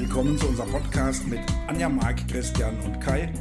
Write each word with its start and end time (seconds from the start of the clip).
willkommen 0.00 0.36
zu 0.36 0.46
unserem 0.46 0.70
Podcast 0.72 1.26
mit 1.26 1.40
Anja, 1.68 1.88
Marc, 1.88 2.28
Christian 2.28 2.78
und 2.80 3.00
Kai, 3.00 3.32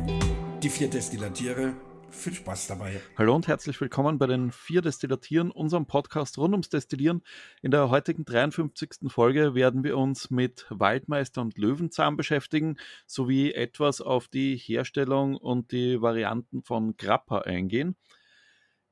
die 0.64 0.70
vier 0.70 0.90
Destillatiere. 0.90 1.74
Viel 2.10 2.34
Spaß 2.34 2.68
dabei. 2.68 3.02
Hallo 3.18 3.36
und 3.36 3.50
herzlich 3.50 3.82
willkommen 3.82 4.18
bei 4.18 4.26
den 4.26 4.54
vier 4.54 4.82
Destillatieren, 4.82 5.52
unserem 5.52 5.86
Podcast 5.86 6.38
rund 6.38 6.54
ums 6.54 6.70
Destillieren. 6.70 7.24
In 7.62 7.72
der 7.72 7.90
heutigen 7.90 8.24
53. 8.24 9.12
Folge 9.12 9.54
werden 9.54 9.84
wir 9.84 9.98
uns 9.98 10.32
mit 10.32 10.66
Waldmeister 10.70 11.42
und 11.42 11.58
Löwenzahn 11.58 12.16
beschäftigen, 12.16 12.78
sowie 13.06 13.52
etwas 13.52 14.00
auf 14.00 14.30
die 14.30 14.56
Herstellung 14.56 15.36
und 15.36 15.74
die 15.74 16.02
Varianten 16.02 16.64
von 16.64 16.96
Grappa 16.96 17.40
eingehen. 17.40 17.98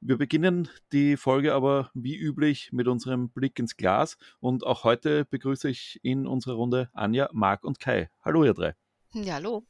Wir 0.05 0.17
beginnen 0.17 0.67
die 0.91 1.15
Folge 1.15 1.53
aber 1.53 1.89
wie 1.93 2.17
üblich 2.17 2.73
mit 2.73 2.89
unserem 2.89 3.29
Blick 3.29 3.57
ins 3.57 3.77
Glas 3.77 4.17
und 4.41 4.65
auch 4.65 4.83
heute 4.83 5.23
begrüße 5.23 5.69
ich 5.69 5.97
in 6.03 6.27
unserer 6.27 6.55
Runde 6.55 6.89
Anja, 6.91 7.29
Marc 7.31 7.63
und 7.63 7.79
Kai. 7.79 8.09
Hallo 8.21 8.43
ihr 8.43 8.53
drei. 8.53 8.75
Ja, 9.13 9.35
hallo. 9.35 9.65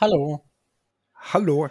Hallo. 0.00 0.48
Hallo. 1.14 1.68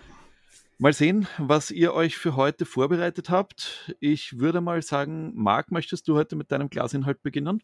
Mal 0.77 0.93
sehen, 0.93 1.27
was 1.39 1.71
ihr 1.71 1.95
euch 1.95 2.15
für 2.15 2.35
heute 2.35 2.65
vorbereitet 2.65 3.31
habt. 3.31 3.95
Ich 3.99 4.37
würde 4.37 4.61
mal 4.61 4.83
sagen, 4.83 5.31
Marc, 5.33 5.71
möchtest 5.71 6.07
du 6.07 6.15
heute 6.15 6.35
mit 6.35 6.51
deinem 6.51 6.69
Glasinhalt 6.69 7.23
beginnen? 7.23 7.63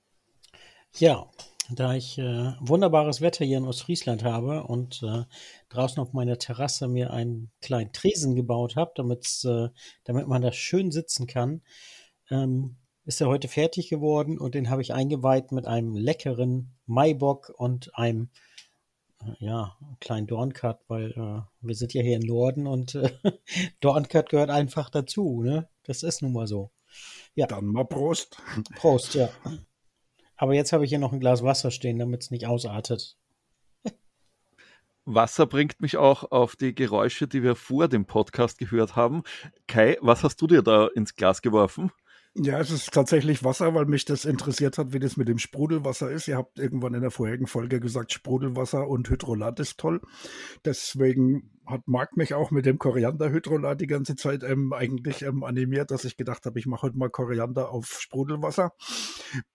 Ja, 0.98 1.30
da 1.76 1.94
ich 1.94 2.18
äh, 2.18 2.54
wunderbares 2.60 3.22
Wetter 3.22 3.46
hier 3.46 3.58
in 3.58 3.66
Ostfriesland 3.66 4.24
habe 4.24 4.64
und 4.64 5.04
äh, 5.04 5.24
draußen 5.70 6.02
auf 6.02 6.14
meiner 6.14 6.38
Terrasse 6.38 6.88
mir 6.88 7.12
einen 7.12 7.52
kleinen 7.62 7.92
Tresen 7.94 8.36
gebaut 8.36 8.76
habe, 8.76 8.92
äh, 9.02 9.70
damit 10.04 10.28
man 10.28 10.42
da 10.42 10.52
schön 10.52 10.92
sitzen 10.92 11.28
kann, 11.28 11.62
ähm, 12.30 12.78
ist 13.06 13.22
er 13.22 13.28
heute 13.28 13.48
fertig 13.48 13.90
geworden 13.90 14.38
und 14.38 14.56
den 14.56 14.70
habe 14.70 14.82
ich 14.82 14.94
eingeweiht 14.94 15.52
mit 15.52 15.66
einem 15.68 15.96
leckeren 15.96 16.72
Maibock 16.86 17.52
und 17.56 17.96
einem 17.98 18.30
äh, 19.24 19.46
ja, 19.46 19.76
kleinen 20.00 20.28
Dorncut, 20.28 20.80
weil 20.88 21.12
äh, 21.12 21.42
wir 21.62 21.76
sind 21.76 21.94
ja 21.94 22.02
hier 22.02 22.18
im 22.18 22.28
Norden 22.28 22.68
und 22.68 22.96
äh, 22.96 23.12
Dorncut 23.80 24.30
gehört 24.30 24.50
einfach 24.50 24.90
dazu, 24.90 25.42
ne? 25.44 25.68
Das 25.84 26.04
ist 26.04 26.22
nun 26.22 26.34
mal 26.34 26.48
so. 26.48 26.72
Ja. 27.36 27.48
Dann 27.48 27.66
mal 27.66 27.86
Prost. 27.86 28.38
Prost, 28.76 29.16
ja. 29.16 29.30
Aber 30.42 30.56
jetzt 30.56 30.74
habe 30.74 30.84
ich 30.84 30.90
hier 30.90 30.98
noch 30.98 31.14
ein 31.14 31.20
Glas 31.20 31.44
Wasser 31.44 31.70
stehen, 31.70 32.00
damit 32.00 32.24
es 32.24 32.32
nicht 32.32 32.48
ausartet. 32.48 33.16
Wasser 35.06 35.46
bringt 35.46 35.82
mich 35.82 35.98
auch 35.98 36.32
auf 36.32 36.56
die 36.56 36.74
Geräusche, 36.74 37.28
die 37.28 37.44
wir 37.44 37.54
vor 37.54 37.88
dem 37.88 38.06
Podcast 38.06 38.58
gehört 38.58 38.96
haben. 38.96 39.22
Kai, 39.68 40.00
was 40.02 40.24
hast 40.24 40.42
du 40.42 40.48
dir 40.48 40.64
da 40.64 40.88
ins 40.88 41.16
Glas 41.16 41.44
geworfen? 41.44 41.92
Ja, 42.34 42.60
es 42.60 42.72
ist 42.72 42.92
tatsächlich 42.92 43.44
Wasser, 43.44 43.76
weil 43.76 43.86
mich 43.86 44.06
das 44.06 44.26
interessiert 44.26 44.80
hat, 44.80 44.94
wie 44.94 45.00
das 45.00 45.16
mit 45.16 45.28
dem 45.28 45.38
Sprudelwasser 45.38 46.10
ist. 46.10 46.28
Ihr 46.28 46.38
habt 46.38 46.58
irgendwann 46.58 46.96
in 46.96 47.02
der 47.02 47.12
vorherigen 47.12 47.46
Folge 47.46 47.80
gesagt, 47.80 48.12
Sprudelwasser 48.12 48.88
und 48.88 49.08
Hydrolat 49.12 49.60
ist 49.60 49.80
toll. 49.80 50.02
Deswegen 50.66 51.52
hat 51.66 51.88
Marc 51.88 52.18
mich 52.18 52.34
auch 52.34 52.52
mit 52.52 52.66
dem 52.66 52.80
Korianderhydrolat 52.80 53.80
die 53.80 53.88
ganze 53.88 54.16
Zeit 54.16 54.44
ähm, 54.44 54.74
eigentlich 54.74 55.22
ähm, 55.22 55.44
animiert, 55.44 55.92
dass 55.92 56.06
ich 56.06 56.18
gedacht 56.18 56.46
habe, 56.46 56.60
ich 56.60 56.66
mache 56.66 56.84
heute 56.84 56.98
mal 56.98 57.10
Koriander 57.10 57.70
auf 57.70 58.00
Sprudelwasser. 58.00 58.74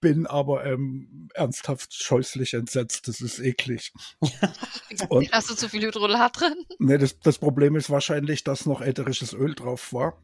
Bin 0.00 0.26
aber 0.26 0.64
ähm, 0.64 1.28
ernsthaft 1.34 1.94
scheußlich 1.94 2.54
entsetzt. 2.54 3.08
Das 3.08 3.20
ist 3.20 3.40
eklig. 3.40 3.92
Und, 5.08 5.30
Hast 5.32 5.50
du 5.50 5.54
zu 5.54 5.68
viel 5.68 5.82
Hydrolat 5.82 6.40
drin? 6.40 6.54
Nee, 6.78 6.98
das, 6.98 7.18
das 7.20 7.38
Problem 7.38 7.76
ist 7.76 7.90
wahrscheinlich, 7.90 8.44
dass 8.44 8.66
noch 8.66 8.80
ätherisches 8.80 9.32
Öl 9.32 9.54
drauf 9.54 9.92
war. 9.92 10.22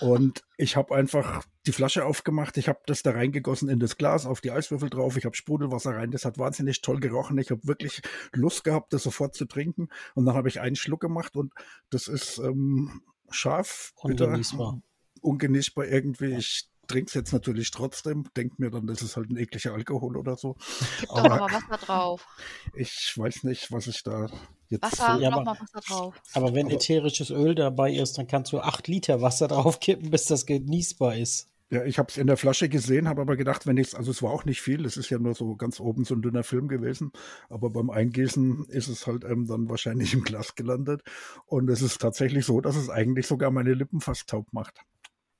Und 0.00 0.42
ich 0.56 0.76
habe 0.76 0.94
einfach 0.94 1.44
die 1.66 1.72
Flasche 1.72 2.04
aufgemacht, 2.04 2.56
ich 2.58 2.68
habe 2.68 2.80
das 2.86 3.02
da 3.02 3.12
reingegossen 3.12 3.68
in 3.68 3.78
das 3.78 3.96
Glas, 3.96 4.26
auf 4.26 4.40
die 4.40 4.50
Eiswürfel 4.50 4.90
drauf, 4.90 5.16
ich 5.16 5.24
habe 5.24 5.34
Sprudelwasser 5.34 5.96
rein, 5.96 6.10
das 6.10 6.24
hat 6.24 6.36
wahnsinnig 6.36 6.82
toll 6.82 7.00
gerochen. 7.00 7.38
Ich 7.38 7.50
habe 7.50 7.66
wirklich 7.66 8.02
Lust 8.32 8.64
gehabt, 8.64 8.92
das 8.92 9.02
sofort 9.02 9.34
zu 9.34 9.46
trinken. 9.46 9.88
Und 10.14 10.26
dann 10.26 10.34
habe 10.34 10.48
ich 10.48 10.60
einen 10.60 10.76
Schluck 10.76 11.00
gemacht 11.00 11.13
und 11.36 11.52
das 11.90 12.08
ist 12.08 12.38
ähm, 12.38 13.02
scharf, 13.30 13.92
bitter, 14.04 14.26
ungenießbar. 14.26 14.80
ungenießbar 15.20 15.86
irgendwie. 15.86 16.34
Ich 16.34 16.68
trinke 16.86 17.08
es 17.08 17.14
jetzt 17.14 17.32
natürlich 17.32 17.70
trotzdem, 17.70 18.28
denke 18.36 18.56
mir 18.58 18.70
dann, 18.70 18.86
das 18.86 19.02
ist 19.02 19.16
halt 19.16 19.30
ein 19.30 19.36
ekliger 19.36 19.72
Alkohol 19.72 20.16
oder 20.16 20.36
so. 20.36 20.56
Gib 21.00 21.08
doch 21.08 21.22
nochmal 21.22 21.52
Wasser 21.52 21.76
drauf. 21.78 22.26
Ich 22.74 23.14
weiß 23.16 23.44
nicht, 23.44 23.72
was 23.72 23.86
ich 23.86 24.02
da 24.02 24.28
jetzt. 24.68 24.82
Wasser, 24.82 25.16
so, 25.16 25.20
ja, 25.20 25.30
nochmal 25.30 25.58
Wasser 25.58 25.80
drauf. 25.80 26.20
Aber 26.34 26.54
wenn 26.54 26.66
aber, 26.66 26.74
ätherisches 26.74 27.30
Öl 27.30 27.54
dabei 27.54 27.92
ist, 27.92 28.18
dann 28.18 28.26
kannst 28.26 28.52
du 28.52 28.60
acht 28.60 28.88
Liter 28.88 29.20
Wasser 29.22 29.48
drauf 29.48 29.80
kippen, 29.80 30.10
bis 30.10 30.26
das 30.26 30.46
genießbar 30.46 31.16
ist. 31.16 31.48
Ja, 31.70 31.84
ich 31.84 31.98
habe 31.98 32.08
es 32.10 32.18
in 32.18 32.26
der 32.26 32.36
Flasche 32.36 32.68
gesehen, 32.68 33.08
habe 33.08 33.22
aber 33.22 33.36
gedacht, 33.36 33.66
wenn 33.66 33.78
ich 33.78 33.96
also 33.96 34.10
es 34.10 34.22
war 34.22 34.30
auch 34.30 34.44
nicht 34.44 34.60
viel, 34.60 34.84
es 34.84 34.96
ist 34.96 35.10
ja 35.10 35.18
nur 35.18 35.34
so 35.34 35.56
ganz 35.56 35.80
oben 35.80 36.04
so 36.04 36.14
ein 36.14 36.22
dünner 36.22 36.44
Film 36.44 36.68
gewesen, 36.68 37.10
aber 37.48 37.70
beim 37.70 37.90
Eingießen 37.90 38.66
ist 38.66 38.88
es 38.88 39.06
halt 39.06 39.24
ähm, 39.24 39.46
dann 39.46 39.68
wahrscheinlich 39.68 40.12
im 40.12 40.22
Glas 40.22 40.54
gelandet 40.54 41.02
und 41.46 41.70
es 41.70 41.80
ist 41.80 42.00
tatsächlich 42.00 42.44
so, 42.44 42.60
dass 42.60 42.76
es 42.76 42.90
eigentlich 42.90 43.26
sogar 43.26 43.50
meine 43.50 43.72
Lippen 43.72 44.00
fast 44.00 44.28
taub 44.28 44.52
macht. 44.52 44.84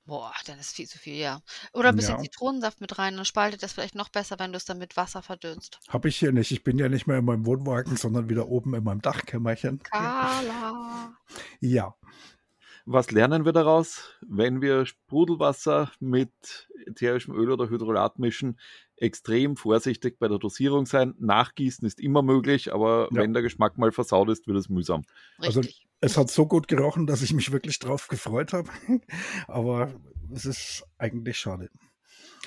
Boah, 0.07 0.31
dann 0.45 0.59
ist 0.59 0.75
viel 0.75 0.87
zu 0.87 0.99
viel, 0.99 1.15
ja. 1.15 1.41
Oder 1.73 1.89
ein 1.89 1.95
bisschen 1.95 2.17
ja. 2.17 2.21
Zitronensaft 2.21 2.79
mit 2.79 2.99
rein, 2.99 3.15
dann 3.15 3.25
spaltet 3.25 3.63
das 3.63 3.73
vielleicht 3.73 3.95
noch 3.95 4.09
besser, 4.09 4.37
wenn 4.37 4.51
du 4.51 4.57
es 4.57 4.65
dann 4.65 4.77
mit 4.77 4.95
Wasser 4.97 5.23
verdünnst. 5.23 5.79
Habe 5.89 6.09
ich 6.09 6.17
hier 6.17 6.31
nicht. 6.31 6.51
Ich 6.51 6.63
bin 6.63 6.77
ja 6.77 6.89
nicht 6.89 7.07
mehr 7.07 7.17
in 7.17 7.25
meinem 7.25 7.47
Wohnwagen, 7.47 7.97
sondern 7.97 8.29
wieder 8.29 8.47
oben 8.47 8.75
in 8.75 8.83
meinem 8.83 9.01
Dachkämmerchen. 9.01 9.81
Carla. 9.81 11.15
Ja. 11.59 11.95
Was 12.85 13.09
lernen 13.09 13.45
wir 13.45 13.51
daraus? 13.51 14.13
Wenn 14.21 14.61
wir 14.61 14.85
Sprudelwasser 14.85 15.91
mit 15.99 16.31
ätherischem 16.85 17.33
Öl 17.33 17.51
oder 17.51 17.69
Hydrolat 17.69 18.19
mischen, 18.19 18.59
extrem 18.97 19.57
vorsichtig 19.57 20.19
bei 20.19 20.27
der 20.27 20.37
Dosierung 20.37 20.85
sein. 20.85 21.15
Nachgießen 21.19 21.85
ist 21.87 21.99
immer 21.99 22.21
möglich, 22.21 22.73
aber 22.73 23.09
ja. 23.11 23.21
wenn 23.21 23.33
der 23.33 23.41
Geschmack 23.41 23.77
mal 23.77 23.91
versaut 23.91 24.29
ist, 24.29 24.47
wird 24.47 24.57
es 24.57 24.69
mühsam. 24.69 25.03
Also 25.39 25.61
Richtig. 25.61 25.81
Also 25.81 25.85
es 26.01 26.17
hat 26.17 26.29
so 26.29 26.45
gut 26.45 26.67
gerochen, 26.67 27.07
dass 27.07 27.23
ich 27.23 27.33
mich 27.33 27.51
wirklich 27.51 27.79
drauf 27.79 28.07
gefreut 28.07 28.53
habe. 28.53 28.69
aber 29.47 29.91
es 30.31 30.45
ist 30.45 30.85
eigentlich 30.97 31.37
schade. 31.37 31.69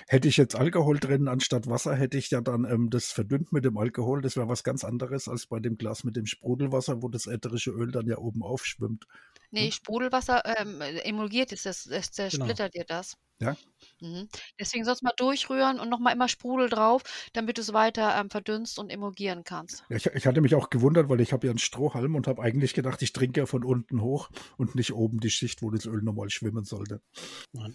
Hätte 0.06 0.28
ich 0.28 0.36
jetzt 0.36 0.54
Alkohol 0.54 0.98
drin 0.98 1.28
anstatt 1.28 1.66
Wasser, 1.66 1.94
hätte 1.94 2.16
ich 2.16 2.30
ja 2.30 2.40
dann 2.40 2.64
ähm, 2.64 2.88
das 2.88 3.06
verdünnt 3.06 3.52
mit 3.52 3.64
dem 3.64 3.76
Alkohol. 3.76 4.22
Das 4.22 4.36
wäre 4.36 4.48
was 4.48 4.62
ganz 4.62 4.84
anderes 4.84 5.28
als 5.28 5.46
bei 5.46 5.58
dem 5.58 5.76
Glas 5.76 6.04
mit 6.04 6.16
dem 6.16 6.26
Sprudelwasser, 6.26 7.02
wo 7.02 7.08
das 7.08 7.26
ätherische 7.26 7.72
Öl 7.72 7.90
dann 7.90 8.06
ja 8.06 8.18
oben 8.18 8.42
aufschwimmt. 8.42 9.06
Nee, 9.50 9.66
hm? 9.66 9.72
Sprudelwasser 9.72 10.42
ähm, 10.58 10.80
emulgiert 10.80 11.52
ist 11.52 11.66
das, 11.66 11.84
das 11.84 12.10
zersplittert 12.10 12.72
genau. 12.72 12.84
dir 12.84 12.84
das. 12.84 13.16
Ja. 13.40 13.56
Mhm. 14.00 14.28
Deswegen 14.58 14.84
sonst 14.84 15.02
mal 15.02 15.12
durchrühren 15.16 15.78
und 15.78 15.88
nochmal 15.88 16.12
immer 16.12 16.28
Sprudel 16.28 16.68
drauf, 16.68 17.02
damit 17.32 17.56
du 17.56 17.62
es 17.62 17.72
weiter 17.72 18.18
ähm, 18.18 18.30
verdünnst 18.30 18.78
und 18.78 18.90
emulgieren 18.90 19.44
kannst. 19.44 19.84
Ja, 19.88 19.96
ich, 19.96 20.06
ich, 20.06 20.26
hatte 20.26 20.40
mich 20.40 20.56
auch 20.56 20.70
gewundert, 20.70 21.08
weil 21.08 21.20
ich 21.20 21.32
habe 21.32 21.46
ja 21.46 21.52
einen 21.52 21.58
Strohhalm 21.58 22.16
und 22.16 22.26
habe 22.26 22.42
eigentlich 22.42 22.74
gedacht, 22.74 23.00
ich 23.02 23.12
trinke 23.12 23.40
ja 23.40 23.46
von 23.46 23.62
unten 23.62 24.02
hoch 24.02 24.30
und 24.56 24.74
nicht 24.74 24.92
oben 24.92 25.20
die 25.20 25.30
Schicht, 25.30 25.62
wo 25.62 25.70
das 25.70 25.86
Öl 25.86 26.02
normal 26.02 26.30
schwimmen 26.30 26.64
sollte. 26.64 27.00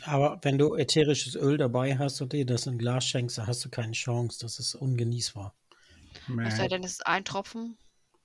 Aber 0.04 0.40
wenn 0.42 0.58
du 0.58 0.76
ätherisches 0.76 1.36
Öl 1.36 1.58
dabei 1.58 1.98
hast 1.98 2.22
und 2.22 2.34
dir 2.34 2.46
das 2.46 2.68
in 2.68 2.78
Glas 2.78 3.06
schenkst, 3.06 3.38
dann 3.38 3.48
hast 3.48 3.64
du 3.64 3.70
keine 3.70 3.94
Chance. 3.94 4.40
Das 4.42 4.60
ist 4.60 4.76
ungenießbar. 4.76 5.56
Es 6.46 6.58
sei 6.58 6.68
denn, 6.68 6.84
es 6.84 6.94
ist 6.94 7.08
ein 7.08 7.26
Tropfen. 7.26 7.78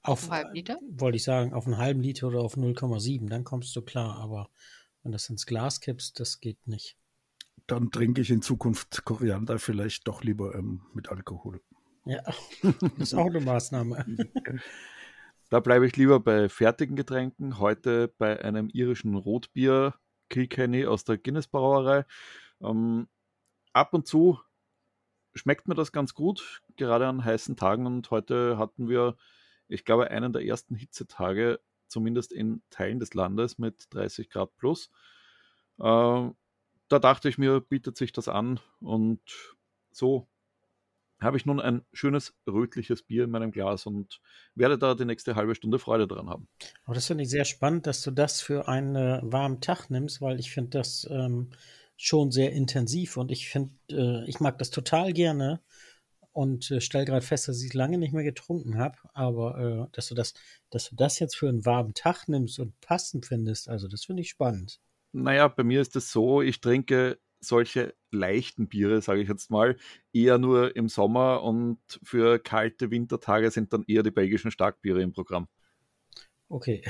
Auf, 0.08 0.24
auf 0.24 0.30
einen 0.30 0.44
halben 0.44 0.54
Liter? 0.54 0.78
Wollte 0.90 1.16
ich 1.16 1.24
sagen, 1.24 1.52
auf 1.52 1.66
einen 1.66 1.78
halben 1.78 2.00
Liter 2.00 2.28
oder 2.28 2.40
auf 2.40 2.56
0,7, 2.56 3.28
dann 3.28 3.44
kommst 3.44 3.74
du 3.76 3.82
klar. 3.82 4.18
Aber 4.18 4.48
wenn 5.02 5.12
du 5.12 5.16
das 5.16 5.28
ins 5.28 5.46
Glas 5.46 5.80
kippst, 5.80 6.18
das 6.18 6.40
geht 6.40 6.66
nicht. 6.66 6.96
Dann 7.66 7.90
trinke 7.90 8.22
ich 8.22 8.30
in 8.30 8.40
Zukunft 8.40 9.04
Koriander 9.04 9.58
vielleicht 9.58 10.08
doch 10.08 10.22
lieber 10.22 10.54
ähm, 10.54 10.82
mit 10.94 11.10
Alkohol. 11.10 11.60
Ja, 12.06 12.22
das 12.62 12.92
ist 12.98 13.14
auch 13.14 13.26
eine 13.26 13.40
Maßnahme. 13.40 14.06
Da 15.50 15.60
bleibe 15.60 15.86
ich 15.86 15.96
lieber 15.96 16.20
bei 16.20 16.48
fertigen 16.48 16.96
Getränken. 16.96 17.58
Heute 17.58 18.12
bei 18.18 18.42
einem 18.42 18.70
irischen 18.70 19.14
Rotbier, 19.14 19.94
Kilkenny 20.30 20.86
aus 20.86 21.04
der 21.04 21.18
Guinness 21.18 21.48
Brauerei. 21.48 22.04
Ähm, 22.60 23.08
ab 23.72 23.92
und 23.92 24.06
zu 24.06 24.38
schmeckt 25.34 25.68
mir 25.68 25.74
das 25.74 25.92
ganz 25.92 26.14
gut, 26.14 26.62
gerade 26.76 27.06
an 27.06 27.24
heißen 27.24 27.56
Tagen. 27.56 27.86
Und 27.86 28.10
heute 28.10 28.58
hatten 28.58 28.88
wir 28.88 29.16
ich 29.68 29.84
glaube, 29.84 30.10
einen 30.10 30.32
der 30.32 30.44
ersten 30.44 30.74
Hitzetage, 30.74 31.60
zumindest 31.86 32.32
in 32.32 32.62
Teilen 32.70 33.00
des 33.00 33.14
Landes 33.14 33.58
mit 33.58 33.86
30 33.90 34.30
Grad 34.30 34.56
plus. 34.56 34.90
Äh, 35.78 36.30
da 36.88 36.98
dachte 36.98 37.28
ich 37.28 37.38
mir, 37.38 37.60
bietet 37.60 37.96
sich 37.96 38.12
das 38.12 38.28
an 38.28 38.60
und 38.80 39.20
so 39.90 40.28
habe 41.20 41.36
ich 41.36 41.46
nun 41.46 41.60
ein 41.60 41.84
schönes 41.92 42.34
rötliches 42.46 43.02
Bier 43.02 43.24
in 43.24 43.30
meinem 43.30 43.50
Glas 43.50 43.86
und 43.86 44.20
werde 44.54 44.78
da 44.78 44.94
die 44.94 45.04
nächste 45.04 45.34
halbe 45.34 45.54
Stunde 45.54 45.78
Freude 45.78 46.06
dran 46.06 46.28
haben. 46.28 46.48
Aber 46.84 46.94
das 46.94 47.06
finde 47.06 47.24
ich 47.24 47.30
sehr 47.30 47.44
spannend, 47.44 47.86
dass 47.86 48.02
du 48.02 48.10
das 48.10 48.40
für 48.40 48.68
einen 48.68 48.94
äh, 48.94 49.20
warmen 49.22 49.60
Tag 49.60 49.90
nimmst, 49.90 50.20
weil 50.20 50.38
ich 50.38 50.52
finde 50.52 50.70
das 50.78 51.08
ähm, 51.10 51.50
schon 51.96 52.30
sehr 52.30 52.52
intensiv 52.52 53.16
und 53.16 53.32
ich 53.32 53.48
finde, 53.48 53.72
äh, 53.90 54.28
ich 54.28 54.38
mag 54.38 54.58
das 54.58 54.70
total 54.70 55.12
gerne, 55.12 55.60
und 56.38 56.70
äh, 56.70 56.80
stelle 56.80 57.04
gerade 57.04 57.26
fest, 57.26 57.48
dass 57.48 57.60
ich 57.64 57.74
lange 57.74 57.98
nicht 57.98 58.12
mehr 58.12 58.22
getrunken 58.22 58.78
habe, 58.78 58.96
aber 59.12 59.88
äh, 59.88 59.90
dass 59.90 60.06
du 60.06 60.14
das, 60.14 60.34
dass 60.70 60.88
du 60.88 60.94
das 60.94 61.18
jetzt 61.18 61.34
für 61.34 61.48
einen 61.48 61.66
warmen 61.66 61.94
Tag 61.94 62.28
nimmst 62.28 62.60
und 62.60 62.80
passend 62.80 63.26
findest, 63.26 63.68
also 63.68 63.88
das 63.88 64.04
finde 64.04 64.22
ich 64.22 64.28
spannend. 64.28 64.80
Naja, 65.10 65.48
bei 65.48 65.64
mir 65.64 65.80
ist 65.80 65.96
es 65.96 66.12
so, 66.12 66.40
ich 66.40 66.60
trinke 66.60 67.18
solche 67.40 67.92
leichten 68.12 68.68
Biere, 68.68 69.02
sage 69.02 69.20
ich 69.20 69.28
jetzt 69.28 69.50
mal, 69.50 69.78
eher 70.12 70.38
nur 70.38 70.76
im 70.76 70.88
Sommer 70.88 71.42
und 71.42 71.80
für 72.04 72.38
kalte 72.38 72.92
Wintertage 72.92 73.50
sind 73.50 73.72
dann 73.72 73.82
eher 73.88 74.04
die 74.04 74.12
belgischen 74.12 74.52
Starkbiere 74.52 75.02
im 75.02 75.12
Programm. 75.12 75.48
Okay. 76.48 76.84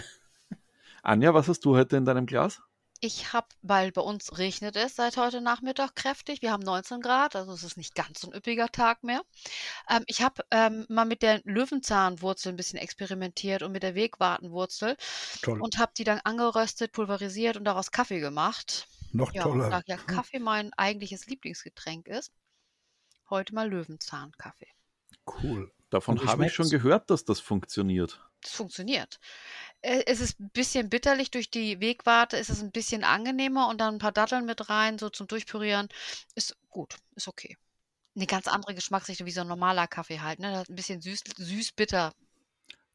Anja, 1.03 1.33
was 1.33 1.49
hast 1.49 1.65
du 1.65 1.75
heute 1.75 1.97
in 1.97 2.05
deinem 2.05 2.27
Glas? 2.27 2.61
Ich 3.01 3.33
habe, 3.33 3.47
weil 3.63 3.93
bei 3.93 4.01
uns 4.01 4.39
regnet 4.39 4.75
es 4.75 4.97
seit 4.97 5.17
heute 5.17 5.41
Nachmittag 5.41 5.95
kräftig. 5.95 6.43
Wir 6.43 6.51
haben 6.51 6.65
19 6.65 7.01
Grad, 7.01 7.37
also 7.37 7.53
es 7.53 7.63
ist 7.63 7.77
nicht 7.77 7.95
ganz 7.95 8.21
so 8.21 8.29
ein 8.29 8.37
üppiger 8.37 8.69
Tag 8.73 9.05
mehr. 9.05 9.23
Ähm, 9.89 10.03
ich 10.07 10.21
habe 10.21 10.43
ähm, 10.51 10.85
mal 10.89 11.05
mit 11.05 11.23
der 11.23 11.41
Löwenzahnwurzel 11.45 12.53
ein 12.53 12.57
bisschen 12.57 12.79
experimentiert 12.79 13.63
und 13.63 13.71
mit 13.71 13.85
der 13.85 13.95
Wegwartenwurzel 13.95 14.97
Toll. 15.43 15.61
und 15.61 15.79
habe 15.79 15.93
die 15.97 16.05
dann 16.05 16.21
angeröstet, 16.25 16.91
pulverisiert 16.91 17.57
und 17.57 17.65
daraus 17.65 17.93
Kaffee 17.93 18.19
gemacht. 18.19 18.89
Noch 19.13 19.33
Ja, 19.33 19.45
toller. 19.45 19.71
da 19.71 19.83
ja 19.87 19.97
Kaffee 19.97 20.41
mein 20.41 20.73
eigentliches 20.73 21.27
Lieblingsgetränk 21.27 22.09
ist, 22.09 22.33
heute 23.31 23.55
mal 23.55 23.69
Löwenzahnkaffee. 23.71 24.69
Cool. 25.25 25.71
Davon 25.91 26.21
habe 26.27 26.47
ich 26.47 26.53
schon 26.53 26.69
gehört, 26.69 27.11
dass 27.11 27.25
das 27.25 27.41
funktioniert. 27.41 28.21
Das 28.43 28.53
funktioniert. 28.53 29.19
Äh, 29.83 30.03
es 30.07 30.21
ist 30.21 30.41
ein 30.41 30.51
bisschen 30.51 30.89
bitterlich 30.91 31.31
durch 31.31 31.51
die 31.51 31.81
Wegwarte, 31.81 32.37
ist 32.37 32.51
es 32.51 32.61
ein 32.63 32.73
bisschen 32.73 33.05
angenehmer 33.05 33.69
und 33.69 33.81
dann 33.81 33.95
ein 33.95 33.99
paar 33.99 34.13
Datteln 34.13 34.45
mit 34.45 34.69
rein, 34.69 34.99
so 34.99 35.09
zum 35.09 35.27
Durchpürieren. 35.27 35.89
Ist 36.35 36.57
gut, 36.69 36.97
ist 37.15 37.29
okay. 37.29 37.57
Eine 38.17 38.27
ganz 38.27 38.49
andere 38.49 38.75
Geschmacksrichtung 38.75 39.27
wie 39.27 39.31
so 39.33 39.43
ein 39.43 39.47
normaler 39.49 39.87
Kaffee 39.87 40.21
halt, 40.21 40.41
ne? 40.41 40.65
Ein 40.69 40.75
bisschen 40.75 41.01
süß, 41.01 41.23
süß-bitter. 41.37 42.13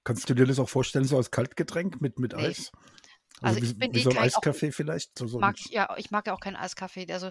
Kannst 0.03 0.29
du 0.29 0.33
dir 0.33 0.45
das 0.45 0.59
auch 0.59 0.67
vorstellen, 0.67 1.05
so 1.05 1.15
als 1.15 1.31
Kaltgetränk 1.31 2.01
mit, 2.01 2.19
mit 2.19 2.33
Nee. 2.33 2.47
Eis? 2.47 2.71
Also 3.41 3.61
wie, 3.61 3.65
ich 3.65 3.77
bin 3.77 3.93
wie 3.93 3.99
eh 3.99 4.03
so 4.03 4.09
ein 4.11 4.17
auch- 4.17 4.21
Eiskaffee 4.21 4.71
vielleicht? 4.71 5.17
So, 5.17 5.27
so 5.27 5.39
Mag 5.39 5.55
ja, 5.69 5.95
ich 5.97 6.11
mag 6.11 6.27
ja 6.27 6.33
auch 6.33 6.39
keinen 6.39 6.55
Eiskaffee. 6.57 7.11
Also 7.11 7.29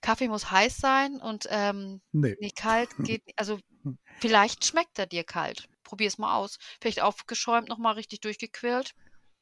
Kaffee 0.00 0.28
muss 0.28 0.50
heiß 0.50 0.76
sein 0.78 1.20
und 1.20 1.46
ähm, 1.50 2.00
nee. 2.12 2.36
nee, 2.40 2.50
kalt 2.50 2.88
geht, 2.98 3.22
also 3.36 3.58
vielleicht 4.20 4.64
schmeckt 4.64 4.98
er 4.98 5.06
dir 5.06 5.24
kalt. 5.24 5.68
Probier 5.92 6.08
es 6.08 6.16
mal 6.16 6.34
aus. 6.36 6.58
Vielleicht 6.80 7.02
aufgeschäumt, 7.02 7.68
nochmal 7.68 7.92
richtig 7.96 8.22
durchgequillt. 8.22 8.94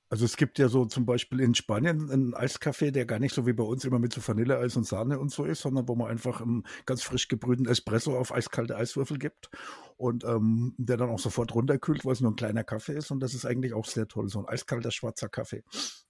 Also 0.08 0.24
es 0.24 0.36
gibt 0.36 0.58
ja 0.58 0.68
so 0.68 0.84
zum 0.84 1.06
Beispiel 1.06 1.38
in 1.38 1.54
Spanien 1.54 2.10
einen 2.10 2.34
Eiskaffee, 2.34 2.90
der 2.90 3.06
gar 3.06 3.20
nicht 3.20 3.32
so 3.32 3.46
wie 3.46 3.52
bei 3.52 3.62
uns 3.62 3.84
immer 3.84 4.00
mit 4.00 4.12
so 4.12 4.20
Vanilleeis 4.26 4.74
und 4.76 4.82
Sahne 4.84 5.20
und 5.20 5.30
so 5.30 5.44
ist, 5.44 5.60
sondern 5.60 5.86
wo 5.86 5.94
man 5.94 6.08
einfach 6.10 6.40
einen 6.40 6.64
ganz 6.86 7.04
frisch 7.04 7.28
gebrühten 7.28 7.68
Espresso 7.68 8.18
auf 8.18 8.34
eiskalte 8.34 8.76
Eiswürfel 8.76 9.20
gibt 9.20 9.48
und 9.96 10.24
ähm, 10.24 10.74
der 10.76 10.96
dann 10.96 11.10
auch 11.10 11.20
sofort 11.20 11.54
runterkühlt, 11.54 12.04
weil 12.04 12.14
es 12.14 12.20
nur 12.20 12.32
ein 12.32 12.36
kleiner 12.36 12.64
Kaffee 12.64 12.94
ist 12.94 13.12
und 13.12 13.20
das 13.20 13.34
ist 13.34 13.46
eigentlich 13.46 13.72
auch 13.74 13.86
sehr 13.86 14.08
toll, 14.08 14.28
so 14.28 14.40
ein 14.40 14.48
eiskalter 14.48 14.90
schwarzer 14.90 15.28
Kaffee. 15.28 15.62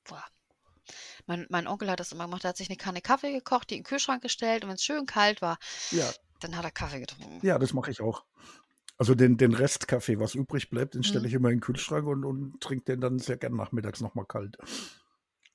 Boah. 0.09 0.25
Mein, 1.27 1.47
mein 1.51 1.67
Onkel 1.67 1.91
hat 1.91 2.01
das 2.01 2.13
immer 2.13 2.25
gemacht. 2.25 2.45
Er 2.45 2.49
hat 2.49 2.57
sich 2.57 2.71
eine 2.71 2.79
Kanne 2.79 3.03
Kaffee 3.03 3.33
gekocht, 3.35 3.69
die 3.69 3.75
in 3.75 3.81
den 3.83 3.87
Kühlschrank 3.87 4.23
gestellt 4.23 4.63
und 4.65 4.71
wenn 4.71 4.77
es 4.77 4.83
schön 4.83 5.05
kalt 5.05 5.43
war, 5.43 5.59
Ja, 5.91 6.11
dann 6.41 6.57
hat 6.57 6.65
er 6.65 6.71
Kaffee 6.71 7.01
getrunken. 7.01 7.47
ja, 7.47 7.59
das 7.59 7.75
mache 7.75 7.91
ich 7.91 8.01
auch. 8.01 8.25
Also 9.01 9.15
den, 9.15 9.39
den 9.39 9.55
Restkaffee, 9.55 10.21
was 10.21 10.35
übrig 10.35 10.69
bleibt, 10.69 10.95
den 10.95 11.03
stelle 11.03 11.23
Mhm. 11.23 11.27
ich 11.29 11.33
immer 11.33 11.49
in 11.49 11.55
den 11.57 11.61
Kühlschrank 11.63 12.07
und, 12.07 12.23
und 12.23 12.61
trinke 12.61 12.85
den 12.85 13.01
dann 13.01 13.19
sehr 13.19 13.39
gern 13.39 13.57
nachmittags 13.57 14.03
nochmal 14.03 14.27
kalt. 14.27 14.59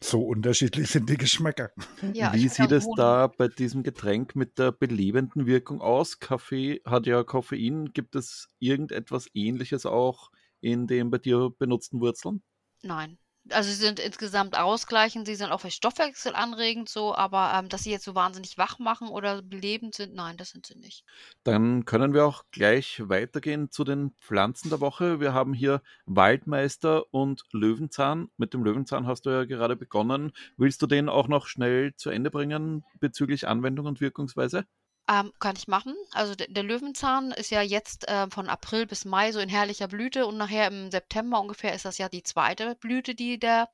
So 0.03 0.23
unterschiedlich 0.23 0.89
sind 0.89 1.11
die 1.11 1.17
Geschmäcker. 1.17 1.69
Ja, 2.15 2.33
Wie 2.33 2.47
sieht 2.47 2.71
es 2.71 2.87
da 2.95 3.27
bei 3.27 3.47
diesem 3.47 3.83
Getränk 3.83 4.35
mit 4.35 4.57
der 4.57 4.71
belebenden 4.71 5.45
Wirkung 5.45 5.79
aus? 5.79 6.19
Kaffee 6.19 6.81
hat 6.85 7.05
ja 7.05 7.23
Koffein. 7.23 7.93
Gibt 7.93 8.15
es 8.15 8.49
irgendetwas 8.57 9.29
ähnliches 9.35 9.85
auch 9.85 10.31
in 10.59 10.87
den 10.87 11.11
bei 11.11 11.19
dir 11.19 11.51
benutzten 11.55 12.01
Wurzeln? 12.01 12.41
Nein. 12.81 13.19
Also 13.49 13.69
sie 13.69 13.75
sind 13.75 13.99
insgesamt 13.99 14.57
ausgleichend, 14.57 15.27
sie 15.27 15.35
sind 15.35 15.51
auch 15.51 15.61
für 15.61 15.69
Stoffwechsel 15.69 16.33
anregend 16.33 16.89
so, 16.89 17.13
aber 17.13 17.51
ähm, 17.55 17.69
dass 17.69 17.83
sie 17.83 17.91
jetzt 17.91 18.05
so 18.05 18.15
wahnsinnig 18.15 18.57
wach 18.57 18.79
machen 18.79 19.09
oder 19.09 19.41
belebend 19.41 19.95
sind, 19.95 20.15
nein, 20.15 20.37
das 20.37 20.49
sind 20.49 20.65
sie 20.65 20.77
nicht. 20.77 21.05
Dann 21.43 21.85
können 21.85 22.13
wir 22.13 22.25
auch 22.25 22.43
gleich 22.51 23.01
weitergehen 23.05 23.69
zu 23.69 23.83
den 23.83 24.11
Pflanzen 24.19 24.69
der 24.69 24.79
Woche. 24.79 25.19
Wir 25.19 25.33
haben 25.33 25.53
hier 25.53 25.81
Waldmeister 26.05 27.13
und 27.13 27.43
Löwenzahn. 27.51 28.29
Mit 28.37 28.53
dem 28.53 28.63
Löwenzahn 28.63 29.05
hast 29.05 29.25
du 29.25 29.29
ja 29.29 29.45
gerade 29.45 29.75
begonnen. 29.75 30.31
Willst 30.57 30.81
du 30.81 30.87
den 30.87 31.07
auch 31.09 31.27
noch 31.27 31.47
schnell 31.47 31.95
zu 31.95 32.09
Ende 32.09 32.31
bringen 32.31 32.83
bezüglich 32.99 33.47
Anwendung 33.47 33.85
und 33.85 34.01
Wirkungsweise? 34.01 34.65
Ähm, 35.07 35.31
kann 35.39 35.55
ich 35.55 35.67
machen. 35.67 35.93
Also 36.13 36.33
der, 36.33 36.47
der 36.47 36.63
Löwenzahn 36.63 37.31
ist 37.31 37.51
ja 37.51 37.61
jetzt 37.61 38.05
ähm, 38.07 38.31
von 38.31 38.49
April 38.49 38.87
bis 38.87 39.05
Mai 39.05 39.31
so 39.31 39.39
in 39.39 39.49
herrlicher 39.49 39.87
Blüte 39.87 40.25
und 40.25 40.35
nachher 40.37 40.67
im 40.67 40.89
September 40.89 41.39
ungefähr 41.39 41.75
ist 41.75 41.85
das 41.85 41.99
ja 41.99 42.09
die 42.09 42.23
zweite 42.23 42.73
Blüte, 42.75 43.13
die 43.13 43.37
der 43.37 43.69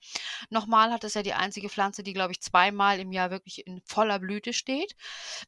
nochmal 0.50 0.92
hat. 0.92 1.04
Das 1.06 1.12
ist 1.12 1.16
ja 1.16 1.24
die 1.24 1.34
einzige 1.34 1.70
Pflanze, 1.70 2.04
die, 2.04 2.12
glaube 2.12 2.34
ich, 2.34 2.42
zweimal 2.42 3.00
im 3.00 3.14
Jahr 3.14 3.32
wirklich 3.32 3.66
in 3.66 3.82
voller 3.86 4.20
Blüte 4.20 4.52
steht. 4.52 4.98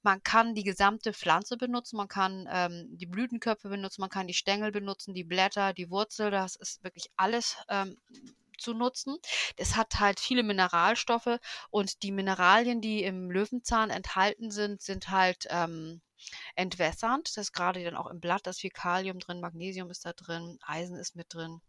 Man 0.04 0.24
kann 0.24 0.56
die 0.56 0.64
gesamte 0.64 1.12
Pflanze 1.12 1.58
benutzen, 1.58 1.98
man 1.98 2.08
kann 2.08 2.48
ähm, 2.50 2.88
die 2.92 3.06
Blütenköpfe 3.06 3.68
benutzen, 3.68 4.00
man 4.00 4.10
kann 4.10 4.28
die 4.28 4.34
Stängel 4.34 4.72
benutzen, 4.72 5.14
die 5.14 5.26
Blätter, 5.26 5.74
die 5.74 5.90
Wurzel, 5.90 6.32
das 6.32 6.56
ist 6.56 6.82
wirklich 6.86 7.10
alles 7.18 7.58
ähm, 7.68 7.98
zu 8.64 8.74
nutzen. 8.74 9.18
Es 9.58 9.76
hat 9.76 10.00
halt 10.00 10.20
viele 10.20 10.44
Mineralstoffe 10.44 11.40
und 11.70 12.04
die 12.04 12.12
Mineralien, 12.12 12.82
die 12.82 13.04
im 13.04 13.30
Löwenzahn 13.30 13.90
enthalten 13.90 14.52
sind, 14.52 14.82
sind 14.82 15.10
halt 15.10 15.48
ähm, 15.50 16.02
entwässernd. 16.56 17.28
Das 17.28 17.38
ist 17.38 17.54
gerade 17.54 17.84
dann 17.84 17.96
auch 17.98 18.10
im 18.10 18.20
Blatt, 18.20 18.46
da 18.46 18.52
ist 18.52 18.62
viel 18.62 18.72
Kalium 18.72 19.20
drin, 19.20 19.42
Magnesium 19.42 19.90
ist 19.92 20.06
da 20.06 20.14
drin, 20.14 20.58
Eisen 20.66 20.96
ist 20.98 21.16
mit 21.16 21.34
drin. 21.34 21.62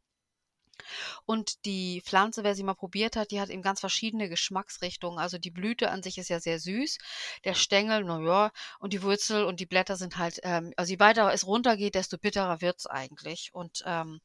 Und 1.26 1.64
die 1.64 2.02
Pflanze, 2.04 2.44
wer 2.44 2.54
sie 2.54 2.62
mal 2.62 2.74
probiert 2.74 3.16
hat, 3.16 3.30
die 3.30 3.40
hat 3.40 3.50
eben 3.50 3.62
ganz 3.62 3.80
verschiedene 3.80 4.28
Geschmacksrichtungen. 4.28 5.18
Also 5.18 5.38
die 5.38 5.50
Blüte 5.50 5.90
an 5.90 6.02
sich 6.02 6.18
ist 6.18 6.28
ja 6.28 6.40
sehr 6.40 6.58
süß, 6.58 6.98
der 7.44 7.54
Stängel, 7.54 8.04
na 8.04 8.20
ja, 8.20 8.52
und 8.78 8.92
die 8.92 9.02
Wurzel 9.02 9.44
und 9.44 9.60
die 9.60 9.66
Blätter 9.66 9.96
sind 9.96 10.18
halt, 10.18 10.40
ähm, 10.42 10.72
also 10.76 10.92
je 10.92 11.00
weiter 11.00 11.32
es 11.32 11.46
runtergeht, 11.46 11.94
desto 11.94 12.18
bitterer 12.18 12.60
wird's 12.60 12.86
eigentlich. 12.86 13.54
Und 13.54 13.82
ähm, 13.86 14.20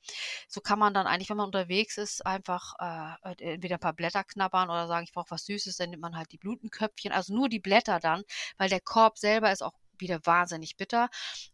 so 0.47 0.61
kann 0.61 0.79
man 0.79 0.93
dann 0.93 1.07
eigentlich, 1.07 1.29
wenn 1.29 1.37
man 1.37 1.47
unterwegs 1.47 1.97
ist, 1.97 2.25
einfach 2.25 2.75
äh, 2.79 3.53
entweder 3.53 3.75
ein 3.75 3.79
paar 3.79 3.93
Blätter 3.93 4.23
knabbern 4.23 4.69
oder 4.69 4.87
sagen, 4.87 5.05
ich 5.05 5.13
brauche 5.13 5.31
was 5.31 5.45
Süßes, 5.45 5.77
dann 5.77 5.91
nimmt 5.91 6.01
man 6.01 6.17
halt 6.17 6.31
die 6.31 6.37
Blütenköpfchen, 6.37 7.11
also 7.11 7.33
nur 7.33 7.49
die 7.49 7.59
Blätter 7.59 7.99
dann, 7.99 8.23
weil 8.57 8.69
der 8.69 8.81
Korb 8.81 9.17
selber 9.17 9.51
ist 9.51 9.63
auch 9.63 9.73
wieder 10.01 10.19
wahnsinnig 10.25 10.77
bitter. 10.77 11.09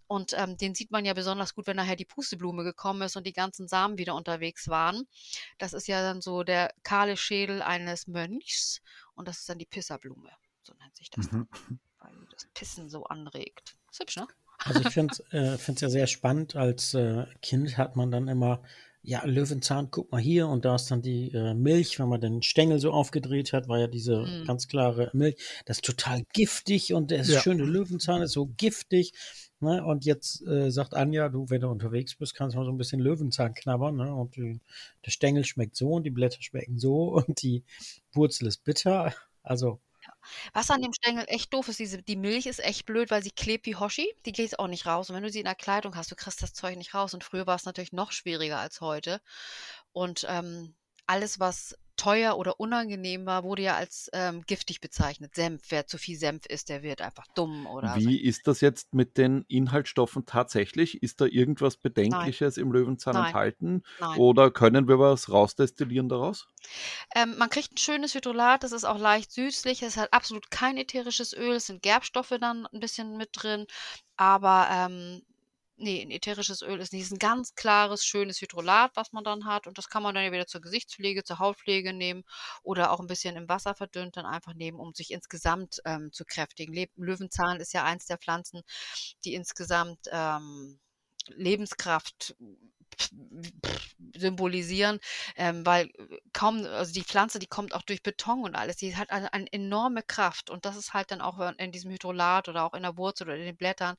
Und 0.08 0.34
ähm, 0.34 0.58
den 0.58 0.76
sieht 0.76 0.92
man 0.92 1.06
ja 1.06 1.14
besonders 1.14 1.56
gut, 1.56 1.68
wenn 1.68 1.78
nachher 1.78 1.96
die 1.96 2.06
Pusteblume 2.06 2.64
gekommen 2.64 3.02
ist 3.02 3.16
und 3.16 3.26
die 3.26 3.34
ganzen 3.34 3.68
Samen 3.68 3.98
wieder 3.98 4.16
unterwegs 4.16 4.68
waren. 4.68 5.08
Das 5.58 5.74
ist 5.74 5.88
ja 5.88 6.02
dann 6.02 6.22
so 6.22 6.44
der 6.44 6.74
kahle 6.84 7.18
Schädel 7.18 7.62
eines 7.62 8.08
Mönchs 8.08 8.82
und 9.16 9.28
das 9.28 9.40
ist 9.40 9.50
dann 9.50 9.60
die 9.60 9.66
Pisserblume. 9.66 10.30
So 10.64 10.74
nennt 10.76 10.96
sich 10.96 11.10
das, 11.10 11.32
Mhm. 11.32 11.48
weil 12.00 12.14
das 12.32 12.48
Pissen 12.54 12.90
so 12.90 13.04
anregt. 13.06 13.76
Ist 13.92 14.00
hübsch, 14.00 14.18
ne? 14.18 14.28
Also 14.60 14.82
ich 14.82 14.90
finde 14.94 15.14
es 15.14 15.20
äh, 15.32 15.76
ja 15.82 15.90
sehr 15.90 16.08
spannend. 16.08 16.56
Als 16.56 16.94
äh, 16.94 17.26
Kind 17.42 17.78
hat 17.78 17.96
man 17.96 18.12
dann 18.12 18.28
immer, 18.28 18.64
ja, 19.06 19.24
Löwenzahn, 19.26 19.90
guck 19.92 20.12
mal 20.12 20.20
hier, 20.22 20.48
und 20.48 20.66
da 20.66 20.76
ist 20.76 20.90
dann 20.92 21.02
die 21.02 21.32
äh, 21.32 21.54
Milch, 21.54 22.00
wenn 22.00 22.10
man 22.10 22.20
den 22.22 22.42
Stängel 22.42 22.80
so 22.80 22.92
aufgedreht 22.92 23.54
hat, 23.54 23.68
war 23.68 23.80
ja 23.80 23.88
diese 23.88 24.18
Mhm. 24.26 24.46
ganz 24.46 24.68
klare 24.68 25.10
Milch. 25.14 25.36
Das 25.66 25.78
ist 25.78 25.86
total 25.86 26.24
giftig 26.34 26.94
und 26.94 27.12
der 27.12 27.22
Ja. 27.24 27.40
schöne 27.42 27.64
Löwenzahn 27.64 28.22
ist 28.22 28.32
so 28.34 28.48
giftig. 28.58 29.14
Ne? 29.60 29.84
Und 29.86 30.06
jetzt 30.06 30.42
äh, 30.48 30.70
sagt 30.72 30.94
Anja, 30.94 31.30
du, 31.30 31.50
wenn 31.50 31.62
du 31.62 31.70
unterwegs 31.70 32.16
bist, 32.16 32.36
kannst 32.36 32.56
du 32.56 32.60
mal 32.60 32.66
so 32.66 32.72
ein 32.72 32.78
bisschen 32.78 33.00
Löwenzahn 33.00 33.54
knabbern. 33.54 33.96
Ne? 33.96 34.14
Und 34.14 34.36
die, 34.36 34.60
der 35.06 35.12
Stängel 35.12 35.46
schmeckt 35.46 35.76
so 35.76 35.92
und 35.92 36.04
die 36.04 36.10
Blätter 36.12 36.42
schmecken 36.42 36.78
so 36.80 37.14
und 37.14 37.42
die 37.42 37.64
Wurzel 38.14 38.48
ist 38.48 38.64
bitter. 38.64 39.14
Also 39.44 39.80
Was 40.54 40.72
an 40.72 40.82
dem 40.82 40.94
Stängel 40.94 41.26
echt 41.28 41.54
doof 41.54 41.68
ist, 41.70 41.80
diese, 41.80 42.02
die 42.02 42.16
Milch 42.16 42.46
ist 42.46 42.60
echt 42.60 42.86
blöd, 42.86 43.12
weil 43.12 43.24
sie 43.24 43.32
klebt 43.32 43.66
wie 43.66 43.76
Hoshi. 43.76 44.08
Die 44.26 44.32
geht 44.32 44.60
auch 44.60 44.68
nicht 44.68 44.86
raus. 44.86 45.10
Und 45.10 45.16
wenn 45.16 45.24
du 45.24 45.30
sie 45.30 45.40
in 45.40 45.46
der 45.46 45.56
Kleidung 45.56 45.96
hast, 45.96 46.12
du 46.12 46.16
kriegst 46.16 46.42
das 46.42 46.54
Zeug 46.54 46.78
nicht 46.78 46.94
raus. 46.94 47.14
Und 47.14 47.24
früher 47.24 47.48
war 47.48 47.56
es 47.56 47.66
natürlich 47.66 47.94
noch 47.94 48.12
schwieriger 48.12 48.60
als 48.60 48.82
heute. 48.82 49.22
Und 49.92 50.26
ähm, 50.30 50.76
alles, 51.08 51.40
was 51.40 51.76
teuer 51.98 52.38
oder 52.38 52.60
unangenehm 52.60 53.26
war, 53.26 53.44
wurde 53.44 53.64
ja 53.64 53.76
als 53.76 54.10
ähm, 54.14 54.44
giftig 54.46 54.82
bezeichnet. 54.82 55.36
Senf, 55.36 55.64
wer 55.70 55.88
zu 55.88 55.98
viel 55.98 56.18
Senf 56.18 56.46
isst, 56.46 56.70
der 56.70 56.84
wird 56.84 57.02
einfach 57.02 57.26
dumm 57.36 57.66
oder 57.68 57.94
so. 57.94 57.96
Wie 57.96 58.22
ist 58.22 58.48
das 58.48 58.62
jetzt 58.62 58.94
mit 58.94 59.18
den 59.18 59.46
Inhaltsstoffen 59.48 60.26
tatsächlich? 60.26 61.02
Ist 61.02 61.22
da 61.22 61.26
irgendwas 61.26 61.78
Bedenkliches 61.78 62.58
im 62.58 62.72
Löwenzahn 62.72 63.14
Nein. 63.14 63.26
enthalten? 63.28 63.84
Nein. 64.00 64.20
Oder 64.20 64.52
können 64.52 64.88
wir 64.88 65.00
was 65.00 65.30
rausdestillieren 65.30 66.10
daraus? 66.10 66.48
Ähm, 67.16 67.38
man 67.38 67.50
kriegt 67.50 67.74
ein 67.74 67.78
schönes 67.78 68.14
Hydrolat, 68.14 68.64
das 68.64 68.72
ist 68.72 68.86
auch 68.86 69.00
leicht 69.00 69.32
süßlich, 69.32 69.84
es 69.84 69.98
hat 69.98 70.12
absolut 70.12 70.52
kein 70.52 70.78
ätherisches 70.78 71.34
Öl, 71.34 71.54
es 71.54 71.68
sind 71.68 71.82
Gerbstoffe 71.82 72.34
dann 72.42 72.66
ein 72.66 72.80
bisschen 72.80 73.18
mit 73.18 73.30
drin, 73.34 73.68
aber 74.18 74.68
ähm, 74.72 75.22
nee, 75.78 76.02
ein 76.02 76.12
ätherisches 76.12 76.62
Öl 76.62 76.80
ist 76.80 76.94
nicht. 76.94 77.04
Es 77.04 77.08
ist 77.08 77.14
ein 77.14 77.20
ganz 77.20 77.56
klares, 77.56 78.06
schönes 78.06 78.42
Hydrolat, 78.42 78.92
was 78.96 79.12
man 79.12 79.24
dann 79.24 79.46
hat 79.46 79.68
und 79.68 79.78
das 79.78 79.90
kann 79.90 80.04
man 80.04 80.16
dann 80.16 80.24
ja 80.24 80.32
wieder 80.32 80.48
zur 80.48 80.62
Gesichtspflege, 80.62 81.24
zur 81.24 81.40
Hautpflege 81.40 81.94
nehmen 81.94 82.24
oder 82.64 82.92
auch 82.92 83.00
ein 83.00 83.08
bisschen 83.08 83.36
im 83.36 83.50
Wasser 83.50 83.76
verdünnt 83.76 84.18
dann 84.18 84.26
einfach 84.26 84.54
nehmen, 84.54 84.80
um 84.80 84.94
sich 84.94 85.12
insgesamt 85.12 85.82
ähm, 85.86 86.12
zu 86.12 86.26
kräftigen. 86.26 86.74
Le 86.74 86.88
Löwenzahn 86.96 87.60
ist 87.60 87.74
ja 87.74 87.84
eins 87.84 88.06
der 88.06 88.18
Pflanzen, 88.18 88.62
die 89.24 89.34
insgesamt 89.34 90.00
ähm, 90.12 90.80
Lebenskraft 91.28 92.36
symbolisieren, 94.16 95.00
ähm, 95.36 95.66
weil 95.66 95.90
kaum, 96.34 96.66
also 96.66 96.94
die 96.94 97.04
Pflanze, 97.04 97.40
die 97.40 97.48
kommt 97.48 97.74
auch 97.74 97.82
durch 97.84 98.04
Beton 98.04 98.44
und 98.44 98.56
alles, 98.56 98.78
die 98.78 98.96
hat 98.96 99.10
eine, 99.10 99.32
eine, 99.34 99.52
enorme 99.52 100.04
Kraft 100.04 100.50
und 100.50 100.66
das 100.66 100.76
ist 100.76 100.94
halt 100.94 101.12
dann 101.12 101.22
auch 101.22 101.40
in 101.58 101.72
diesem 101.72 101.92
Hydrolat 101.92 102.50
oder 102.50 102.64
auch 102.64 102.74
in 102.74 102.84
der 102.84 102.98
Wurzel 102.98 103.24
oder 103.28 103.38
in 103.38 103.46
den 103.46 103.58
Blättern, 103.58 103.96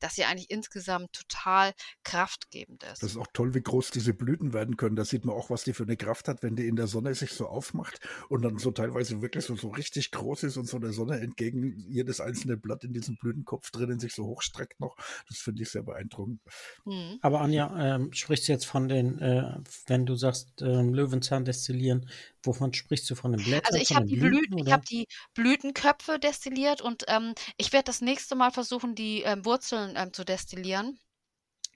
dass 0.00 0.14
sie 0.14 0.24
eigentlich 0.24 0.50
insgesamt 0.50 1.12
total 1.12 1.72
kraftgebend 2.04 2.82
ist. 2.84 3.02
Das 3.02 3.10
ist 3.10 3.16
auch 3.16 3.26
toll, 3.32 3.54
wie 3.54 3.62
groß 3.62 3.90
diese 3.90 4.14
Blüten 4.14 4.52
werden 4.52 4.76
können. 4.76 4.96
Da 4.96 5.04
sieht 5.04 5.24
man 5.24 5.34
auch, 5.34 5.50
was 5.50 5.64
die 5.64 5.72
für 5.72 5.84
eine 5.84 5.96
Kraft 5.96 6.28
hat, 6.28 6.42
wenn 6.42 6.56
die 6.56 6.66
in 6.66 6.76
der 6.76 6.86
Sonne 6.86 7.14
sich 7.14 7.32
so 7.32 7.46
aufmacht 7.46 8.00
und 8.28 8.42
dann 8.42 8.58
so 8.58 8.70
teilweise 8.70 9.22
wirklich 9.22 9.44
so, 9.44 9.56
so 9.56 9.68
richtig 9.68 10.10
groß 10.10 10.44
ist 10.44 10.56
und 10.56 10.66
so 10.66 10.78
der 10.78 10.92
Sonne 10.92 11.20
entgegen 11.20 11.78
jedes 11.78 12.20
einzelne 12.20 12.56
Blatt 12.56 12.84
in 12.84 12.92
diesem 12.92 13.16
Blütenkopf 13.16 13.70
drinnen 13.70 13.98
sich 13.98 14.14
so 14.14 14.24
hochstreckt 14.24 14.80
noch. 14.80 14.96
Das 15.28 15.38
finde 15.38 15.62
ich 15.62 15.70
sehr 15.70 15.82
beeindruckend. 15.82 16.40
Mhm. 16.84 17.18
Aber 17.20 17.40
Anja, 17.40 17.96
ähm, 17.96 18.12
sprichst 18.38 18.48
du 18.48 18.52
jetzt 18.52 18.66
von 18.66 18.88
den, 18.88 19.18
äh, 19.20 19.58
wenn 19.86 20.06
du 20.06 20.14
sagst, 20.14 20.62
äh, 20.62 20.64
Löwenzahn 20.64 21.44
destillieren, 21.44 22.08
wovon 22.42 22.72
sprichst 22.72 23.10
du 23.10 23.14
von 23.14 23.32
den 23.32 23.42
Blättern? 23.42 23.74
Also 23.74 23.78
ich 23.78 23.94
habe 23.94 24.06
die 24.06 24.16
Blüten, 24.16 24.58
ich 24.58 24.72
habe 24.72 24.84
die 24.88 25.06
Blütenköpfe 25.34 26.18
destilliert 26.18 26.80
und 26.80 27.04
ähm, 27.08 27.34
ich 27.56 27.72
werde 27.72 27.84
das 27.84 28.00
nächste 28.00 28.36
Mal 28.36 28.52
versuchen, 28.52 28.94
die 28.94 29.22
ähm, 29.22 29.44
Wurzeln 29.44 29.94
ähm, 29.96 30.12
zu 30.12 30.24
destillieren 30.24 30.98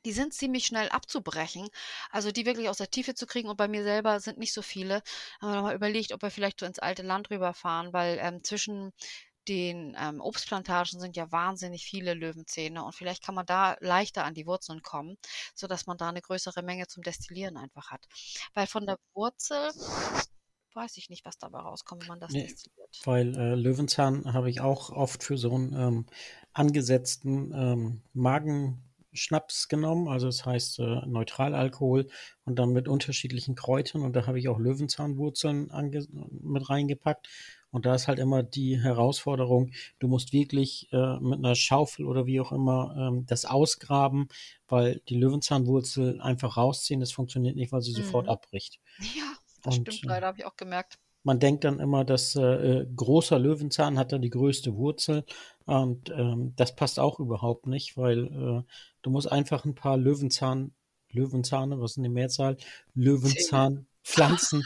die 0.04 0.12
sind 0.12 0.34
ziemlich 0.34 0.66
schnell 0.66 0.88
abzubrechen, 0.88 1.68
also 2.10 2.32
die 2.32 2.44
wirklich 2.44 2.68
aus 2.68 2.78
der 2.78 2.90
Tiefe 2.90 3.14
zu 3.14 3.24
kriegen 3.24 3.48
und 3.48 3.56
bei 3.56 3.68
mir 3.68 3.84
selber 3.84 4.18
sind 4.18 4.36
nicht 4.36 4.52
so 4.52 4.60
viele. 4.60 5.00
Haben 5.40 5.52
wir 5.52 5.54
nochmal 5.54 5.76
überlegt, 5.76 6.10
ob 6.10 6.22
wir 6.22 6.32
vielleicht 6.32 6.58
so 6.58 6.66
ins 6.66 6.80
alte 6.80 7.02
Land 7.02 7.30
rüberfahren, 7.30 7.92
weil 7.92 8.18
ähm, 8.20 8.42
zwischen 8.42 8.92
den 9.48 9.96
ähm, 9.98 10.20
Obstplantagen 10.20 11.00
sind 11.00 11.16
ja 11.16 11.30
wahnsinnig 11.32 11.84
viele 11.84 12.14
Löwenzähne 12.14 12.84
und 12.84 12.94
vielleicht 12.94 13.22
kann 13.24 13.34
man 13.34 13.46
da 13.46 13.76
leichter 13.80 14.24
an 14.24 14.34
die 14.34 14.46
Wurzeln 14.46 14.82
kommen, 14.82 15.16
sodass 15.54 15.86
man 15.86 15.96
da 15.96 16.08
eine 16.08 16.22
größere 16.22 16.62
Menge 16.62 16.86
zum 16.86 17.02
Destillieren 17.02 17.56
einfach 17.56 17.90
hat. 17.90 18.06
Weil 18.54 18.66
von 18.66 18.86
der 18.86 18.98
Wurzel 19.14 19.72
weiß 20.74 20.96
ich 20.96 21.10
nicht, 21.10 21.24
was 21.24 21.38
dabei 21.38 21.58
rauskommt, 21.58 22.02
wenn 22.02 22.08
man 22.08 22.20
das 22.20 22.32
nee, 22.32 22.46
destilliert. 22.46 23.00
Weil 23.04 23.36
äh, 23.36 23.54
Löwenzahn 23.54 24.32
habe 24.32 24.50
ich 24.50 24.60
auch 24.60 24.90
oft 24.90 25.22
für 25.22 25.36
so 25.36 25.54
einen 25.54 25.74
ähm, 25.74 26.06
angesetzten 26.52 27.52
ähm, 27.54 28.02
Magenschnaps 28.14 29.68
genommen, 29.68 30.08
also 30.08 30.26
das 30.26 30.46
heißt 30.46 30.78
äh, 30.78 31.06
Neutralalkohol 31.06 32.08
und 32.44 32.58
dann 32.58 32.72
mit 32.72 32.88
unterschiedlichen 32.88 33.54
Kräutern 33.54 34.02
und 34.02 34.14
da 34.14 34.26
habe 34.26 34.38
ich 34.38 34.48
auch 34.48 34.58
Löwenzahnwurzeln 34.58 35.70
mit 36.42 36.70
reingepackt 36.70 37.28
und 37.72 37.86
da 37.86 37.94
ist 37.94 38.06
halt 38.06 38.18
immer 38.18 38.42
die 38.42 38.80
Herausforderung, 38.80 39.72
du 39.98 40.06
musst 40.06 40.32
wirklich 40.32 40.88
äh, 40.92 41.18
mit 41.20 41.38
einer 41.38 41.54
Schaufel 41.54 42.04
oder 42.04 42.26
wie 42.26 42.38
auch 42.38 42.52
immer 42.52 42.94
ähm, 42.96 43.26
das 43.26 43.46
ausgraben, 43.46 44.28
weil 44.68 45.00
die 45.08 45.16
Löwenzahnwurzel 45.16 46.20
einfach 46.20 46.58
rausziehen, 46.58 47.00
das 47.00 47.12
funktioniert 47.12 47.56
nicht, 47.56 47.72
weil 47.72 47.80
sie 47.80 47.92
mhm. 47.92 48.04
sofort 48.04 48.28
abbricht. 48.28 48.78
Ja, 49.16 49.32
das 49.64 49.78
Und, 49.78 49.92
stimmt 49.92 50.10
leider, 50.10 50.26
habe 50.26 50.38
ich 50.38 50.44
auch 50.44 50.56
gemerkt. 50.56 50.98
Man 51.24 51.38
denkt 51.38 51.64
dann 51.64 51.80
immer, 51.80 52.04
dass 52.04 52.36
äh, 52.36 52.42
äh, 52.42 52.86
großer 52.94 53.38
Löwenzahn 53.38 53.98
hat 53.98 54.12
da 54.12 54.18
die 54.18 54.30
größte 54.30 54.76
Wurzel. 54.76 55.24
Und 55.64 56.10
ähm, 56.10 56.52
das 56.56 56.74
passt 56.74 56.98
auch 56.98 57.20
überhaupt 57.20 57.66
nicht, 57.66 57.96
weil 57.96 58.26
äh, 58.26 58.62
du 59.02 59.10
musst 59.10 59.30
einfach 59.30 59.64
ein 59.64 59.74
paar 59.74 59.96
Löwenzahn, 59.96 60.72
Löwenzahne, 61.10 61.80
was 61.80 61.96
ist 61.96 62.04
die 62.04 62.08
Mehrzahl? 62.08 62.56
Löwenzahnpflanzen, 62.94 64.64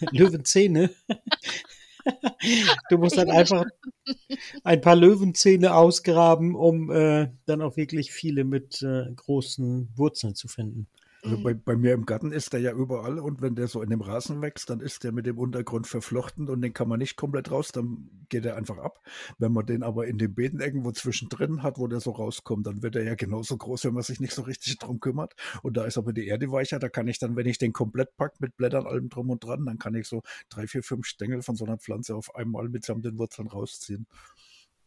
Löwenzähne 0.12 0.90
du 2.90 2.98
musst 2.98 3.16
dann 3.16 3.30
einfach 3.30 3.64
ein 4.64 4.80
paar 4.80 4.96
Löwenzähne 4.96 5.74
ausgraben, 5.74 6.54
um 6.54 6.90
äh, 6.90 7.28
dann 7.46 7.62
auch 7.62 7.76
wirklich 7.76 8.12
viele 8.12 8.44
mit 8.44 8.82
äh, 8.82 9.12
großen 9.14 9.88
Wurzeln 9.96 10.34
zu 10.34 10.48
finden. 10.48 10.86
Also 11.24 11.42
bei, 11.42 11.54
bei, 11.54 11.74
mir 11.74 11.94
im 11.94 12.04
Garten 12.04 12.32
ist 12.32 12.52
der 12.52 12.60
ja 12.60 12.72
überall 12.72 13.18
und 13.18 13.40
wenn 13.40 13.54
der 13.54 13.66
so 13.66 13.80
in 13.80 13.88
dem 13.88 14.02
Rasen 14.02 14.42
wächst, 14.42 14.68
dann 14.68 14.80
ist 14.80 15.04
der 15.04 15.12
mit 15.12 15.24
dem 15.24 15.38
Untergrund 15.38 15.86
verflochten 15.86 16.50
und 16.50 16.60
den 16.60 16.74
kann 16.74 16.86
man 16.86 16.98
nicht 16.98 17.16
komplett 17.16 17.50
raus, 17.50 17.72
dann 17.72 18.10
geht 18.28 18.44
er 18.44 18.56
einfach 18.56 18.76
ab. 18.76 19.00
Wenn 19.38 19.52
man 19.52 19.64
den 19.64 19.82
aber 19.82 20.06
in 20.06 20.18
den 20.18 20.34
Beeten 20.34 20.60
irgendwo 20.60 20.92
zwischendrin 20.92 21.62
hat, 21.62 21.78
wo 21.78 21.86
der 21.86 22.00
so 22.00 22.10
rauskommt, 22.10 22.66
dann 22.66 22.82
wird 22.82 22.96
er 22.96 23.04
ja 23.04 23.14
genauso 23.14 23.56
groß, 23.56 23.86
wenn 23.86 23.94
man 23.94 24.02
sich 24.02 24.20
nicht 24.20 24.34
so 24.34 24.42
richtig 24.42 24.78
drum 24.78 25.00
kümmert. 25.00 25.34
Und 25.62 25.78
da 25.78 25.84
ist 25.84 25.96
aber 25.96 26.12
die 26.12 26.26
Erde 26.26 26.52
weicher, 26.52 26.78
da 26.78 26.90
kann 26.90 27.08
ich 27.08 27.18
dann, 27.18 27.36
wenn 27.36 27.46
ich 27.46 27.56
den 27.56 27.72
komplett 27.72 28.14
pack 28.18 28.38
mit 28.40 28.56
Blättern, 28.58 28.86
allem 28.86 29.08
drum 29.08 29.30
und 29.30 29.42
dran, 29.42 29.64
dann 29.64 29.78
kann 29.78 29.94
ich 29.94 30.06
so 30.06 30.22
drei, 30.50 30.66
vier, 30.66 30.82
fünf 30.82 31.06
Stängel 31.06 31.40
von 31.40 31.56
so 31.56 31.64
einer 31.64 31.78
Pflanze 31.78 32.14
auf 32.14 32.34
einmal 32.34 32.68
mitsamt 32.68 33.04
den 33.04 33.18
Wurzeln 33.18 33.48
rausziehen. 33.48 34.06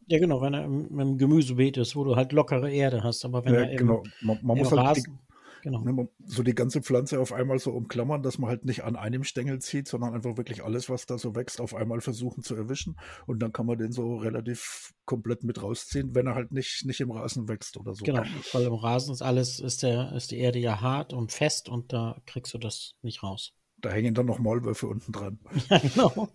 Ja, 0.09 0.19
genau, 0.19 0.41
wenn 0.41 0.53
er 0.53 0.63
im, 0.63 0.99
im 0.99 1.17
Gemüsebeet 1.17 1.77
ist, 1.77 1.95
wo 1.95 2.05
du 2.05 2.15
halt 2.15 2.31
lockere 2.31 2.71
Erde 2.71 3.03
hast, 3.03 3.25
aber 3.25 3.43
wenn 3.43 3.53
ja, 3.53 3.59
er 3.61 3.71
im, 3.71 3.77
genau. 3.77 4.03
man, 4.21 4.39
man 4.41 4.57
muss 4.57 4.71
halt 4.71 4.81
Rasen, 4.81 5.19
Genau. 5.67 5.81
Ne, 5.81 6.07
so 6.25 6.43
die 6.43 6.55
ganze 6.55 6.81
Pflanze 6.81 7.19
auf 7.19 7.33
einmal 7.33 7.59
so 7.59 7.71
umklammern, 7.71 8.23
dass 8.23 8.37
man 8.37 8.49
halt 8.49 8.63
nicht 8.63 8.85
an 8.85 8.95
einem 8.95 9.25
Stängel 9.25 9.59
zieht, 9.59 9.89
sondern 9.89 10.13
einfach 10.13 10.37
wirklich 10.37 10.63
alles, 10.63 10.89
was 10.89 11.05
da 11.05 11.17
so 11.17 11.35
wächst, 11.35 11.59
auf 11.59 11.75
einmal 11.75 11.99
versuchen 11.99 12.41
zu 12.41 12.55
erwischen. 12.55 12.97
Und 13.25 13.39
dann 13.39 13.51
kann 13.51 13.65
man 13.65 13.77
den 13.77 13.91
so 13.91 14.15
relativ 14.15 14.93
komplett 15.03 15.43
mit 15.43 15.61
rausziehen, 15.61 16.15
wenn 16.15 16.25
er 16.25 16.35
halt 16.35 16.53
nicht, 16.53 16.85
nicht 16.85 17.01
im 17.01 17.11
Rasen 17.11 17.49
wächst 17.49 17.75
oder 17.75 17.93
so. 17.93 18.05
Genau, 18.05 18.23
weil 18.53 18.63
im 18.63 18.75
Rasen 18.75 19.11
ist 19.11 19.21
alles, 19.21 19.59
ist 19.59 19.83
der, 19.83 20.13
ist 20.13 20.31
die 20.31 20.37
Erde 20.37 20.59
ja 20.59 20.79
hart 20.79 21.11
und 21.11 21.33
fest 21.33 21.67
und 21.67 21.91
da 21.91 22.21
kriegst 22.25 22.53
du 22.53 22.59
das 22.59 22.95
nicht 23.01 23.21
raus. 23.21 23.51
Da 23.81 23.89
hängen 23.89 24.13
dann 24.13 24.25
noch 24.25 24.39
Maulwürfe 24.39 24.87
unten 24.87 25.11
dran. 25.11 25.37
Ja, 25.69 25.79
genau. 25.79 26.29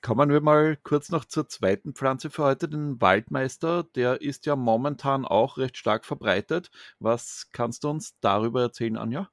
Kommen 0.00 0.30
wir 0.30 0.40
mal 0.40 0.76
kurz 0.82 1.10
noch 1.10 1.24
zur 1.24 1.48
zweiten 1.48 1.94
Pflanze 1.94 2.30
für 2.30 2.44
heute, 2.44 2.68
den 2.68 3.00
Waldmeister. 3.00 3.84
Der 3.84 4.20
ist 4.20 4.46
ja 4.46 4.56
momentan 4.56 5.24
auch 5.24 5.58
recht 5.58 5.76
stark 5.76 6.04
verbreitet. 6.04 6.70
Was 6.98 7.48
kannst 7.52 7.84
du 7.84 7.90
uns 7.90 8.18
darüber 8.20 8.62
erzählen, 8.62 8.96
Anja? 8.96 9.30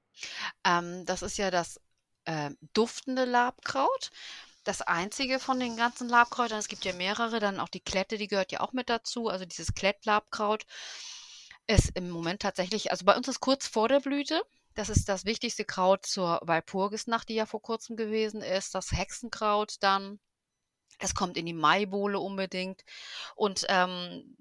Ähm, 0.64 1.06
das 1.06 1.22
ist 1.22 1.38
ja 1.38 1.52
das 1.52 1.80
äh, 2.26 2.52
duftende 2.74 3.26
Labkraut. 3.26 4.12
Das 4.64 4.82
einzige 4.82 5.40
von 5.40 5.60
den 5.60 5.78
ganzen 5.78 6.10
Labkräutern, 6.10 6.60
es 6.60 6.68
gibt 6.68 6.86
ja 6.86 6.94
mehrere, 6.94 7.40
dann 7.40 7.60
auch 7.60 7.70
die 7.70 7.80
Klette, 7.80 8.18
die 8.18 8.28
gehört 8.28 8.52
ja 8.52 8.60
auch 8.60 8.74
mit 8.74 8.90
dazu. 8.90 9.28
Also 9.28 9.46
dieses 9.46 9.74
Klettlabkraut 9.74 10.66
ist 11.66 11.92
im 11.96 12.10
Moment 12.10 12.42
tatsächlich, 12.42 12.92
also 12.92 13.06
bei 13.06 13.16
uns 13.16 13.28
ist 13.28 13.40
kurz 13.40 13.68
vor 13.68 13.88
der 13.88 14.00
Blüte. 14.00 14.44
Das 14.76 14.90
ist 14.90 15.10
das 15.10 15.26
wichtigste 15.26 15.66
Kraut 15.66 16.06
zur 16.06 16.40
Walpurgisnacht, 16.44 17.30
die 17.30 17.36
ja 17.36 17.46
vor 17.46 17.62
kurzem 17.62 17.96
gewesen 17.96 18.42
ist. 18.42 18.76
Das 18.76 18.92
Hexenkraut 18.92 19.78
dann 19.82 20.20
es 21.00 21.16
kommt 21.16 21.38
in 21.38 21.46
die 21.46 21.54
Maibohle 21.54 22.20
unbedingt. 22.20 22.84
Und 23.36 23.66
ähm, 23.70 24.38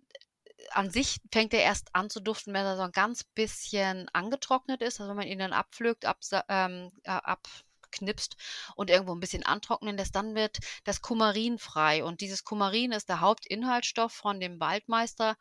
an 0.72 0.90
sich 0.90 1.20
fängt 1.32 1.54
er 1.54 1.62
erst 1.62 1.94
an 1.94 2.10
zu 2.10 2.20
duften, 2.20 2.52
wenn 2.52 2.66
er 2.66 2.76
so 2.76 2.82
ein 2.82 2.92
ganz 2.92 3.24
bisschen 3.24 4.08
angetrocknet 4.12 4.82
ist. 4.82 5.00
Also 5.00 5.10
wenn 5.10 5.16
man 5.16 5.26
ihn 5.26 5.38
dann 5.38 5.52
abpflückt, 5.52 6.04
ab, 6.04 6.18
ähm, 6.48 6.92
äh, 7.04 7.10
ab 7.10 7.48
knipst 7.90 8.36
und 8.74 8.90
irgendwo 8.90 9.12
ein 9.12 9.20
bisschen 9.20 9.44
antrocknen 9.44 9.96
lässt, 9.96 10.16
dann 10.16 10.34
wird 10.34 10.58
das 10.84 11.02
Kumarin 11.02 11.58
frei. 11.58 12.04
Und 12.04 12.20
dieses 12.20 12.44
Kumarin 12.44 12.92
ist 12.92 13.08
der 13.08 13.20
Hauptinhaltsstoff 13.20 14.12
von 14.12 14.40
dem 14.40 14.60
Waldmeister, 14.60 15.36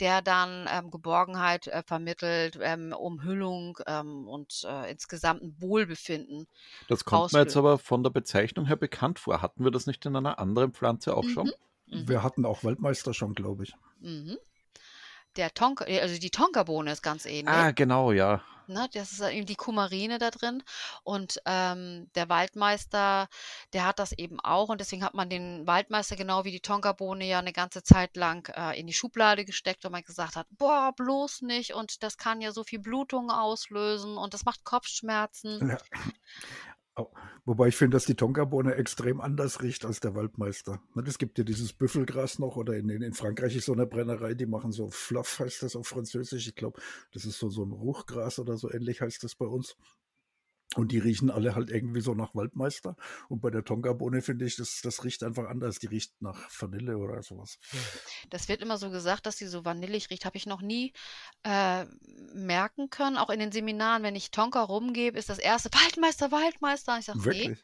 der 0.00 0.22
dann 0.22 0.68
ähm, 0.70 0.90
Geborgenheit 0.90 1.66
äh, 1.66 1.82
vermittelt, 1.86 2.58
ähm, 2.60 2.92
Umhüllung 2.92 3.78
ähm, 3.86 4.28
und 4.28 4.64
äh, 4.66 4.90
insgesamt 4.90 5.42
ein 5.42 5.56
Wohlbefinden. 5.58 6.46
Das 6.88 7.04
kommt 7.04 7.32
mir 7.32 7.40
jetzt 7.40 7.56
aber 7.56 7.78
von 7.78 8.02
der 8.02 8.10
Bezeichnung 8.10 8.66
her 8.66 8.76
bekannt 8.76 9.18
vor. 9.18 9.42
Hatten 9.42 9.64
wir 9.64 9.70
das 9.70 9.86
nicht 9.86 10.04
in 10.06 10.16
einer 10.16 10.38
anderen 10.38 10.72
Pflanze 10.72 11.16
auch 11.16 11.24
schon? 11.24 11.52
Mhm. 11.86 12.00
mhm. 12.00 12.08
Wir 12.08 12.22
hatten 12.22 12.44
auch 12.44 12.64
Waldmeister 12.64 13.14
schon, 13.14 13.34
glaube 13.34 13.64
ich. 13.64 13.74
Mhm 14.00 14.38
der 15.36 15.52
Tonka, 15.54 15.84
also 15.84 16.18
die 16.18 16.30
Tonkabohne 16.30 16.92
ist 16.92 17.02
ganz 17.02 17.26
ähnlich. 17.26 17.54
Ah, 17.54 17.70
genau, 17.72 18.12
ja. 18.12 18.42
Ne, 18.66 18.88
das 18.94 19.12
ist 19.12 19.20
eben 19.20 19.44
die 19.44 19.56
Kumarine 19.56 20.18
da 20.18 20.30
drin. 20.30 20.62
Und 21.02 21.40
ähm, 21.44 22.08
der 22.14 22.30
Waldmeister, 22.30 23.28
der 23.74 23.86
hat 23.86 23.98
das 23.98 24.12
eben 24.12 24.40
auch. 24.40 24.70
Und 24.70 24.80
deswegen 24.80 25.04
hat 25.04 25.12
man 25.12 25.28
den 25.28 25.66
Waldmeister 25.66 26.16
genau 26.16 26.44
wie 26.44 26.50
die 26.50 26.60
Tonkabohne 26.60 27.26
ja 27.26 27.38
eine 27.38 27.52
ganze 27.52 27.82
Zeit 27.82 28.16
lang 28.16 28.48
äh, 28.56 28.78
in 28.78 28.86
die 28.86 28.94
Schublade 28.94 29.44
gesteckt, 29.44 29.84
und 29.84 29.92
man 29.92 30.02
gesagt 30.02 30.36
hat, 30.36 30.46
boah, 30.52 30.92
bloß 30.96 31.42
nicht. 31.42 31.74
Und 31.74 32.02
das 32.02 32.16
kann 32.16 32.40
ja 32.40 32.52
so 32.52 32.64
viel 32.64 32.78
Blutung 32.78 33.30
auslösen 33.30 34.16
und 34.16 34.32
das 34.32 34.46
macht 34.46 34.64
Kopfschmerzen. 34.64 35.68
Ja. 35.68 35.78
Wobei 37.44 37.68
ich 37.68 37.76
finde, 37.76 37.96
dass 37.96 38.04
die 38.04 38.14
Tonkabohne 38.14 38.76
extrem 38.76 39.20
anders 39.20 39.62
riecht 39.62 39.84
als 39.84 40.00
der 40.00 40.14
Waldmeister. 40.14 40.80
Es 41.06 41.18
gibt 41.18 41.38
ja 41.38 41.44
dieses 41.44 41.72
Büffelgras 41.72 42.38
noch 42.38 42.56
oder 42.56 42.76
in, 42.76 42.88
in 42.88 43.12
Frankreich 43.12 43.56
ist 43.56 43.66
so 43.66 43.72
eine 43.72 43.86
Brennerei, 43.86 44.34
die 44.34 44.46
machen 44.46 44.70
so 44.70 44.88
Fluff, 44.88 45.40
heißt 45.40 45.64
das 45.64 45.76
auf 45.76 45.88
Französisch. 45.88 46.46
Ich 46.46 46.54
glaube, 46.54 46.80
das 47.12 47.24
ist 47.24 47.38
so, 47.38 47.50
so 47.50 47.64
ein 47.64 47.72
Ruchgras 47.72 48.38
oder 48.38 48.56
so 48.56 48.70
ähnlich 48.72 49.00
heißt 49.00 49.24
das 49.24 49.34
bei 49.34 49.46
uns. 49.46 49.76
Und 50.76 50.90
die 50.90 50.98
riechen 50.98 51.30
alle 51.30 51.54
halt 51.54 51.70
irgendwie 51.70 52.00
so 52.00 52.14
nach 52.14 52.34
Waldmeister. 52.34 52.96
Und 53.28 53.40
bei 53.40 53.50
der 53.50 53.64
Tonkabohne 53.64 54.22
finde 54.22 54.44
ich, 54.44 54.56
das, 54.56 54.80
das 54.82 55.04
riecht 55.04 55.22
einfach 55.22 55.48
anders. 55.48 55.78
Die 55.78 55.86
riecht 55.86 56.20
nach 56.20 56.48
Vanille 56.60 56.98
oder 56.98 57.22
sowas. 57.22 57.58
Das 58.30 58.48
wird 58.48 58.60
immer 58.60 58.76
so 58.76 58.90
gesagt, 58.90 59.26
dass 59.26 59.36
sie 59.36 59.46
so 59.46 59.64
vanillig 59.64 60.10
riecht. 60.10 60.24
Habe 60.24 60.36
ich 60.36 60.46
noch 60.46 60.62
nie 60.62 60.92
äh, 61.44 61.84
merken 62.34 62.90
können. 62.90 63.16
Auch 63.16 63.30
in 63.30 63.38
den 63.38 63.52
Seminaren, 63.52 64.02
wenn 64.02 64.16
ich 64.16 64.32
Tonka 64.32 64.62
rumgebe, 64.62 65.16
ist 65.16 65.28
das 65.28 65.38
erste 65.38 65.70
Waldmeister, 65.72 66.32
Waldmeister. 66.32 66.98
Ich 66.98 67.04
sage, 67.04 67.20
nee. 67.28 67.56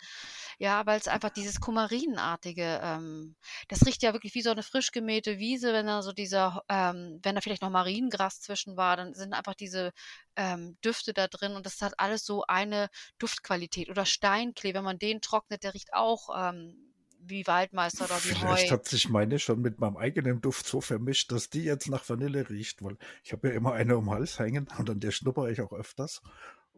Ja, 0.61 0.85
weil 0.85 1.01
es 1.01 1.09
einfach 1.09 1.31
dieses 1.31 1.59
Kumarinenartige, 1.59 2.81
ähm, 2.83 3.35
das 3.69 3.87
riecht 3.87 4.03
ja 4.03 4.13
wirklich 4.13 4.35
wie 4.35 4.43
so 4.43 4.51
eine 4.51 4.63
frisch 4.63 4.93
gemähte 4.93 5.39
Wiese, 5.39 5.73
wenn 5.73 5.87
da 5.87 6.03
so 6.03 6.13
dieser, 6.13 6.63
ähm, 6.69 7.19
wenn 7.23 7.35
da 7.35 7.41
vielleicht 7.41 7.63
noch 7.63 7.71
Mariengras 7.71 8.43
zwischen 8.43 8.77
war, 8.77 8.99
dann 8.99 9.15
sind 9.15 9.33
einfach 9.33 9.55
diese 9.55 9.93
ähm, 10.37 10.77
Düfte 10.85 11.15
da 11.15 11.29
drin 11.29 11.53
und 11.57 11.65
das 11.65 11.81
hat 11.81 11.95
alles 11.99 12.27
so 12.27 12.45
eine 12.47 12.91
Duftqualität. 13.19 13.89
Oder 13.89 14.05
Steinklee, 14.05 14.75
wenn 14.75 14.85
man 14.85 14.99
den 14.99 15.23
trocknet, 15.23 15.63
der 15.65 15.73
riecht 15.73 15.95
auch 15.95 16.29
ähm, 16.37 16.77
wie 17.19 17.47
Waldmeister 17.47 18.05
oder 18.05 18.17
wie 18.17 18.35
Vielleicht 18.35 18.71
Heu. 18.71 18.75
hat 18.75 18.87
sich 18.87 19.09
meine 19.09 19.39
schon 19.39 19.63
mit 19.63 19.81
meinem 19.81 19.97
eigenen 19.97 20.43
Duft 20.43 20.67
so 20.67 20.83
vermischt, 20.83 21.33
dass 21.33 21.49
die 21.49 21.65
jetzt 21.65 21.89
nach 21.89 22.07
Vanille 22.07 22.51
riecht, 22.51 22.85
weil 22.85 22.99
ich 23.25 23.33
habe 23.33 23.49
ja 23.49 23.55
immer 23.55 23.73
eine 23.73 23.97
um 23.97 24.05
den 24.05 24.11
Hals 24.15 24.39
hängen 24.39 24.69
und 24.79 24.91
an 24.91 25.01
der 25.01 25.11
schnupper 25.11 25.49
ich 25.49 25.63
auch 25.63 25.73
öfters. 25.73 26.21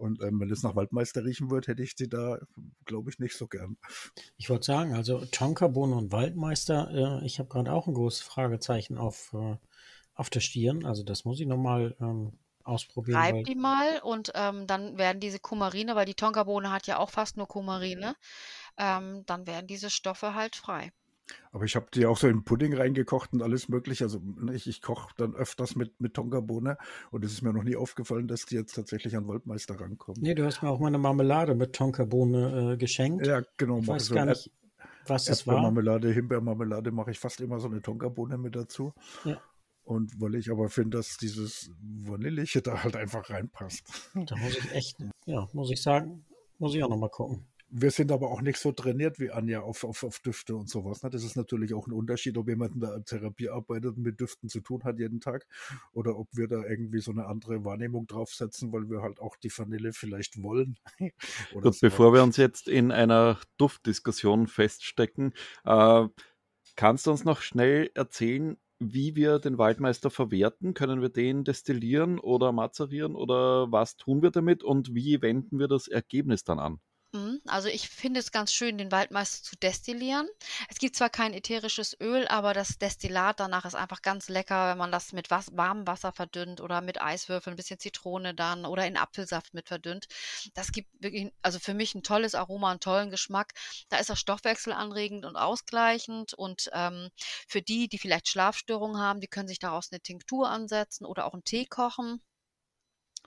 Und 0.03 0.21
ähm, 0.21 0.41
wenn 0.41 0.51
es 0.51 0.65
nach 0.65 0.75
Waldmeister 0.75 1.25
riechen 1.25 1.53
würde, 1.53 1.69
hätte 1.69 1.83
ich 1.85 1.95
die 1.95 2.09
da, 2.09 2.39
glaube 2.87 3.09
ich, 3.09 3.21
nicht 3.21 3.37
so 3.37 3.47
gern. 3.47 3.77
Ich 4.37 4.51
wollte 4.51 4.67
sagen, 4.67 4.95
also 4.95 5.25
Tonkabohne 5.27 5.95
und 5.95 6.11
Waldmeister, 6.11 7.21
äh, 7.23 7.25
ich 7.25 7.39
habe 7.39 7.49
gerade 7.49 7.73
auch 7.73 7.87
ein 7.87 7.95
großes 7.95 8.23
Fragezeichen 8.23 8.99
auf, 8.99 9.33
äh, 9.33 9.57
auf 10.15 10.29
der 10.29 10.41
Stirn. 10.41 10.85
Also 10.85 11.05
das 11.05 11.25
muss 11.25 11.39
ich 11.39 11.47
nochmal 11.47 11.95
ähm, 12.01 12.33
ausprobieren. 12.65 13.17
Reib 13.17 13.35
Weil, 13.35 13.43
die 13.45 13.55
mal 13.55 14.01
und 14.03 14.33
ähm, 14.35 14.67
dann 14.67 14.99
werden 14.99 15.21
diese 15.21 15.39
Kumarine, 15.39 15.95
weil 15.95 16.07
die 16.07 16.15
Tonkabohne 16.15 16.73
hat 16.73 16.89
ja 16.89 16.99
auch 16.99 17.11
fast 17.11 17.37
nur 17.37 17.47
Kumarine, 17.47 18.17
ähm, 18.79 19.23
dann 19.27 19.47
werden 19.47 19.69
diese 19.69 19.89
Stoffe 19.89 20.35
halt 20.35 20.57
frei. 20.57 20.93
Aber 21.51 21.65
ich 21.65 21.77
habe 21.77 21.87
die 21.95 22.07
auch 22.07 22.17
so 22.17 22.29
in 22.29 22.45
Pudding 22.45 22.75
reingekocht 22.75 23.33
und 23.33 23.43
alles 23.43 23.69
mögliche. 23.69 24.05
Also 24.05 24.21
ne, 24.21 24.55
ich, 24.55 24.67
ich 24.67 24.83
koche 24.83 25.13
dann 25.17 25.35
öfters 25.35 25.77
mit, 25.77 26.01
mit 26.01 26.15
Tonkabohne 26.15 26.79
und 27.11 27.25
es 27.25 27.33
ist 27.33 27.43
mir 27.43 27.53
noch 27.53 27.65
nie 27.65 27.77
aufgefallen, 27.77 28.29
dass 28.29 28.47
die 28.47 28.55
jetzt 28.55 28.75
tatsächlich 28.75 29.17
an 29.17 29.29
Waldmeister 29.29 29.81
rankommen. 29.81 30.23
nee, 30.23 30.35
du 30.35 30.45
hast 30.45 30.63
mir 30.63 30.71
auch 30.71 30.81
mal 30.81 30.89
eine 30.89 30.99
Marmelade 30.99 31.55
mit 31.55 31.75
Tonkabohne 31.75 32.73
äh, 32.73 32.77
geschenkt. 32.77 33.27
Ja, 33.27 33.43
genau. 33.57 33.79
ich 33.79 33.89
weiß 33.89 34.07
so 34.07 34.15
gar 34.15 34.27
nicht, 34.27 34.51
was 35.07 35.29
es 35.29 35.47
war. 35.47 35.55
Erdbeermarmelade, 35.55 36.13
Himbeermarmelade 36.13 36.91
mache 36.91 37.11
ich 37.11 37.19
fast 37.19 37.41
immer 37.41 37.59
so 37.59 37.69
eine 37.69 37.83
Tonkabohne 37.83 38.39
mit 38.39 38.57
dazu. 38.57 38.93
Ja. 39.25 39.41
Und 39.85 40.21
weil 40.21 40.37
ich 40.37 40.51
aber 40.51 40.69
finde, 40.69 40.99
dass 40.99 41.17
dieses 41.17 41.71
Vanillige 41.81 42.63
da 42.63 42.83
halt 42.85 42.97
einfach 42.97 43.29
reinpasst. 43.29 44.11
Da 44.15 44.37
muss 44.37 44.57
ich 44.57 44.73
echt, 44.73 44.97
ja, 45.27 45.49
muss 45.53 45.71
ich 45.71 45.83
sagen, 45.83 46.25
muss 46.59 46.75
ich 46.75 46.85
auch 46.85 46.89
nochmal 46.89 47.11
gucken. 47.11 47.47
Wir 47.75 47.91
sind 47.91 48.13
aber 48.13 48.31
auch 48.31 48.43
nicht 48.43 48.59
so 48.59 48.71
trainiert 48.71 49.19
wie 49.19 49.31
Anja 49.31 49.63
auf, 49.63 49.85
auf, 49.85 50.05
auf 50.05 50.19
Düfte 50.19 50.55
und 50.55 50.69
sowas. 50.69 51.03
Ne? 51.03 51.09
Das 51.09 51.25
ist 51.25 51.37
natürlich 51.37 51.73
auch 51.73 51.87
ein 51.87 51.95
Unterschied, 51.95 52.37
ob 52.37 52.47
jemand 52.49 52.75
in 52.75 52.81
der 52.81 53.03
Therapie 53.03 53.49
arbeitet 53.49 53.97
und 53.97 54.03
mit 54.03 54.21
Düften 54.21 54.51
zu 54.51 54.61
tun 54.61 54.85
hat 54.85 54.99
jeden 54.99 55.21
Tag 55.21 55.47
oder 55.95 56.19
ob 56.19 56.29
wir 56.33 56.49
da 56.49 56.63
irgendwie 56.65 57.01
so 57.01 57.13
eine 57.13 57.25
andere 57.25 57.65
Wahrnehmung 57.65 58.07
draufsetzen, 58.07 58.75
weil 58.75 58.91
wir 58.91 59.01
halt 59.01 59.21
auch 59.21 59.37
die 59.37 59.51
Vanille 59.51 59.95
vielleicht 59.95 60.43
wollen. 60.43 60.79
Gut, 61.53 61.75
so. 61.75 61.87
bevor 61.87 62.13
wir 62.13 62.23
uns 62.23 62.37
jetzt 62.37 62.69
in 62.69 62.93
einer 62.93 63.39
Duftdiskussion 63.57 64.49
feststecken, 64.49 65.33
äh, 65.65 66.07
kannst 66.77 67.07
du 67.07 67.11
uns 67.11 67.25
noch 67.25 67.41
schnell 67.41 67.91
erzählen, 67.95 68.59
wie 68.81 69.17
wir 69.17 69.39
den 69.39 69.57
Waldmeister 69.57 70.11
verwerten? 70.11 70.75
Können 70.75 71.01
wir 71.01 71.09
den 71.09 71.45
destillieren 71.45 72.19
oder 72.19 72.53
mazerieren 72.53 73.15
oder 73.15 73.73
was 73.73 73.97
tun 73.97 74.21
wir 74.21 74.31
damit 74.31 74.63
und 74.63 74.95
wie 74.95 75.23
wenden 75.23 75.59
wir 75.59 75.69
das 75.69 75.89
Ergebnis 75.89 76.45
dann 76.45 76.59
an? 76.59 76.81
Mhm, 77.15 77.43
Also 77.47 77.69
ich 77.69 77.91
finde 77.91 78.21
es 78.21 78.33
ganz 78.33 78.53
schön, 78.55 78.79
den 78.79 78.91
Waldmeister 78.91 79.43
zu 79.45 79.55
destillieren. 79.57 80.29
Es 80.71 80.79
gibt 80.79 80.97
zwar 80.97 81.11
kein 81.11 81.35
ätherisches 81.35 81.95
Öl, 82.01 82.27
aber 82.29 82.55
das 82.55 82.79
Destillat 82.79 83.39
danach 83.39 83.67
ist 83.67 83.75
einfach 83.75 84.01
ganz 84.01 84.31
lecker, 84.31 84.71
wenn 84.71 84.79
man 84.79 84.91
das 84.93 85.13
mit 85.13 85.31
was, 85.31 85.55
warmem 85.55 85.87
Wasser 85.87 86.13
verdünnt 86.13 86.63
oder 86.63 86.81
mit 86.81 87.03
Eiswürfeln, 87.03 87.53
ein 87.53 87.57
bisschen 87.57 87.79
Zitrone 87.79 88.35
dann 88.35 88.65
oder 88.65 88.87
in 88.87 88.97
Apfelsaft 88.97 89.53
mit 89.53 89.69
verdünnt. 89.69 90.07
Das 90.55 90.73
gibt 90.73 90.89
wirklich, 91.03 91.31
also 91.43 91.59
für 91.59 91.75
mich 91.75 91.95
ein 91.95 92.03
tolles 92.03 92.35
Aroma, 92.35 92.71
einen 92.71 92.81
tollen 92.81 93.11
Geschmack. 93.11 93.53
Da 93.91 93.99
ist 93.99 94.09
er 94.09 94.17
stoffwechselanregend 94.17 95.27
und 95.27 95.37
ausgleichend 95.37 96.33
und 96.33 96.71
ähm, 96.73 97.11
für 97.47 97.61
die, 97.61 97.89
die 97.89 97.99
vielleicht 97.99 98.29
Schlafstörungen 98.29 98.99
haben, 98.99 99.21
die 99.21 99.29
können 99.29 99.49
sich 99.49 99.59
daraus 99.59 99.93
eine 99.93 100.01
Tinktur 100.01 100.49
ansetzen 100.49 101.05
oder 101.05 101.27
auch 101.27 101.35
einen 101.35 101.45
Tee 101.45 101.67
kochen 101.67 102.23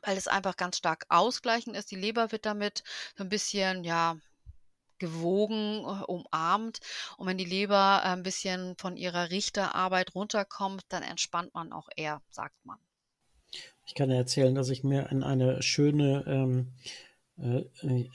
weil 0.05 0.17
es 0.17 0.27
einfach 0.27 0.55
ganz 0.55 0.77
stark 0.77 1.05
ausgleichend 1.09 1.75
ist. 1.75 1.91
Die 1.91 1.95
Leber 1.95 2.31
wird 2.31 2.45
damit 2.45 2.83
so 3.17 3.24
ein 3.24 3.29
bisschen, 3.29 3.83
ja, 3.83 4.17
gewogen, 5.00 5.83
äh, 5.83 6.03
umarmt. 6.05 6.79
Und 7.17 7.27
wenn 7.27 7.38
die 7.38 7.45
Leber 7.45 8.01
äh, 8.03 8.09
ein 8.09 8.24
bisschen 8.24 8.75
von 8.77 8.97
ihrer 8.97 9.29
Richterarbeit 9.29 10.15
runterkommt, 10.15 10.83
dann 10.89 11.03
entspannt 11.03 11.53
man 11.53 11.71
auch 11.71 11.89
eher, 11.95 12.21
sagt 12.29 12.55
man. 12.65 12.77
Ich 13.85 13.93
kann 13.93 14.09
erzählen, 14.09 14.55
dass 14.55 14.69
ich 14.69 14.83
mir 14.83 15.09
in 15.12 15.24
eine 15.24 15.62
schöne, 15.62 16.24
ähm, 16.27 16.74
äh, 17.38 17.65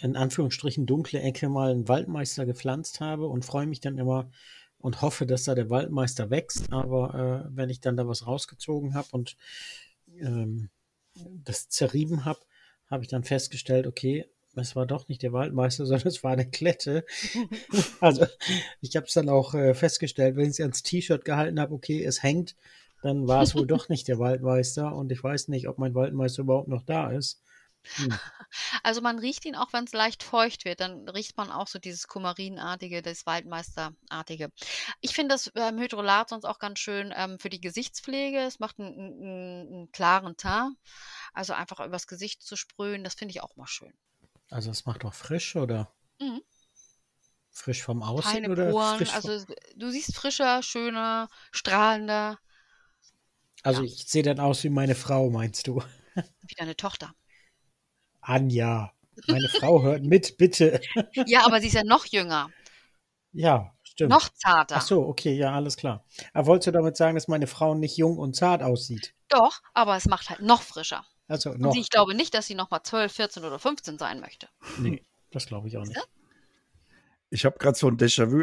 in 0.00 0.16
Anführungsstrichen 0.16 0.87
dunkle 0.87 1.20
Ecke 1.20 1.49
mal 1.49 1.70
einen 1.70 1.88
Waldmeister 1.88 2.46
gepflanzt 2.46 3.00
habe 3.00 3.26
und 3.29 3.44
freue 3.44 3.66
mich 3.66 3.81
dann 3.81 3.98
immer 3.98 4.31
und 4.79 5.03
hoffe, 5.03 5.26
dass 5.26 5.44
da 5.44 5.55
der 5.55 5.70
Waldmeister 5.70 6.31
wächst. 6.31 6.72
Aber 6.72 7.44
äh, 7.46 7.57
wenn 7.57 7.70
ich 7.70 7.81
dann 7.81 7.96
da 7.96 8.09
was 8.09 8.26
rausgezogen 8.26 8.94
habe 8.94 9.09
und 9.12 9.37
ähm, 10.18 10.70
das 11.44 11.68
zerrieben 11.68 12.24
habe, 12.24 12.40
habe 12.88 13.02
ich 13.02 13.09
dann 13.09 13.24
festgestellt, 13.24 13.87
okay, 13.87 14.26
es 14.56 14.74
war 14.74 14.87
doch 14.87 15.09
nicht 15.09 15.22
der 15.22 15.33
Waldmeister, 15.33 15.87
sondern 15.87 16.09
es 16.09 16.22
war 16.24 16.33
eine 16.33 16.48
Klette. 16.48 17.04
also 18.00 18.26
ich 18.80 18.96
habe 18.96 19.06
es 19.06 19.14
dann 19.14 19.28
auch 19.28 19.54
äh, 19.54 19.74
festgestellt, 19.74 20.37
wenn 20.37 20.44
ich 20.44 20.50
es 20.50 20.61
ans 20.61 20.83
T-Shirt 20.83 21.24
gehalten 21.24 21.61
habe, 21.61 21.74
okay, 21.74 22.04
es 22.04 22.22
hängt, 22.22 22.56
dann 23.02 23.26
war 23.26 23.42
es 23.42 23.54
wohl 23.54 23.66
doch 23.66 23.88
nicht 23.88 24.09
der 24.09 24.18
Waldmeister 24.18 24.94
und 24.94 25.11
ich 25.11 25.22
weiß 25.22 25.48
nicht, 25.48 25.68
ob 25.68 25.78
mein 25.78 25.94
Waldmeister 25.94 26.42
überhaupt 26.42 26.68
noch 26.68 26.83
da 26.83 27.11
ist. 27.11 27.42
Hm. 27.97 28.16
Also 28.83 29.01
man 29.01 29.19
riecht 29.19 29.45
ihn 29.45 29.57
auch, 29.57 29.73
wenn 29.73 29.85
es 29.85 29.93
leicht 29.93 30.23
feucht 30.23 30.64
wird, 30.64 30.81
dann 30.81 31.09
riecht 31.09 31.37
man 31.37 31.51
auch 31.51 31.69
so 31.69 31.79
dieses 31.79 32.09
Kumarinartige, 32.09 33.03
das 33.03 33.27
Waldmeisterartige. 33.27 34.51
Ich 35.01 35.14
finde 35.14 35.35
das 35.35 35.51
ähm, 35.55 35.79
Hydrolat 35.79 36.29
sonst 36.31 36.45
auch 36.45 36.59
ganz 36.59 36.79
schön 36.81 37.12
ähm, 37.16 37.38
für 37.38 37.51
die 37.51 37.61
Gesichtspflege. 37.61 38.38
Es 38.40 38.59
macht 38.59 38.79
einen, 38.81 38.99
einen, 38.99 39.69
einen 39.75 39.93
klaren 39.93 40.37
Teint. 40.37 40.77
Also 41.33 41.53
einfach 41.55 41.81
übers 41.81 42.07
Gesicht 42.07 42.43
zu 42.43 42.57
sprühen, 42.57 43.05
das 43.05 43.14
finde 43.14 43.33
ich 43.33 43.43
auch 43.43 43.57
mal 43.57 43.66
schön. 43.66 43.93
Also 44.49 44.71
es 44.71 44.87
macht 44.87 45.03
doch 45.03 45.12
frisch 45.14 45.57
oder 45.57 45.93
Mhm. 46.21 46.40
frisch 47.53 47.83
vom 47.85 48.03
Aussehen 48.03 48.40
Keine 48.40 48.51
oder 48.51 48.75
Poren, 48.75 48.77
frisch 48.77 49.21
vom, 49.21 49.31
also 49.31 49.45
du 49.75 49.90
siehst 49.90 50.14
frischer, 50.14 50.62
schöner, 50.62 51.29
strahlender, 51.53 52.38
also 53.62 53.83
ja. 53.83 53.85
ich 53.85 54.05
sehe 54.07 54.23
dann 54.23 54.40
aus 54.40 54.64
wie 54.64 54.71
meine 54.71 54.95
Frau, 54.95 55.31
meinst 55.31 55.66
du? 55.66 55.83
wie 56.43 56.55
deine 56.55 56.77
Tochter. 56.77 57.14
Anja, 58.20 58.92
meine 59.26 59.48
Frau 59.61 59.83
hört 59.83 60.02
mit, 60.02 60.37
bitte. 60.38 60.80
Ja, 61.26 61.44
aber 61.46 61.61
sie 61.61 61.68
ist 61.68 61.74
ja 61.74 61.85
noch 61.85 62.06
jünger, 62.06 62.50
Ja, 63.33 63.72
stimmt. 63.83 64.11
noch 64.11 64.28
zarter. 64.30 64.76
Ach 64.78 64.83
so, 64.83 65.02
okay, 65.06 65.35
ja, 65.35 65.52
alles 65.52 65.76
klar. 65.76 66.04
Aber 66.33 66.46
wolltest 66.48 66.68
du 66.68 66.72
damit 66.72 66.96
sagen, 66.96 67.14
dass 67.16 67.28
meine 67.28 67.46
Frau 67.46 67.74
nicht 67.74 67.96
jung 67.96 68.18
und 68.18 68.35
zart 68.37 68.62
aussieht? 68.62 69.14
Doch, 69.28 69.61
aber 69.74 69.96
es 69.96 70.06
macht 70.06 70.30
halt 70.30 70.40
noch 70.42 70.62
frischer. 70.62 71.04
Also 71.28 71.50
Und 71.50 71.61
noch. 71.61 71.72
sie, 71.72 71.80
ich 71.80 71.90
glaube 71.90 72.14
nicht, 72.14 72.35
dass 72.35 72.46
sie 72.46 72.54
noch 72.56 72.70
mal 72.70 72.83
12, 72.83 73.12
14 73.12 73.44
oder 73.44 73.59
15 73.59 73.98
sein 73.98 74.20
möchte. 74.20 74.48
Nee, 74.78 75.04
das 75.30 75.46
glaube 75.46 75.68
ich 75.68 75.76
auch 75.78 75.85
nicht. 75.85 76.00
Ich 77.33 77.45
habe 77.45 77.59
gerade 77.59 77.79
so 77.79 77.87
ein 77.87 77.97
Déjà-vu, 77.97 78.43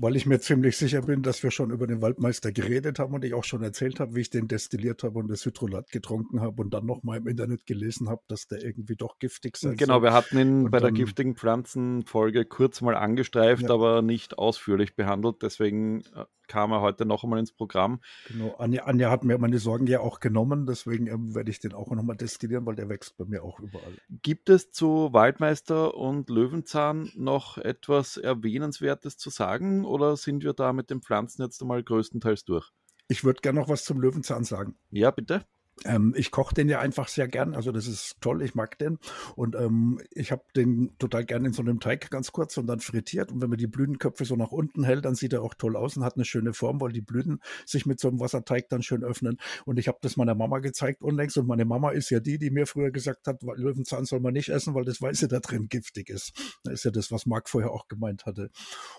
weil 0.00 0.16
ich 0.16 0.26
mir 0.26 0.40
ziemlich 0.40 0.76
sicher 0.76 1.02
bin, 1.02 1.22
dass 1.22 1.40
wir 1.44 1.52
schon 1.52 1.70
über 1.70 1.86
den 1.86 2.02
Waldmeister 2.02 2.50
geredet 2.50 2.98
haben 2.98 3.14
und 3.14 3.24
ich 3.24 3.32
auch 3.32 3.44
schon 3.44 3.62
erzählt 3.62 4.00
habe, 4.00 4.16
wie 4.16 4.22
ich 4.22 4.30
den 4.30 4.48
destilliert 4.48 5.04
habe 5.04 5.20
und 5.20 5.28
das 5.28 5.44
Hydrolat 5.46 5.90
getrunken 5.92 6.40
habe 6.40 6.60
und 6.62 6.70
dann 6.74 6.84
nochmal 6.84 7.18
im 7.18 7.28
Internet 7.28 7.64
gelesen 7.64 8.08
habe, 8.08 8.22
dass 8.26 8.48
der 8.48 8.64
irgendwie 8.64 8.96
doch 8.96 9.18
giftig 9.20 9.56
sein 9.56 9.76
Genau, 9.76 9.94
soll. 9.94 10.02
wir 10.02 10.12
hatten 10.12 10.36
ihn 10.38 10.64
Und 10.64 10.70
bei 10.72 10.80
der 10.80 10.88
dann- 10.88 10.94
giftigen 10.96 11.36
Pflanzenfolge 11.36 12.44
kurz 12.44 12.80
mal 12.80 12.96
angestreift, 12.96 13.62
Ja. 13.62 13.70
aber 13.70 14.02
nicht 14.02 14.36
ausführlich 14.36 14.96
behandelt. 14.96 15.36
Deswegen 15.42 16.00
äh, 16.16 16.24
kam 16.48 16.72
er 16.72 16.80
heute 16.80 17.06
noch 17.06 17.22
einmal 17.22 17.38
ins 17.38 17.52
Programm. 17.52 18.00
Genau. 18.26 18.54
Anja, 18.56 18.84
Anja 18.84 19.10
hat 19.10 19.24
mir 19.24 19.38
meine 19.38 19.58
Sorgen 19.58 19.86
ja 19.86 20.00
auch 20.00 20.20
genommen, 20.20 20.66
deswegen 20.66 21.06
ähm, 21.06 21.34
werde 21.34 21.50
ich 21.50 21.60
den 21.60 21.72
auch 21.72 21.90
nochmal 21.90 22.16
destillieren, 22.16 22.66
weil 22.66 22.74
der 22.74 22.88
wächst 22.88 23.16
bei 23.16 23.24
mir 23.24 23.44
auch 23.44 23.60
überall. 23.60 23.92
Gibt 24.22 24.48
es 24.48 24.72
zu 24.72 25.12
Waldmeister 25.12 25.94
und 25.94 26.30
Löwenzahn 26.30 27.10
noch 27.14 27.58
etwas 27.58 28.16
Erwähnenswertes 28.16 29.16
zu 29.16 29.30
sagen 29.30 29.84
oder 29.84 30.16
sind 30.16 30.42
wir 30.42 30.54
da 30.54 30.72
mit 30.72 30.90
den 30.90 31.02
Pflanzen 31.02 31.42
jetzt 31.42 31.60
einmal 31.62 31.82
größtenteils 31.82 32.44
durch? 32.44 32.72
Ich 33.08 33.24
würde 33.24 33.40
gerne 33.40 33.60
noch 33.60 33.68
was 33.68 33.84
zum 33.84 34.00
Löwenzahn 34.00 34.44
sagen. 34.44 34.76
Ja, 34.90 35.10
bitte. 35.10 35.46
Ähm, 35.84 36.14
ich 36.16 36.30
koche 36.30 36.54
den 36.54 36.68
ja 36.68 36.80
einfach 36.80 37.08
sehr 37.08 37.28
gern, 37.28 37.54
also 37.54 37.72
das 37.72 37.86
ist 37.86 38.20
toll, 38.20 38.42
ich 38.42 38.54
mag 38.54 38.78
den. 38.78 38.98
Und 39.36 39.54
ähm, 39.54 40.00
ich 40.10 40.32
habe 40.32 40.42
den 40.56 40.96
total 40.98 41.24
gern 41.24 41.44
in 41.44 41.52
so 41.52 41.62
einem 41.62 41.80
Teig 41.80 42.10
ganz 42.10 42.32
kurz 42.32 42.56
und 42.56 42.66
dann 42.66 42.80
frittiert. 42.80 43.32
Und 43.32 43.40
wenn 43.40 43.50
man 43.50 43.58
die 43.58 43.66
Blütenköpfe 43.66 44.24
so 44.24 44.36
nach 44.36 44.52
unten 44.52 44.84
hält, 44.84 45.04
dann 45.04 45.14
sieht 45.14 45.32
er 45.32 45.42
auch 45.42 45.54
toll 45.54 45.76
aus 45.76 45.96
und 45.96 46.04
hat 46.04 46.16
eine 46.16 46.24
schöne 46.24 46.52
Form, 46.52 46.80
weil 46.80 46.92
die 46.92 47.00
Blüten 47.00 47.40
sich 47.66 47.86
mit 47.86 48.00
so 48.00 48.08
einem 48.08 48.20
Wasserteig 48.20 48.68
dann 48.68 48.82
schön 48.82 49.04
öffnen. 49.04 49.38
Und 49.64 49.78
ich 49.78 49.88
habe 49.88 49.98
das 50.00 50.16
meiner 50.16 50.34
Mama 50.34 50.58
gezeigt 50.58 51.02
unlängst. 51.02 51.38
Und 51.38 51.46
meine 51.46 51.64
Mama 51.64 51.90
ist 51.90 52.10
ja 52.10 52.20
die, 52.20 52.38
die 52.38 52.50
mir 52.50 52.66
früher 52.66 52.90
gesagt 52.90 53.26
hat, 53.26 53.42
Löwenzahn 53.42 54.04
soll 54.04 54.20
man 54.20 54.34
nicht 54.34 54.48
essen, 54.48 54.74
weil 54.74 54.84
das 54.84 55.00
Weiße 55.00 55.28
da 55.28 55.40
drin 55.40 55.68
giftig 55.68 56.10
ist. 56.10 56.32
Das 56.64 56.74
ist 56.74 56.84
ja 56.84 56.90
das, 56.90 57.10
was 57.10 57.26
Marc 57.26 57.48
vorher 57.48 57.70
auch 57.70 57.88
gemeint 57.88 58.26
hatte. 58.26 58.50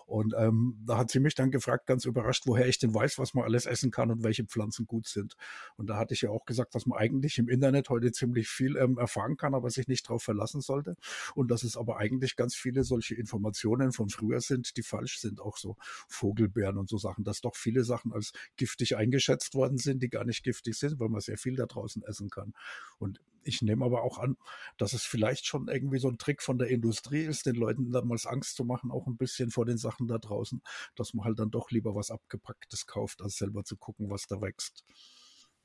Und 0.05 0.33
ähm, 0.37 0.77
da 0.85 0.97
hat 0.97 1.11
sie 1.11 1.19
mich 1.19 1.35
dann 1.35 1.51
gefragt, 1.51 1.87
ganz 1.87 2.05
überrascht, 2.05 2.43
woher 2.45 2.67
ich 2.67 2.79
denn 2.79 2.93
weiß, 2.93 3.19
was 3.19 3.33
man 3.33 3.43
alles 3.43 3.65
essen 3.65 3.91
kann 3.91 4.11
und 4.11 4.23
welche 4.23 4.45
Pflanzen 4.45 4.85
gut 4.85 5.07
sind. 5.07 5.35
Und 5.75 5.89
da 5.89 5.97
hatte 5.97 6.13
ich 6.13 6.21
ja 6.21 6.29
auch 6.29 6.45
gesagt, 6.45 6.68
gesagt, 6.69 6.75
dass 6.75 6.85
man 6.85 6.97
eigentlich 6.97 7.37
im 7.37 7.49
Internet 7.49 7.89
heute 7.89 8.11
ziemlich 8.11 8.47
viel 8.47 8.77
ähm, 8.77 8.97
erfahren 8.97 9.37
kann, 9.37 9.53
aber 9.53 9.69
sich 9.69 9.87
nicht 9.87 10.07
darauf 10.07 10.23
verlassen 10.23 10.61
sollte. 10.61 10.95
Und 11.35 11.51
dass 11.51 11.63
es 11.63 11.77
aber 11.77 11.97
eigentlich 11.97 12.35
ganz 12.35 12.55
viele 12.55 12.83
solche 12.83 13.15
Informationen 13.15 13.91
von 13.91 14.09
früher 14.09 14.41
sind, 14.41 14.77
die 14.77 14.83
falsch 14.83 15.19
sind, 15.19 15.41
auch 15.41 15.57
so 15.57 15.75
Vogelbeeren 16.07 16.77
und 16.77 16.89
so 16.89 16.97
Sachen, 16.97 17.23
dass 17.23 17.41
doch 17.41 17.55
viele 17.55 17.83
Sachen 17.83 18.13
als 18.13 18.31
giftig 18.57 18.95
eingeschätzt 18.95 19.53
worden 19.55 19.77
sind, 19.77 20.01
die 20.01 20.09
gar 20.09 20.25
nicht 20.25 20.43
giftig 20.43 20.77
sind, 20.77 20.99
weil 20.99 21.09
man 21.09 21.21
sehr 21.21 21.37
viel 21.37 21.55
da 21.55 21.65
draußen 21.65 22.03
essen 22.03 22.29
kann. 22.29 22.53
Und 22.97 23.19
ich 23.43 23.61
nehme 23.61 23.85
aber 23.85 24.03
auch 24.03 24.19
an, 24.19 24.35
dass 24.77 24.93
es 24.93 25.03
vielleicht 25.03 25.45
schon 25.45 25.69
irgendwie 25.69 25.97
so 25.97 26.09
ein 26.09 26.17
Trick 26.17 26.41
von 26.43 26.57
der 26.57 26.67
Industrie 26.67 27.23
ist, 27.23 27.45
den 27.45 27.55
Leuten 27.55 27.89
damals 27.91 28.25
Angst 28.25 28.55
zu 28.57 28.65
machen, 28.65 28.91
auch 28.91 29.07
ein 29.07 29.17
bisschen 29.17 29.49
vor 29.49 29.65
den 29.65 29.77
Sachen 29.77 30.07
da 30.07 30.17
draußen, 30.17 30.61
dass 30.95 31.13
man 31.13 31.25
halt 31.25 31.39
dann 31.39 31.49
doch 31.49 31.71
lieber 31.71 31.95
was 31.95 32.11
abgepacktes 32.11 32.85
kauft, 32.85 33.21
als 33.21 33.37
selber 33.37 33.63
zu 33.63 33.77
gucken, 33.77 34.09
was 34.09 34.27
da 34.27 34.41
wächst. 34.41 34.83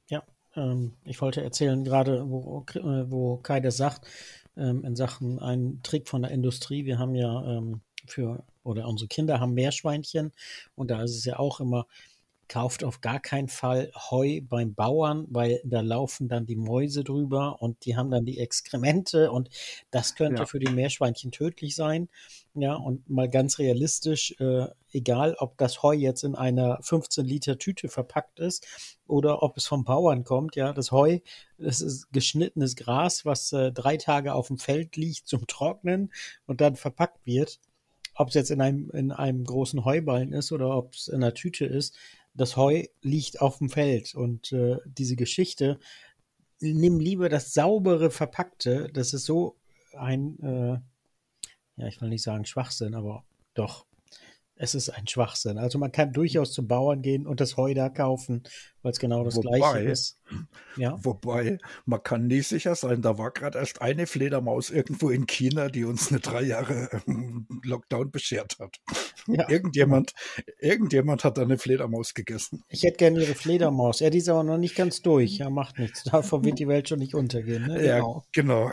Ja, 0.09 0.23
ähm, 0.57 0.95
ich 1.05 1.21
wollte 1.21 1.43
erzählen, 1.43 1.85
gerade 1.85 2.29
wo, 2.29 2.65
äh, 2.75 3.11
wo 3.11 3.37
Kai 3.39 3.61
das 3.61 3.77
sagt, 3.77 4.07
ähm, 4.57 4.85
in 4.85 4.97
Sachen 4.97 5.39
ein 5.39 5.81
Trick 5.83 6.09
von 6.09 6.23
der 6.23 6.31
Industrie. 6.31 6.85
Wir 6.85 6.99
haben 6.99 7.15
ja 7.15 7.45
ähm, 7.45 7.81
für, 8.07 8.45
oder 8.63 8.87
unsere 8.89 9.09
Kinder 9.09 9.41
haben 9.41 9.55
Meerschweinchen 9.55 10.33
und 10.75 10.91
da 10.91 11.03
ist 11.03 11.17
es 11.17 11.25
ja 11.25 11.39
auch 11.39 11.61
immer, 11.61 11.87
kauft 12.49 12.85
auf 12.85 13.01
gar 13.01 13.21
keinen 13.21 13.49
Fall 13.49 13.91
Heu 14.11 14.41
beim 14.43 14.75
Bauern, 14.75 15.27
weil 15.31 15.61
da 15.65 15.81
laufen 15.81 16.29
dann 16.29 16.47
die 16.47 16.57
Mäuse 16.57 17.05
drüber 17.05 17.61
und 17.61 17.85
die 17.85 17.97
haben 17.97 18.11
dann 18.11 18.25
die 18.25 18.39
Exkremente 18.39 19.31
und 19.31 19.51
das 19.91 20.15
könnte 20.15 20.43
ja. 20.43 20.47
für 20.47 20.59
die 20.59 20.73
Meerschweinchen 20.73 21.33
tödlich 21.33 21.75
sein. 21.75 22.09
Ja, 22.55 22.75
und 22.75 23.11
mal 23.11 23.29
ganz 23.29 23.59
realistisch, 23.59 24.37
äh, 24.39 24.67
egal 24.93 25.35
ob 25.39 25.59
das 25.59 25.83
Heu 25.83 25.95
jetzt 25.95 26.23
in 26.23 26.37
einer 26.37 26.79
15 26.83 27.25
Liter 27.25 27.59
Tüte 27.59 27.89
verpackt 27.89 28.39
ist 28.39 28.97
oder 29.09 29.43
ob 29.43 29.57
es 29.57 29.67
vom 29.67 29.85
Bauern 29.85 30.25
kommt, 30.25 30.55
ja, 30.55 30.73
das 30.73 30.93
Heu, 30.93 31.19
das 31.59 31.81
ist 31.81 32.13
geschnittenes 32.13 32.77
Gras, 32.77 33.25
was 33.25 33.53
äh, 33.53 33.73
drei 33.73 33.97
Tage 33.97 34.35
auf 34.35 34.47
dem 34.49 34.59
Feld 34.59 34.97
liegt 34.97 35.27
zum 35.27 35.47
Trocknen 35.47 36.13
und 36.47 36.61
dann 36.61 36.77
verpackt 36.77 37.27
wird. 37.27 37.59
Ob 38.17 38.29
es 38.29 38.35
jetzt 38.35 38.53
in 38.53 38.61
einem, 38.61 38.91
in 38.91 39.11
einem 39.11 39.43
großen 39.43 39.85
Heuballen 39.85 40.33
ist 40.33 40.53
oder 40.53 40.77
ob 40.77 40.95
es 40.95 41.09
in 41.09 41.17
einer 41.17 41.35
Tüte 41.35 41.67
ist, 41.67 41.97
das 42.35 42.57
Heu 42.57 42.85
liegt 43.03 43.41
auf 43.41 43.59
dem 43.59 43.71
Feld. 43.71 44.15
Und 44.15 44.53
äh, 44.53 44.79
diese 44.85 45.17
Geschichte, 45.17 45.79
nimm 46.61 46.99
lieber 47.01 47.29
das 47.29 47.53
saubere 47.55 48.11
Verpackte, 48.11 48.91
das 48.93 49.15
ist 49.15 49.25
so 49.25 49.57
ein, 49.97 50.39
äh, 50.41 51.81
ja, 51.81 51.89
ich 51.89 52.01
will 52.01 52.09
nicht 52.09 52.23
sagen 52.23 52.45
Schwachsinn, 52.45 52.95
aber 52.95 53.25
doch, 53.55 53.87
es 54.57 54.75
ist 54.75 54.91
ein 54.91 55.07
Schwachsinn. 55.07 55.59
Also 55.59 55.79
man 55.79 55.93
kann 55.93 56.13
durchaus 56.13 56.53
zum 56.53 56.69
Bauern 56.69 57.03
gehen 57.03 57.27
und 57.27 57.41
das 57.41 57.57
Heu 57.57 57.75
da 57.75 57.89
kaufen, 57.89 58.43
weil 58.85 58.93
es 58.93 58.99
genau 58.99 59.25
das 59.25 59.37
wobei, 59.37 59.59
gleiche 59.59 59.91
ist. 59.91 60.19
Ja? 60.77 60.97
Wobei, 61.03 61.59
man 61.87 62.03
kann 62.03 62.27
nie 62.27 62.43
sicher 62.43 62.75
sein, 62.75 63.01
da 63.01 63.17
war 63.17 63.31
gerade 63.31 63.59
erst 63.59 63.81
eine 63.81 64.07
Fledermaus 64.07 64.71
irgendwo 64.71 65.09
in 65.09 65.27
China, 65.27 65.69
die 65.69 65.85
uns 65.85 66.11
eine 66.11 66.21
drei 66.21 66.43
Jahre 66.43 66.91
ähm, 67.07 67.47
Lockdown 67.63 68.11
beschert 68.11 68.59
hat. 68.61 68.81
Ja. 69.27 69.49
Irgendjemand, 69.49 70.13
irgendjemand 70.61 71.25
hat 71.25 71.39
da 71.39 71.43
eine 71.43 71.57
Fledermaus 71.57 72.13
gegessen. 72.13 72.63
Ich 72.69 72.83
hätte 72.83 72.99
gerne 72.99 73.23
ihre 73.23 73.35
Fledermaus. 73.35 74.01
Ja, 74.01 74.11
die 74.11 74.19
ist 74.19 74.29
aber 74.29 74.45
noch 74.45 74.59
nicht 74.59 74.77
ganz 74.77 75.01
durch. 75.01 75.39
Ja, 75.39 75.49
macht 75.49 75.79
nichts. 75.79 76.05
Davor 76.05 76.45
wird 76.45 76.59
die 76.59 76.69
Welt 76.69 76.89
schon 76.89 76.99
nicht 76.99 77.15
untergehen. 77.15 77.67
Ne? 77.67 77.87
Ja, 77.87 78.01
genau. 78.01 78.25
genau. 78.33 78.71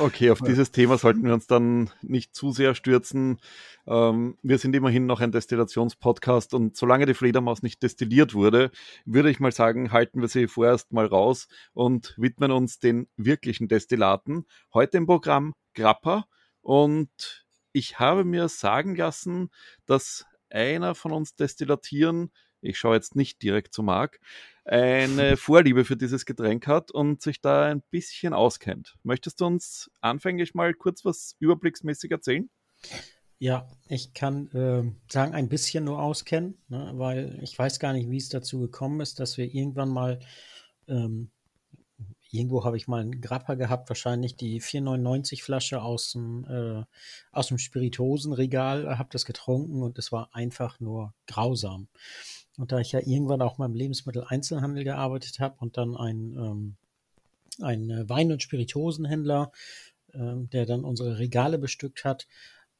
Okay, 0.00 0.30
auf 0.30 0.40
dieses 0.40 0.72
Thema 0.72 0.98
sollten 0.98 1.24
wir 1.24 1.34
uns 1.34 1.46
dann 1.46 1.90
nicht 2.02 2.34
zu 2.34 2.50
sehr 2.50 2.74
stürzen. 2.74 3.38
Ähm, 3.86 4.36
wir 4.42 4.58
sind 4.58 4.74
immerhin 4.74 5.06
noch 5.06 5.20
ein 5.20 5.30
Destillationspodcast 5.30 6.54
und 6.54 6.76
solange 6.76 7.06
die 7.06 7.14
Fledermaus 7.14 7.62
nicht 7.62 7.82
destilliert 7.82 8.34
wurde, 8.34 8.70
würde 9.04 9.30
ich 9.30 9.35
mal 9.40 9.52
sagen, 9.52 9.92
halten 9.92 10.20
wir 10.20 10.28
sie 10.28 10.48
vorerst 10.48 10.92
mal 10.92 11.06
raus 11.06 11.48
und 11.72 12.14
widmen 12.16 12.50
uns 12.50 12.78
den 12.78 13.08
wirklichen 13.16 13.68
Destillaten. 13.68 14.46
Heute 14.72 14.98
im 14.98 15.06
Programm 15.06 15.54
Grappa 15.74 16.26
und 16.60 17.46
ich 17.72 17.98
habe 17.98 18.24
mir 18.24 18.48
sagen 18.48 18.96
lassen, 18.96 19.50
dass 19.84 20.24
einer 20.50 20.94
von 20.94 21.12
uns 21.12 21.34
Destillatieren, 21.34 22.32
ich 22.60 22.78
schaue 22.78 22.96
jetzt 22.96 23.16
nicht 23.16 23.42
direkt 23.42 23.74
zu 23.74 23.82
Marc, 23.82 24.18
eine 24.64 25.36
Vorliebe 25.36 25.84
für 25.84 25.96
dieses 25.96 26.24
Getränk 26.24 26.66
hat 26.66 26.90
und 26.90 27.22
sich 27.22 27.40
da 27.40 27.66
ein 27.66 27.82
bisschen 27.90 28.32
auskennt. 28.32 28.96
Möchtest 29.02 29.40
du 29.40 29.46
uns 29.46 29.90
anfänglich 30.00 30.54
mal 30.54 30.74
kurz 30.74 31.04
was 31.04 31.36
überblicksmäßig 31.38 32.10
erzählen? 32.10 32.48
Ja, 33.38 33.68
ich 33.88 34.14
kann 34.14 34.48
äh, 34.52 34.82
sagen, 35.12 35.34
ein 35.34 35.48
bisschen 35.48 35.84
nur 35.84 36.00
auskennen, 36.00 36.56
ne, 36.68 36.92
weil 36.94 37.38
ich 37.42 37.58
weiß 37.58 37.78
gar 37.80 37.92
nicht, 37.92 38.10
wie 38.10 38.16
es 38.16 38.30
dazu 38.30 38.60
gekommen 38.60 39.00
ist, 39.00 39.20
dass 39.20 39.36
wir 39.36 39.52
irgendwann 39.52 39.90
mal 39.90 40.20
ähm, 40.88 41.30
irgendwo 42.30 42.64
habe 42.64 42.76
ich 42.76 42.88
mal 42.88 43.00
einen 43.00 43.20
Grappa 43.20 43.54
gehabt, 43.54 43.88
wahrscheinlich 43.88 44.36
die 44.36 44.60
4,99 44.60 45.42
Flasche 45.42 45.82
aus 45.82 46.12
dem, 46.12 46.44
äh, 46.44 46.84
aus 47.32 47.48
dem 47.48 47.58
Spirituosenregal, 47.58 48.98
habe 48.98 49.08
das 49.12 49.24
getrunken 49.24 49.82
und 49.82 49.98
es 49.98 50.12
war 50.12 50.34
einfach 50.34 50.80
nur 50.80 51.14
grausam. 51.26 51.88
Und 52.58 52.72
da 52.72 52.78
ich 52.78 52.92
ja 52.92 53.00
irgendwann 53.00 53.42
auch 53.42 53.58
mal 53.58 53.66
im 53.66 53.74
Lebensmitteleinzelhandel 53.74 54.84
gearbeitet 54.84 55.40
habe 55.40 55.56
und 55.58 55.76
dann 55.76 55.96
ein, 55.96 56.36
ähm, 56.36 56.76
ein 57.60 58.08
Wein- 58.08 58.32
und 58.32 58.42
Spirituosenhändler, 58.42 59.52
äh, 60.12 60.34
der 60.52 60.66
dann 60.66 60.84
unsere 60.84 61.18
Regale 61.18 61.58
bestückt 61.58 62.04
hat, 62.04 62.26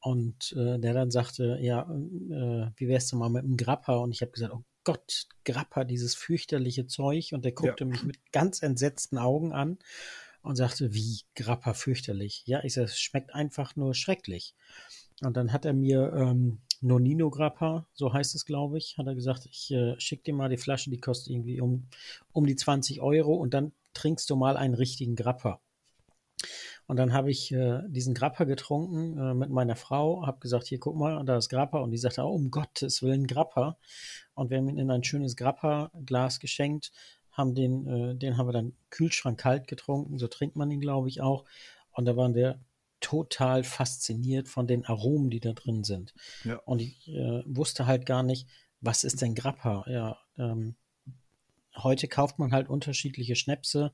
und 0.07 0.53
äh, 0.53 0.79
der 0.79 0.93
dann 0.93 1.11
sagte, 1.11 1.59
ja, 1.59 1.81
äh, 1.81 2.71
wie 2.77 2.87
wär's 2.87 3.09
denn 3.09 3.19
mal 3.19 3.29
mit 3.29 3.43
einem 3.43 3.57
Grappa? 3.57 3.97
Und 3.97 4.11
ich 4.11 4.21
habe 4.21 4.31
gesagt, 4.31 4.53
oh 4.53 4.63
Gott, 4.85 5.27
Grappa, 5.43 5.83
dieses 5.83 6.15
fürchterliche 6.15 6.87
Zeug. 6.87 7.31
Und 7.33 7.43
der 7.43 7.51
guckte 7.51 7.83
ja. 7.83 7.89
mich 7.89 8.03
mit 8.03 8.31
ganz 8.31 8.63
entsetzten 8.63 9.17
Augen 9.17 9.51
an 9.51 9.79
und 10.43 10.55
sagte, 10.55 10.93
wie 10.93 11.23
Grappa 11.35 11.73
fürchterlich. 11.73 12.43
Ja, 12.45 12.63
ich 12.63 12.75
sage, 12.75 12.85
es 12.85 12.97
schmeckt 12.97 13.35
einfach 13.35 13.75
nur 13.75 13.93
schrecklich. 13.93 14.55
Und 15.21 15.35
dann 15.35 15.51
hat 15.51 15.65
er 15.65 15.73
mir 15.73 16.13
ähm, 16.13 16.59
Nonino 16.79 17.29
Grappa, 17.29 17.85
so 17.91 18.13
heißt 18.13 18.33
es, 18.33 18.45
glaube 18.45 18.77
ich, 18.77 18.97
hat 18.97 19.07
er 19.07 19.15
gesagt, 19.15 19.45
ich 19.45 19.71
äh, 19.71 19.99
schicke 19.99 20.23
dir 20.23 20.35
mal 20.35 20.47
die 20.47 20.55
Flasche, 20.55 20.89
die 20.89 21.01
kostet 21.01 21.33
irgendwie 21.33 21.59
um, 21.59 21.89
um 22.31 22.45
die 22.45 22.55
20 22.55 23.01
Euro 23.01 23.33
und 23.33 23.53
dann 23.53 23.73
trinkst 23.93 24.29
du 24.29 24.37
mal 24.37 24.55
einen 24.55 24.73
richtigen 24.73 25.17
Grappa. 25.17 25.59
Und 26.87 26.97
dann 26.97 27.13
habe 27.13 27.29
ich 27.29 27.51
äh, 27.51 27.81
diesen 27.87 28.13
Grappa 28.13 28.45
getrunken 28.45 29.17
äh, 29.17 29.33
mit 29.33 29.49
meiner 29.49 29.75
Frau, 29.75 30.25
habe 30.25 30.39
gesagt, 30.39 30.67
hier 30.67 30.79
guck 30.79 30.95
mal, 30.95 31.23
da 31.25 31.37
ist 31.37 31.49
Grappa. 31.49 31.79
Und 31.79 31.91
die 31.91 31.97
sagte, 31.97 32.23
oh, 32.23 32.31
um 32.31 32.49
Gottes 32.49 33.03
Willen 33.03 33.27
Grappa. 33.27 33.77
Und 34.33 34.49
wir 34.49 34.57
haben 34.57 34.69
ihn 34.69 34.77
in 34.77 34.89
ein 34.89 35.03
schönes 35.03 35.35
Grappa-Glas 35.35 36.39
geschenkt, 36.39 36.91
haben 37.31 37.53
den, 37.55 37.87
äh, 37.87 38.15
den 38.15 38.37
haben 38.37 38.47
wir 38.47 38.53
dann 38.53 38.73
Kühlschrank 38.89 39.37
kalt 39.37 39.67
getrunken, 39.67 40.17
so 40.17 40.27
trinkt 40.27 40.55
man 40.55 40.71
ihn, 40.71 40.79
glaube 40.79 41.09
ich, 41.09 41.21
auch. 41.21 41.43
Und 41.91 42.05
da 42.05 42.15
waren 42.15 42.35
wir 42.35 42.59
total 43.01 43.63
fasziniert 43.63 44.47
von 44.47 44.65
den 44.65 44.85
Aromen, 44.85 45.29
die 45.29 45.39
da 45.39 45.53
drin 45.53 45.83
sind. 45.83 46.13
Ja. 46.43 46.55
Und 46.65 46.81
ich 46.81 47.09
äh, 47.09 47.43
wusste 47.45 47.85
halt 47.85 48.05
gar 48.05 48.23
nicht, 48.23 48.47
was 48.79 49.03
ist 49.03 49.21
denn 49.21 49.35
Grappa? 49.35 49.85
Ja, 49.87 50.17
ähm, 50.37 50.75
heute 51.75 52.07
kauft 52.07 52.39
man 52.39 52.53
halt 52.53 52.69
unterschiedliche 52.69 53.35
Schnäpse 53.35 53.91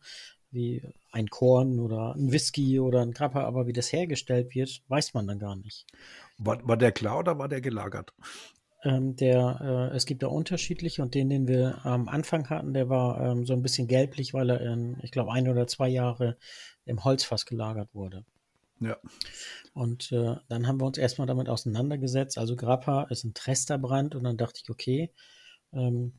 wie 0.54 0.82
ein 1.12 1.28
Korn 1.28 1.80
oder 1.80 2.16
ein 2.16 2.32
Whisky 2.32 2.80
oder 2.80 3.02
ein 3.02 3.12
Grappa, 3.12 3.44
aber 3.44 3.68
wie 3.68 3.74
das 3.74 3.92
hergestellt 3.92 4.54
wird, 4.56 4.82
weiß 4.88 5.14
man 5.14 5.28
dann 5.28 5.40
gar 5.40 5.56
nicht. 5.56 5.86
War, 6.38 6.66
war 6.68 6.78
der 6.78 6.92
klar 6.92 7.20
oder 7.20 7.38
war 7.38 7.48
der 7.48 7.62
gelagert? 7.62 8.14
Ähm, 8.84 9.16
der, 9.16 9.92
äh, 9.92 9.96
es 9.96 10.06
gibt 10.06 10.24
da 10.24 10.28
unterschiedliche 10.28 11.02
und 11.02 11.16
den, 11.16 11.30
den 11.30 11.48
wir 11.48 11.86
am 11.86 12.10
Anfang 12.10 12.50
hatten, 12.50 12.74
der 12.74 12.90
war 12.90 13.22
ähm, 13.22 13.46
so 13.46 13.54
ein 13.54 13.62
bisschen 13.62 13.88
gelblich, 13.88 14.34
weil 14.34 14.50
er 14.50 14.62
in, 14.62 14.98
ich 15.02 15.12
glaube, 15.12 15.32
ein 15.32 15.48
oder 15.48 15.68
zwei 15.68 15.88
Jahre 15.88 16.38
im 16.86 17.04
Holzfass 17.04 17.46
gelagert 17.46 17.90
wurde. 17.94 18.26
Ja. 18.80 18.98
Und 19.74 20.12
äh, 20.12 20.36
dann 20.50 20.68
haben 20.68 20.82
wir 20.82 20.86
uns 20.86 20.98
erstmal 20.98 21.28
damit 21.28 21.48
auseinandergesetzt. 21.48 22.38
Also 22.38 22.56
Grappa 22.58 23.04
ist 23.04 23.24
ein 23.24 23.34
Tresterbrand 23.34 24.16
und 24.16 24.24
dann 24.26 24.36
dachte 24.36 24.60
ich, 24.62 24.70
okay, 24.70 25.12
ähm, 25.72 26.14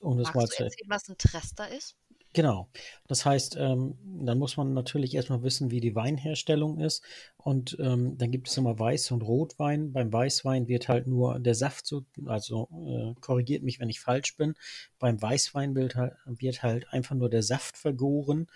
um 0.00 0.16
das 0.16 0.28
Magst 0.28 0.36
mal 0.36 0.48
zu 0.48 0.64
erzählen, 0.64 0.88
was 0.88 1.08
ein 1.08 1.18
Trester 1.18 1.68
ist? 1.68 1.96
Genau. 2.34 2.68
Das 3.06 3.24
heißt, 3.24 3.56
ähm, 3.58 3.96
dann 4.04 4.38
muss 4.38 4.56
man 4.56 4.74
natürlich 4.74 5.14
erstmal 5.14 5.42
wissen, 5.42 5.70
wie 5.70 5.80
die 5.80 5.94
Weinherstellung 5.94 6.78
ist. 6.78 7.02
Und 7.36 7.76
ähm, 7.80 8.18
dann 8.18 8.30
gibt 8.30 8.48
es 8.48 8.56
immer 8.56 8.72
Weiß- 8.78 9.12
und 9.12 9.22
Rotwein. 9.22 9.92
Beim 9.92 10.12
Weißwein 10.12 10.68
wird 10.68 10.88
halt 10.88 11.06
nur 11.06 11.38
der 11.40 11.54
Saft 11.54 11.86
so, 11.86 12.04
also 12.26 12.68
äh, 12.86 13.14
korrigiert 13.20 13.62
mich, 13.62 13.80
wenn 13.80 13.88
ich 13.88 14.00
falsch 14.00 14.36
bin. 14.36 14.54
Beim 14.98 15.20
Weißwein 15.20 15.74
wird 15.74 15.96
halt, 15.96 16.14
wird 16.26 16.62
halt 16.62 16.92
einfach 16.92 17.14
nur 17.14 17.30
der 17.30 17.42
Saft 17.42 17.78
vergoren 17.78 18.46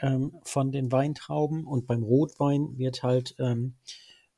ähm, 0.00 0.32
von 0.44 0.70
den 0.70 0.92
Weintrauben. 0.92 1.64
Und 1.66 1.86
beim 1.86 2.02
Rotwein 2.02 2.76
wird 2.78 3.02
halt, 3.02 3.34
ähm, 3.38 3.74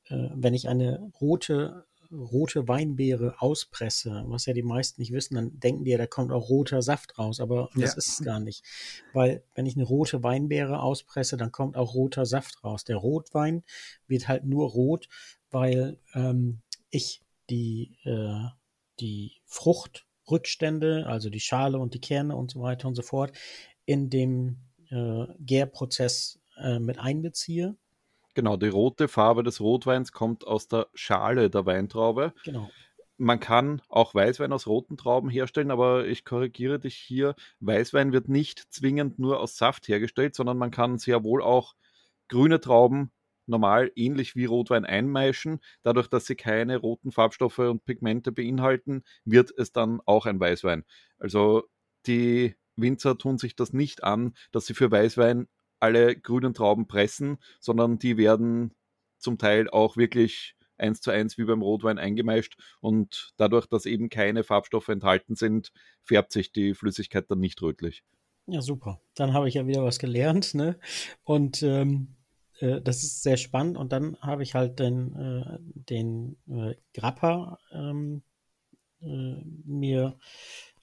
äh, 0.06 0.28
wenn 0.34 0.54
ich 0.54 0.68
eine 0.68 1.10
rote 1.20 1.84
rote 2.10 2.68
Weinbeere 2.68 3.36
auspresse, 3.38 4.24
was 4.26 4.46
ja 4.46 4.54
die 4.54 4.62
meisten 4.62 5.00
nicht 5.00 5.12
wissen, 5.12 5.34
dann 5.34 5.60
denken 5.60 5.84
die 5.84 5.90
ja, 5.90 5.98
da 5.98 6.06
kommt 6.06 6.32
auch 6.32 6.48
roter 6.48 6.82
Saft 6.82 7.18
raus, 7.18 7.40
aber 7.40 7.70
das 7.74 7.92
ja. 7.92 7.98
ist 7.98 8.08
es 8.08 8.24
gar 8.24 8.40
nicht. 8.40 8.64
Weil 9.12 9.42
wenn 9.54 9.66
ich 9.66 9.76
eine 9.76 9.84
rote 9.84 10.22
Weinbeere 10.22 10.80
auspresse, 10.80 11.36
dann 11.36 11.52
kommt 11.52 11.76
auch 11.76 11.94
roter 11.94 12.24
Saft 12.24 12.64
raus. 12.64 12.84
Der 12.84 12.96
Rotwein 12.96 13.62
wird 14.06 14.28
halt 14.28 14.44
nur 14.44 14.70
rot, 14.70 15.08
weil 15.50 15.98
ähm, 16.14 16.60
ich 16.90 17.22
die, 17.50 17.96
äh, 18.04 18.48
die 19.00 19.32
Fruchtrückstände, 19.44 21.06
also 21.06 21.30
die 21.30 21.40
Schale 21.40 21.78
und 21.78 21.94
die 21.94 22.00
Kerne 22.00 22.36
und 22.36 22.50
so 22.50 22.60
weiter 22.60 22.88
und 22.88 22.94
so 22.94 23.02
fort, 23.02 23.32
in 23.84 24.10
dem 24.10 24.58
äh, 24.90 25.26
Gärprozess 25.40 26.40
äh, 26.56 26.78
mit 26.78 26.98
einbeziehe. 26.98 27.76
Genau, 28.38 28.56
die 28.56 28.68
rote 28.68 29.08
Farbe 29.08 29.42
des 29.42 29.60
Rotweins 29.60 30.12
kommt 30.12 30.46
aus 30.46 30.68
der 30.68 30.86
Schale 30.94 31.50
der 31.50 31.66
Weintraube. 31.66 32.34
Genau. 32.44 32.70
Man 33.16 33.40
kann 33.40 33.82
auch 33.88 34.14
Weißwein 34.14 34.52
aus 34.52 34.68
roten 34.68 34.96
Trauben 34.96 35.28
herstellen, 35.28 35.72
aber 35.72 36.06
ich 36.06 36.24
korrigiere 36.24 36.78
dich 36.78 36.94
hier. 36.94 37.34
Weißwein 37.58 38.12
wird 38.12 38.28
nicht 38.28 38.72
zwingend 38.72 39.18
nur 39.18 39.40
aus 39.40 39.56
Saft 39.56 39.88
hergestellt, 39.88 40.36
sondern 40.36 40.56
man 40.56 40.70
kann 40.70 40.98
sehr 40.98 41.24
wohl 41.24 41.42
auch 41.42 41.74
grüne 42.28 42.60
Trauben 42.60 43.10
normal 43.46 43.90
ähnlich 43.96 44.36
wie 44.36 44.44
Rotwein 44.44 44.84
einmeischen. 44.84 45.58
Dadurch, 45.82 46.06
dass 46.06 46.26
sie 46.26 46.36
keine 46.36 46.76
roten 46.76 47.10
Farbstoffe 47.10 47.58
und 47.58 47.84
Pigmente 47.86 48.30
beinhalten, 48.30 49.02
wird 49.24 49.50
es 49.50 49.72
dann 49.72 50.00
auch 50.06 50.26
ein 50.26 50.38
Weißwein. 50.38 50.84
Also 51.18 51.64
die 52.06 52.54
Winzer 52.76 53.18
tun 53.18 53.36
sich 53.36 53.56
das 53.56 53.72
nicht 53.72 54.04
an, 54.04 54.36
dass 54.52 54.66
sie 54.66 54.74
für 54.74 54.92
Weißwein 54.92 55.48
alle 55.80 56.16
grünen 56.16 56.54
Trauben 56.54 56.86
pressen, 56.86 57.38
sondern 57.60 57.98
die 57.98 58.16
werden 58.16 58.74
zum 59.18 59.38
Teil 59.38 59.68
auch 59.68 59.96
wirklich 59.96 60.54
eins 60.76 61.00
zu 61.00 61.10
eins 61.10 61.38
wie 61.38 61.44
beim 61.44 61.62
Rotwein 61.62 61.98
eingemeischt 61.98 62.56
und 62.80 63.32
dadurch, 63.36 63.66
dass 63.66 63.84
eben 63.84 64.10
keine 64.10 64.44
Farbstoffe 64.44 64.88
enthalten 64.88 65.34
sind, 65.34 65.72
färbt 66.04 66.32
sich 66.32 66.52
die 66.52 66.74
Flüssigkeit 66.74 67.30
dann 67.30 67.40
nicht 67.40 67.60
rötlich. 67.62 68.04
Ja, 68.46 68.62
super. 68.62 69.00
Dann 69.14 69.34
habe 69.34 69.48
ich 69.48 69.54
ja 69.54 69.66
wieder 69.66 69.84
was 69.84 69.98
gelernt, 69.98 70.54
ne? 70.54 70.78
Und 71.24 71.62
ähm, 71.62 72.16
äh, 72.60 72.80
das 72.80 73.02
ist 73.02 73.22
sehr 73.22 73.36
spannend. 73.36 73.76
Und 73.76 73.92
dann 73.92 74.16
habe 74.20 74.42
ich 74.42 74.54
halt 74.54 74.78
den, 74.78 75.14
äh, 75.14 75.58
den 75.60 76.38
äh, 76.48 76.74
Grappa 76.94 77.58
ähm, 77.72 78.22
äh, 79.02 79.42
mir 79.64 80.18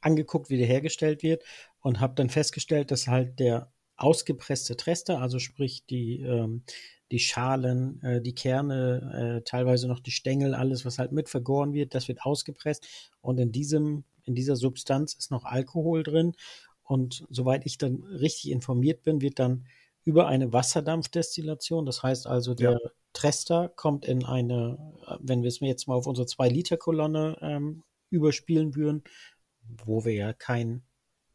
angeguckt, 0.02 0.50
wie 0.50 0.58
der 0.58 0.68
hergestellt 0.68 1.24
wird 1.24 1.44
und 1.80 2.00
habe 2.00 2.14
dann 2.14 2.30
festgestellt, 2.30 2.92
dass 2.92 3.08
halt 3.08 3.40
der 3.40 3.72
ausgepresste 3.98 4.76
Trester, 4.76 5.22
also 5.22 5.40
sprich 5.40 5.86
die, 5.86 6.22
ähm, 6.22 6.64
die 7.12 7.20
Schalen, 7.20 8.02
äh, 8.02 8.22
die 8.22 8.36
Kerne, 8.36 9.38
äh, 9.40 9.44
teilweise 9.44 9.88
noch 9.88 10.00
die 10.00 10.12
Stängel, 10.12 10.54
alles, 10.54 10.86
was 10.86 11.00
halt 11.00 11.12
mit 11.12 11.30
vergoren 11.30 11.74
wird, 11.74 11.96
das 11.96 12.08
wird 12.08 12.24
ausgepresst 12.24 12.86
und 13.22 13.40
in 13.40 13.52
diesem, 13.52 14.04
in 14.24 14.36
dieser 14.36 14.56
Substanz 14.56 15.14
ist 15.14 15.32
noch 15.32 15.46
Alkohol 15.46 16.04
drin 16.04 16.34
und 16.84 17.26
soweit 17.30 17.66
ich 17.66 17.78
dann 17.78 18.04
richtig 18.04 18.52
informiert 18.52 19.04
bin, 19.04 19.22
wird 19.22 19.40
dann 19.40 19.66
über 20.04 20.28
eine 20.28 20.54
Wasserdampfdestillation, 20.54 21.86
das 21.86 22.04
heißt 22.04 22.28
also 22.28 22.54
der 22.54 22.72
ja. 22.72 22.90
Trester 23.14 23.70
kommt 23.70 24.06
in 24.06 24.24
eine, 24.26 24.78
wenn 25.20 25.42
wir 25.42 25.48
es 25.48 25.62
mir 25.62 25.68
jetzt 25.68 25.88
mal 25.88 25.96
auf 25.96 26.06
unsere 26.06 26.28
2-Liter-Kolonne 26.28 27.38
ähm, 27.42 27.84
überspielen 28.10 28.76
würden, 28.76 29.04
wo 29.86 30.06
wir 30.06 30.14
ja 30.14 30.34
kein 30.34 30.84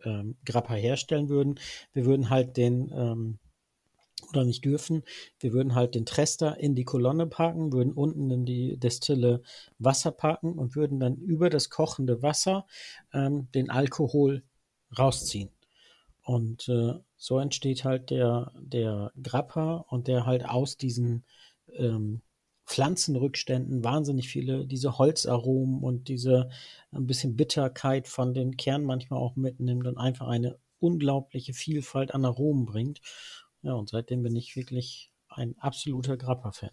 ähm, 0.05 0.37
Grappa 0.45 0.75
herstellen 0.75 1.29
würden. 1.29 1.59
Wir 1.93 2.05
würden 2.07 2.31
halt 2.31 2.57
den, 2.57 2.91
ähm, 2.95 3.39
oder 4.31 4.45
nicht 4.45 4.65
dürfen, 4.65 5.03
wir 5.39 5.53
würden 5.53 5.75
halt 5.75 5.95
den 5.95 6.07
Trester 6.07 6.59
in 6.59 6.75
die 6.75 6.85
Kolonne 6.85 7.27
packen, 7.27 7.73
würden 7.73 7.93
unten 7.93 8.31
in 8.31 8.45
die 8.45 8.77
Destille 8.77 9.43
Wasser 9.79 10.13
packen 10.13 10.59
und 10.59 10.77
würden 10.77 11.01
dann 11.01 11.17
über 11.17 11.51
das 11.51 11.71
kochende 11.71 12.23
Wasser 12.23 12.67
ähm, 13.13 13.49
den 13.55 13.71
Alkohol 13.71 14.43
rausziehen. 14.97 15.51
Und 16.23 16.69
äh, 16.69 16.95
so 17.17 17.39
entsteht 17.39 17.85
halt 17.85 18.11
der, 18.11 18.53
der 18.61 19.13
Grappa 19.21 19.85
und 19.89 20.07
der 20.07 20.27
halt 20.27 20.45
aus 20.45 20.77
diesen 20.77 21.25
ähm, 21.73 22.23
Pflanzenrückständen 22.71 23.83
wahnsinnig 23.83 24.29
viele, 24.29 24.65
diese 24.65 24.97
Holzaromen 24.97 25.83
und 25.83 26.07
diese 26.07 26.51
ein 26.93 27.09
bisschen 27.09 27.35
Bitterkeit 27.35 28.07
von 28.07 28.33
den 28.33 28.57
Kernen 28.57 28.85
manchmal 28.85 29.19
auch 29.19 29.35
mitnimmt 29.35 29.89
und 29.89 29.99
einfach 29.99 30.29
eine 30.29 30.57
unglaubliche 30.79 31.53
Vielfalt 31.53 32.15
an 32.15 32.25
Aromen 32.25 32.67
bringt. 32.67 33.01
Ja, 33.63 33.73
und 33.73 33.89
seitdem 33.89 34.23
bin 34.23 34.37
ich 34.37 34.55
wirklich 34.55 35.11
ein 35.29 35.59
absoluter 35.59 36.17
Grappa-Fan 36.17 36.71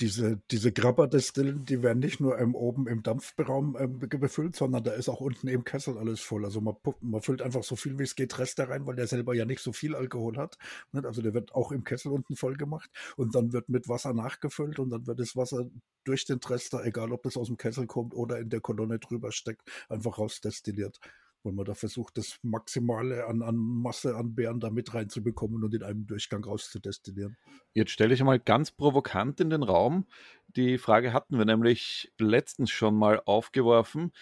diese, 0.00 0.40
diese 0.50 0.72
Grabber-Destillen, 0.72 1.64
die 1.64 1.82
werden 1.82 1.98
nicht 1.98 2.20
nur 2.20 2.38
ähm, 2.38 2.54
oben 2.54 2.86
im 2.86 3.02
Dampfraum 3.02 3.76
ähm, 3.78 3.98
befüllt, 3.98 4.56
sondern 4.56 4.84
da 4.84 4.92
ist 4.92 5.08
auch 5.08 5.20
unten 5.20 5.48
im 5.48 5.64
Kessel 5.64 5.98
alles 5.98 6.20
voll. 6.20 6.44
Also 6.44 6.60
man, 6.60 6.76
man 7.00 7.22
füllt 7.22 7.42
einfach 7.42 7.64
so 7.64 7.76
viel 7.76 7.98
wie 7.98 8.04
es 8.04 8.14
geht 8.14 8.38
Rest 8.38 8.58
da 8.58 8.64
rein, 8.64 8.86
weil 8.86 8.96
der 8.96 9.06
selber 9.06 9.34
ja 9.34 9.44
nicht 9.44 9.60
so 9.60 9.72
viel 9.72 9.94
Alkohol 9.94 10.36
hat. 10.36 10.58
Nicht? 10.92 11.06
Also 11.06 11.22
der 11.22 11.34
wird 11.34 11.54
auch 11.54 11.72
im 11.72 11.84
Kessel 11.84 12.12
unten 12.12 12.36
voll 12.36 12.56
gemacht 12.56 12.90
und 13.16 13.34
dann 13.34 13.52
wird 13.52 13.68
mit 13.68 13.88
Wasser 13.88 14.14
nachgefüllt 14.14 14.78
und 14.78 14.90
dann 14.90 15.06
wird 15.06 15.20
das 15.20 15.36
Wasser 15.36 15.66
durch 16.04 16.24
den 16.24 16.40
Trester, 16.40 16.84
egal 16.84 17.12
ob 17.12 17.22
das 17.22 17.36
aus 17.36 17.48
dem 17.48 17.56
Kessel 17.56 17.86
kommt 17.86 18.14
oder 18.14 18.38
in 18.38 18.50
der 18.50 18.60
Kolonne 18.60 18.98
drüber 18.98 19.32
steckt, 19.32 19.62
einfach 19.88 20.18
rausdestilliert 20.18 21.00
weil 21.42 21.52
man 21.52 21.64
da 21.64 21.74
versucht, 21.74 22.18
das 22.18 22.38
Maximale 22.42 23.26
an, 23.26 23.42
an 23.42 23.56
Masse 23.56 24.16
an 24.16 24.34
Beeren 24.34 24.60
da 24.60 24.70
mit 24.70 24.92
reinzubekommen 24.94 25.62
und 25.62 25.74
in 25.74 25.82
einem 25.82 26.06
Durchgang 26.06 26.44
rauszudestillieren. 26.44 27.36
Jetzt 27.74 27.90
stelle 27.90 28.14
ich 28.14 28.22
mal 28.22 28.38
ganz 28.38 28.70
provokant 28.70 29.40
in 29.40 29.50
den 29.50 29.62
Raum. 29.62 30.06
Die 30.48 30.78
Frage 30.78 31.12
hatten 31.12 31.38
wir 31.38 31.44
nämlich 31.44 32.12
letztens 32.18 32.70
schon 32.70 32.96
mal 32.96 33.22
aufgeworfen. 33.24 34.12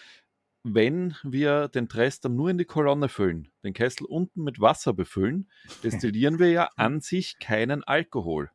Wenn 0.63 1.15
wir 1.23 1.69
den 1.69 1.87
Trester 1.87 2.29
nur 2.29 2.49
in 2.49 2.57
die 2.57 2.65
Kolonne 2.65 3.07
füllen, 3.07 3.49
den 3.63 3.73
Kessel 3.73 4.05
unten 4.05 4.43
mit 4.43 4.59
Wasser 4.59 4.93
befüllen, 4.93 5.49
destillieren 5.83 6.39
wir 6.39 6.51
ja 6.51 6.69
an 6.75 6.99
sich 6.99 7.39
keinen 7.39 7.83
Alkohol. 7.83 8.51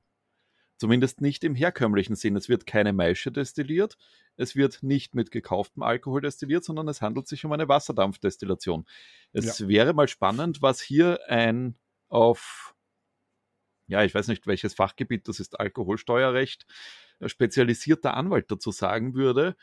Zumindest 0.83 1.21
nicht 1.21 1.45
im 1.45 1.55
herkömmlichen 1.55 2.17
Sinn. 2.17 2.35
Es 2.35 2.49
wird 2.49 2.67
keine 2.67 2.93
Maische 2.93 3.31
destilliert, 3.31 3.97
es 4.37 4.57
wird 4.57 4.83
nicht 4.83 5.15
mit 5.15 5.31
gekauftem 5.31 5.85
Alkohol 5.85 6.23
destilliert, 6.23 6.65
sondern 6.65 6.89
es 6.89 7.01
handelt 7.01 7.29
sich 7.29 7.45
um 7.45 7.53
eine 7.53 7.69
Wasserdampfdestillation. 7.69 8.85
Es 9.33 9.61
ja. 9.61 9.69
wäre 9.69 9.95
mal 9.95 10.09
spannend, 10.09 10.61
was 10.61 10.81
hier 10.81 11.21
ein 11.29 11.77
auf, 12.09 12.75
ja, 13.87 14.03
ich 14.03 14.13
weiß 14.13 14.27
nicht, 14.27 14.49
welches 14.49 14.75
Fachgebiet, 14.75 15.29
das 15.29 15.39
ist 15.39 15.61
Alkoholsteuerrecht, 15.61 16.67
äh, 17.21 17.29
spezialisierter 17.29 18.15
Anwalt 18.15 18.51
dazu 18.51 18.73
sagen 18.73 19.15
würde, 19.15 19.55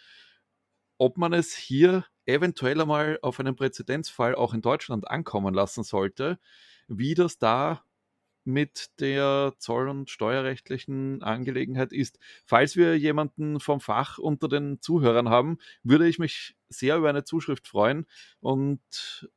ob 0.97 1.17
man 1.17 1.34
es 1.34 1.53
hier 1.53 2.05
eventuell 2.25 2.79
einmal 2.79 3.19
auf 3.23 3.41
einen 3.41 3.58
Präzedenzfall 3.58 4.36
auch 4.36 4.53
in 4.53 4.62
Deutschland 4.62 5.05
ankommen 5.10 5.53
lassen 5.53 5.84
sollte, 5.84 6.39
wie 6.88 7.13
das 7.13 7.39
da 7.39 7.84
mit 8.43 8.89
der 8.99 9.54
zoll- 9.60 9.89
und 9.89 10.10
steuerrechtlichen 10.10 11.21
Angelegenheit 11.23 11.93
ist. 11.93 12.19
Falls 12.45 12.75
wir 12.75 12.97
jemanden 12.97 13.60
vom 13.60 13.80
Fach 13.80 14.17
unter 14.17 14.47
den 14.47 14.82
Zuhörern 14.82 15.30
haben, 15.30 15.58
würde 15.84 16.08
ich 16.08 16.19
mich 16.19 16.56
sehr 16.69 16.97
über 16.97 17.10
eine 17.10 17.23
Zuschrift 17.23 17.67
freuen 17.67 18.06
und 18.39 19.30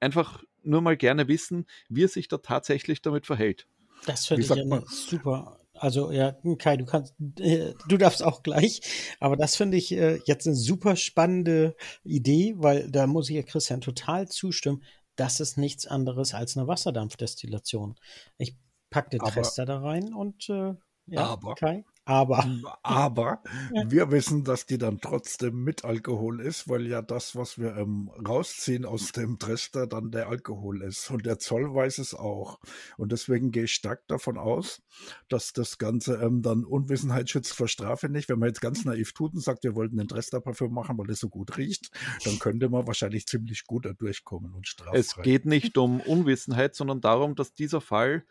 einfach 0.00 0.42
nur 0.62 0.80
mal 0.80 0.96
gerne 0.96 1.28
wissen, 1.28 1.66
wie 1.88 2.04
er 2.04 2.08
sich 2.08 2.28
da 2.28 2.38
tatsächlich 2.38 3.02
damit 3.02 3.26
verhält. 3.26 3.66
Das 4.06 4.26
finde 4.26 4.42
ich 4.42 4.52
eine 4.52 4.84
super. 4.86 5.58
Also 5.74 6.12
ja, 6.12 6.36
Kai, 6.58 6.76
du 6.76 6.84
kannst, 6.84 7.14
äh, 7.40 7.72
du 7.88 7.96
darfst 7.96 8.22
auch 8.22 8.42
gleich, 8.42 8.82
aber 9.18 9.36
das 9.36 9.56
finde 9.56 9.78
ich 9.78 9.90
äh, 9.92 10.20
jetzt 10.26 10.46
eine 10.46 10.54
super 10.54 10.94
spannende 10.96 11.74
Idee, 12.04 12.54
weil 12.58 12.88
da 12.90 13.06
muss 13.06 13.30
ich 13.30 13.36
ja 13.36 13.42
Christian 13.42 13.80
total 13.80 14.28
zustimmen 14.28 14.82
das 15.16 15.40
ist 15.40 15.58
nichts 15.58 15.86
anderes 15.86 16.34
als 16.34 16.56
eine 16.56 16.66
Wasserdampfdestillation. 16.66 17.96
Ich 18.38 18.56
packe 18.90 19.10
den 19.10 19.20
Trester 19.20 19.64
da 19.64 19.80
rein 19.80 20.14
und 20.14 20.48
äh, 20.48 20.74
ja, 21.06 21.24
aber, 21.24 21.54
Kai? 21.54 21.84
Aber, 22.04 22.44
aber 22.82 23.42
wir 23.86 24.10
wissen, 24.10 24.42
dass 24.44 24.66
die 24.66 24.78
dann 24.78 25.00
trotzdem 25.00 25.62
mit 25.62 25.84
Alkohol 25.84 26.40
ist, 26.40 26.68
weil 26.68 26.86
ja 26.86 27.00
das, 27.00 27.36
was 27.36 27.58
wir 27.58 27.76
ähm, 27.76 28.10
rausziehen 28.26 28.84
aus 28.84 29.12
dem 29.12 29.38
Trester, 29.38 29.86
dann 29.86 30.10
der 30.10 30.28
Alkohol 30.28 30.82
ist. 30.82 31.10
Und 31.10 31.26
der 31.26 31.38
Zoll 31.38 31.72
weiß 31.74 31.98
es 31.98 32.14
auch. 32.14 32.58
Und 32.96 33.12
deswegen 33.12 33.52
gehe 33.52 33.64
ich 33.64 33.72
stark 33.72 34.06
davon 34.08 34.36
aus, 34.36 34.82
dass 35.28 35.52
das 35.52 35.78
Ganze 35.78 36.16
ähm, 36.16 36.42
dann 36.42 36.64
Unwissenheit 36.64 37.30
schützt 37.30 37.54
vor 37.54 37.68
Strafe 37.68 38.08
nicht. 38.08 38.28
Wenn 38.28 38.40
man 38.40 38.48
jetzt 38.48 38.60
ganz 38.60 38.84
naiv 38.84 39.12
tut 39.12 39.34
und 39.34 39.40
sagt, 39.40 39.62
wir 39.62 39.76
wollten 39.76 39.96
den 39.96 40.08
Trester-Parfüm 40.08 40.72
machen, 40.72 40.98
weil 40.98 41.10
es 41.10 41.20
so 41.20 41.28
gut 41.28 41.56
riecht, 41.56 41.90
dann 42.24 42.38
könnte 42.38 42.68
man 42.68 42.86
wahrscheinlich 42.86 43.26
ziemlich 43.26 43.64
gut 43.64 43.84
da 43.84 43.92
durchkommen 43.92 44.54
und 44.54 44.66
strafen. 44.66 44.96
Es 44.96 45.14
geht 45.16 45.46
nicht 45.46 45.78
um 45.78 46.00
Unwissenheit, 46.00 46.74
sondern 46.74 47.00
darum, 47.00 47.36
dass 47.36 47.54
dieser 47.54 47.80
Fall 47.80 48.24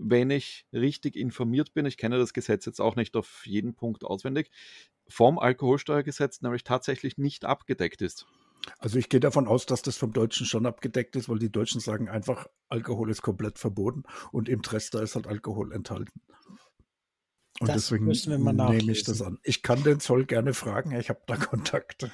wenn 0.00 0.30
ich 0.30 0.66
richtig 0.72 1.16
informiert 1.16 1.74
bin, 1.74 1.86
ich 1.86 1.96
kenne 1.96 2.18
das 2.18 2.32
Gesetz 2.32 2.64
jetzt 2.64 2.80
auch 2.80 2.96
nicht 2.96 3.16
auf 3.16 3.46
jeden 3.46 3.74
Punkt 3.74 4.04
auswendig, 4.04 4.50
vom 5.08 5.38
Alkoholsteuergesetz 5.38 6.42
nämlich 6.42 6.64
tatsächlich 6.64 7.18
nicht 7.18 7.44
abgedeckt 7.44 8.02
ist. 8.02 8.26
Also 8.78 8.98
ich 8.98 9.08
gehe 9.08 9.20
davon 9.20 9.46
aus, 9.46 9.66
dass 9.66 9.82
das 9.82 9.96
vom 9.96 10.12
Deutschen 10.12 10.46
schon 10.46 10.66
abgedeckt 10.66 11.16
ist, 11.16 11.28
weil 11.28 11.38
die 11.38 11.50
Deutschen 11.50 11.80
sagen 11.80 12.08
einfach, 12.08 12.46
Alkohol 12.68 13.10
ist 13.10 13.22
komplett 13.22 13.58
verboten 13.58 14.02
und 14.32 14.48
im 14.48 14.62
Trester 14.62 15.02
ist 15.02 15.14
halt 15.14 15.26
Alkohol 15.26 15.72
enthalten. 15.72 16.20
Und 17.60 17.68
das 17.68 17.88
deswegen 17.88 18.06
nehme 18.06 18.92
ich 18.92 19.04
das 19.04 19.22
an. 19.22 19.38
Ich 19.42 19.62
kann 19.62 19.82
den 19.82 20.00
Zoll 20.00 20.26
gerne 20.26 20.54
fragen, 20.54 20.92
ich 20.92 21.08
habe 21.08 21.22
da 21.26 21.36
Kontakt. 21.36 22.08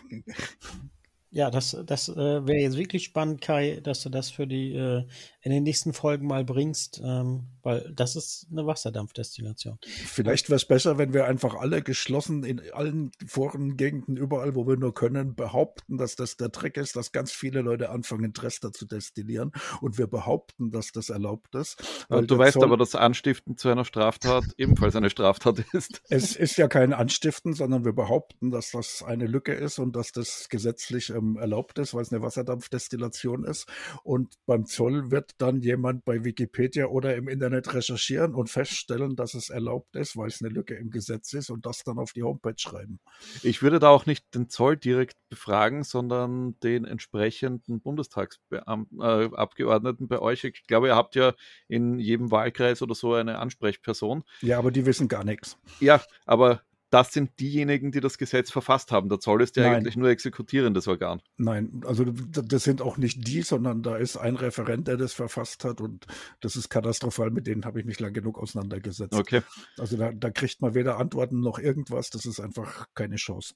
Ja, 1.31 1.51
das, 1.51 1.77
das 1.85 2.09
äh, 2.09 2.47
wäre 2.47 2.61
jetzt 2.61 2.77
wirklich 2.77 3.05
spannend, 3.05 3.41
Kai, 3.41 3.81
dass 3.83 4.03
du 4.03 4.09
das 4.09 4.31
für 4.31 4.47
die 4.47 4.73
äh, 4.75 5.05
in 5.45 5.53
den 5.53 5.63
nächsten 5.63 5.93
Folgen 5.93 6.27
mal 6.27 6.43
bringst, 6.43 7.03
ähm, 7.05 7.49
weil 7.63 7.93
das 7.95 8.17
ist 8.17 8.47
eine 8.51 8.67
Wasserdampfdestillation. 8.67 9.79
Vielleicht 9.85 10.49
wäre 10.49 10.57
es 10.57 10.65
besser, 10.65 10.97
wenn 10.97 11.13
wir 11.13 11.27
einfach 11.27 11.55
alle 11.55 11.83
geschlossen 11.83 12.45
in 12.45 12.63
allen 12.73 13.13
Foren, 13.27 13.77
Gegenden, 13.77 14.17
überall, 14.17 14.55
wo 14.55 14.67
wir 14.67 14.79
nur 14.79 14.95
können, 14.95 15.35
behaupten, 15.35 15.99
dass 15.99 16.17
das 16.17 16.39
der 16.39 16.51
Trick 16.51 16.79
ist, 16.79 16.97
dass 16.97 17.13
ganz 17.13 17.31
viele 17.31 17.61
Leute 17.61 17.91
anfangen, 17.91 18.33
Trester 18.33 18.73
zu 18.73 18.87
destillieren 18.87 19.53
und 19.83 19.99
wir 19.99 20.07
behaupten, 20.07 20.71
dass 20.71 20.93
das 20.93 21.11
erlaubt 21.11 21.55
ist. 21.55 21.77
Und 22.09 22.31
du 22.31 22.39
weißt 22.39 22.55
Zoll 22.55 22.65
aber, 22.65 22.79
dass 22.79 22.95
Anstiften 22.95 23.59
zu 23.59 23.69
einer 23.69 23.85
Straftat 23.85 24.45
ebenfalls 24.57 24.97
eine 24.97 25.11
Straftat 25.11 25.63
ist. 25.75 26.01
Es 26.09 26.37
ist 26.37 26.57
ja 26.57 26.69
kein 26.69 26.95
Anstiften, 26.95 27.53
sondern 27.53 27.85
wir 27.85 27.93
behaupten, 27.93 28.51
dass 28.51 28.71
das 28.71 29.03
eine 29.03 29.27
Lücke 29.27 29.53
ist 29.53 29.79
und 29.79 29.95
dass 29.95 30.11
das 30.11 30.49
gesetzlich 30.49 31.11
ähm, 31.11 31.37
erlaubt 31.37 31.79
ist, 31.79 31.93
weil 31.93 32.01
es 32.01 32.13
eine 32.13 32.23
Wasserdampfdestillation 32.23 33.45
ist. 33.45 33.67
Und 34.05 34.37
beim 34.47 34.65
Zoll 34.65 35.11
wird 35.11 35.34
dann 35.39 35.61
jemand 35.61 36.05
bei 36.05 36.25
Wikipedia 36.25 36.87
oder 36.87 37.17
im 37.17 37.29
Internet 37.29 37.73
recherchieren 37.75 38.35
und 38.35 38.51
feststellen, 38.51 39.17
dass 39.17 39.35
es 39.35 39.51
erlaubt 39.51 39.97
ist, 39.97 40.17
weil 40.17 40.29
es 40.29 40.43
eine 40.43 40.53
Lücke 40.53 40.75
im 40.75 40.91
Gesetz 40.91 41.33
ist 41.33 41.51
und 41.51 41.67
das 41.67 41.83
dann 41.85 41.99
auf 41.99 42.13
die 42.13 42.23
Homepage 42.23 42.55
schreiben. 42.57 43.01
Ich 43.43 43.63
würde 43.63 43.79
da 43.79 43.89
auch 43.89 44.07
nicht 44.07 44.35
den 44.35 44.49
Zoll 44.49 44.77
direkt 44.77 45.17
befragen, 45.29 45.85
sondern 45.85 46.59
den 46.61 46.85
entsprechenden 46.85 47.81
Bundestagsabgeordneten 47.81 50.07
äh, 50.07 50.09
bei 50.09 50.19
euch. 50.21 50.45
Ich 50.45 50.67
glaube, 50.67 50.89
ihr 50.89 50.97
habt 50.97 51.15
ja 51.15 51.35
in 51.69 51.99
jedem 51.99 52.31
Wahlkreis 52.31 52.83
oder 52.83 52.95
so 52.95 53.15
eine 53.15 53.39
Ansprechperson. 53.39 54.25
Ja, 54.41 54.59
aber 54.59 54.71
die 54.71 54.87
wissen 54.87 55.09
gar 55.09 55.25
nichts. 55.25 55.59
Ja, 55.81 56.03
aber 56.27 56.63
das 56.91 57.13
sind 57.13 57.41
diejenigen, 57.41 57.91
die 57.91 58.01
das 58.01 58.19
Gesetz 58.19 58.51
verfasst 58.51 58.93
haben. 58.93 59.09
Der 59.09 59.19
Zoll 59.19 59.43
ist 59.43 59.57
ja 59.57 59.65
Nein. 59.65 59.77
eigentlich 59.77 59.97
nur 59.97 60.09
exekutierendes 60.11 60.87
Organ. 60.87 61.21
Nein, 61.37 61.83
also 61.85 62.05
das 62.05 62.65
sind 62.65 62.83
auch 62.83 62.97
nicht 62.97 63.27
die, 63.27 63.43
sondern 63.43 63.83
da 63.83 63.97
ist 63.97 64.17
ein 64.17 64.37
Referent, 64.37 64.87
der 64.87 64.97
das 64.97 65.13
verfasst 65.13 65.65
hat 65.65 65.81
und 65.81 66.07
das 66.41 66.57
ist 66.57 66.69
katastrophal. 66.69 67.31
Mit 67.31 67.47
denen 67.47 67.65
habe 67.65 67.81
ich 67.81 67.87
mich 67.87 68.01
lang 68.01 68.13
genug 68.13 68.39
auseinandergesetzt. 68.39 69.15
Okay. 69.15 69.43
Also 69.79 69.97
da, 69.97 70.13
da 70.13 70.31
kriegt 70.31 70.61
man 70.61 70.75
weder 70.75 70.99
Antworten 70.99 71.41
noch 71.41 71.59
irgendwas. 71.59 72.11
Das 72.11 72.27
ist 72.27 72.41
einfach 72.41 72.87
keine 72.95 73.17
Chance. 73.17 73.55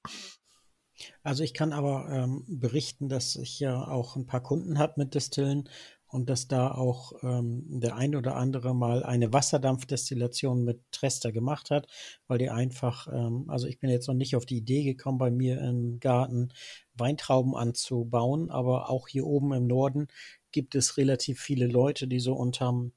Also 1.22 1.44
ich 1.44 1.54
kann 1.54 1.72
aber 1.72 2.08
ähm, 2.10 2.44
berichten, 2.48 3.08
dass 3.08 3.36
ich 3.36 3.60
ja 3.60 3.86
auch 3.86 4.16
ein 4.16 4.26
paar 4.26 4.42
Kunden 4.42 4.78
habe 4.78 4.94
mit 4.96 5.14
Destillen 5.14 5.68
und 6.08 6.30
dass 6.30 6.48
da 6.48 6.70
auch 6.70 7.12
ähm, 7.22 7.64
der 7.80 7.96
ein 7.96 8.16
oder 8.16 8.36
andere 8.36 8.74
mal 8.74 9.02
eine 9.02 9.32
Wasserdampfdestillation 9.32 10.64
mit 10.64 10.80
Trester 10.90 11.32
gemacht 11.32 11.70
hat, 11.70 11.86
weil 12.26 12.38
die 12.38 12.50
einfach, 12.50 13.08
ähm, 13.12 13.44
also 13.48 13.66
ich 13.66 13.78
bin 13.78 13.90
jetzt 13.90 14.08
noch 14.08 14.14
nicht 14.14 14.34
auf 14.34 14.46
die 14.46 14.56
Idee 14.56 14.84
gekommen, 14.84 15.18
bei 15.18 15.30
mir 15.30 15.60
im 15.60 16.00
Garten 16.00 16.52
Weintrauben 16.94 17.54
anzubauen, 17.54 18.50
aber 18.50 18.88
auch 18.90 19.08
hier 19.08 19.26
oben 19.26 19.52
im 19.52 19.66
Norden 19.66 20.08
gibt 20.50 20.74
es 20.74 20.96
relativ 20.96 21.40
viele 21.40 21.66
Leute, 21.66 22.08
die 22.08 22.20
so 22.20 22.34
unterm 22.34 22.92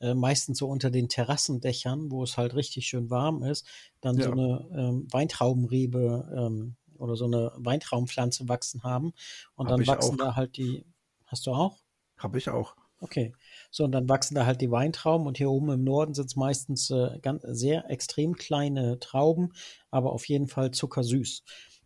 äh, 0.00 0.14
meistens 0.14 0.58
so 0.58 0.68
unter 0.68 0.90
den 0.90 1.08
Terrassendächern, 1.08 2.10
wo 2.10 2.22
es 2.22 2.36
halt 2.36 2.54
richtig 2.54 2.86
schön 2.86 3.10
warm 3.10 3.42
ist, 3.42 3.66
dann 4.00 4.16
ja. 4.16 4.24
so 4.24 4.32
eine 4.32 4.68
ähm, 4.72 5.06
Weintraubenrebe 5.10 6.32
ähm, 6.36 6.76
oder 6.98 7.16
so 7.16 7.24
eine 7.24 7.52
Weintraubenpflanze 7.56 8.48
wachsen 8.48 8.82
haben. 8.82 9.12
Und 9.54 9.68
Hab 9.68 9.76
dann 9.76 9.86
wachsen 9.86 10.20
auch. 10.20 10.26
da 10.26 10.36
halt 10.36 10.56
die. 10.56 10.84
Hast 11.26 11.46
du 11.46 11.52
auch? 11.52 11.78
Habe 12.18 12.38
ich 12.38 12.48
auch. 12.48 12.74
Okay. 13.00 13.32
So, 13.70 13.84
und 13.84 13.92
dann 13.92 14.08
wachsen 14.08 14.34
da 14.34 14.46
halt 14.46 14.60
die 14.60 14.70
Weintrauben 14.70 15.26
und 15.26 15.38
hier 15.38 15.50
oben 15.50 15.70
im 15.70 15.84
Norden 15.84 16.14
sind 16.14 16.26
es 16.26 16.36
meistens 16.36 16.90
äh, 16.90 17.18
ganz, 17.20 17.42
sehr 17.42 17.88
extrem 17.90 18.34
kleine 18.34 18.98
Trauben, 18.98 19.52
aber 19.90 20.12
auf 20.12 20.28
jeden 20.28 20.48
Fall 20.48 20.72
zuckersüß. 20.72 21.44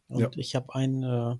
Und 0.08 0.20
ja. 0.20 0.30
ich 0.36 0.54
habe 0.54 0.74
einen, 0.74 1.02
äh, 1.02 1.36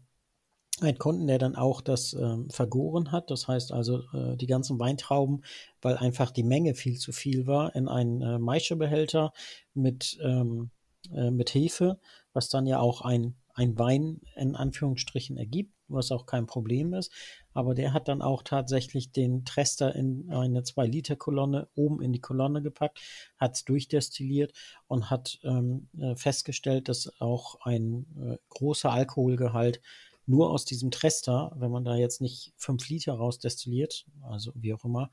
einen 0.84 0.98
Kunden, 0.98 1.26
der 1.26 1.38
dann 1.38 1.56
auch 1.56 1.80
das 1.80 2.12
äh, 2.12 2.36
vergoren 2.50 3.12
hat. 3.12 3.30
Das 3.30 3.48
heißt 3.48 3.72
also, 3.72 4.02
äh, 4.12 4.36
die 4.36 4.46
ganzen 4.46 4.78
Weintrauben, 4.78 5.44
weil 5.80 5.96
einfach 5.96 6.30
die 6.30 6.42
Menge 6.42 6.74
viel 6.74 6.98
zu 6.98 7.12
viel 7.12 7.46
war, 7.46 7.74
in 7.74 7.88
einen 7.88 8.20
äh, 8.20 8.38
Maischebehälter 8.38 9.32
mit, 9.74 10.18
ähm, 10.22 10.70
äh, 11.14 11.30
mit 11.30 11.54
Hefe, 11.54 11.98
was 12.32 12.48
dann 12.48 12.66
ja 12.66 12.78
auch 12.78 13.02
ein, 13.02 13.36
ein 13.54 13.78
Wein 13.78 14.20
in 14.36 14.56
Anführungsstrichen 14.56 15.36
ergibt, 15.36 15.74
was 15.88 16.10
auch 16.10 16.26
kein 16.26 16.46
Problem 16.46 16.94
ist. 16.94 17.12
Aber 17.52 17.74
der 17.74 17.92
hat 17.92 18.08
dann 18.08 18.22
auch 18.22 18.42
tatsächlich 18.42 19.12
den 19.12 19.44
Trester 19.44 19.94
in 19.94 20.30
eine 20.30 20.62
2-Liter-Kolonne 20.62 21.68
oben 21.74 22.00
in 22.00 22.12
die 22.12 22.20
Kolonne 22.20 22.62
gepackt, 22.62 23.00
hat 23.36 23.54
es 23.54 23.64
durchdestilliert 23.64 24.52
und 24.86 25.10
hat 25.10 25.38
ähm, 25.44 25.88
äh, 25.98 26.16
festgestellt, 26.16 26.88
dass 26.88 27.12
auch 27.20 27.60
ein 27.62 28.06
äh, 28.18 28.38
großer 28.48 28.90
Alkoholgehalt 28.90 29.82
nur 30.24 30.50
aus 30.50 30.64
diesem 30.64 30.90
Trester, 30.90 31.52
wenn 31.56 31.70
man 31.70 31.84
da 31.84 31.96
jetzt 31.96 32.20
nicht 32.20 32.52
5 32.56 32.88
Liter 32.88 33.14
rausdestilliert, 33.14 34.06
also 34.22 34.52
wie 34.54 34.72
auch 34.72 34.84
immer, 34.84 35.10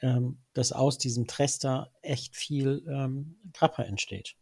ähm, 0.00 0.38
dass 0.52 0.72
aus 0.72 0.98
diesem 0.98 1.26
Trester 1.26 1.90
echt 2.02 2.36
viel 2.36 2.84
ähm, 2.88 3.38
Grappa 3.52 3.82
entsteht. 3.84 4.36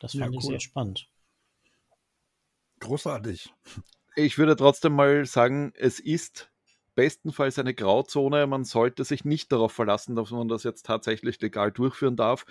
Das 0.00 0.12
fand 0.12 0.22
ja, 0.22 0.28
cool. 0.28 0.36
ich 0.38 0.44
sehr 0.44 0.60
spannend. 0.60 1.10
Großartig 2.80 3.52
ich 4.16 4.38
würde 4.38 4.56
trotzdem 4.56 4.94
mal 4.94 5.24
sagen, 5.26 5.72
es 5.76 6.00
ist 6.00 6.50
bestenfalls 6.94 7.58
eine 7.58 7.74
Grauzone. 7.74 8.46
Man 8.46 8.64
sollte 8.64 9.04
sich 9.04 9.24
nicht 9.24 9.52
darauf 9.52 9.72
verlassen, 9.72 10.16
dass 10.16 10.30
man 10.30 10.48
das 10.48 10.64
jetzt 10.64 10.86
tatsächlich 10.86 11.40
legal 11.40 11.72
durchführen 11.72 12.16
darf. 12.16 12.44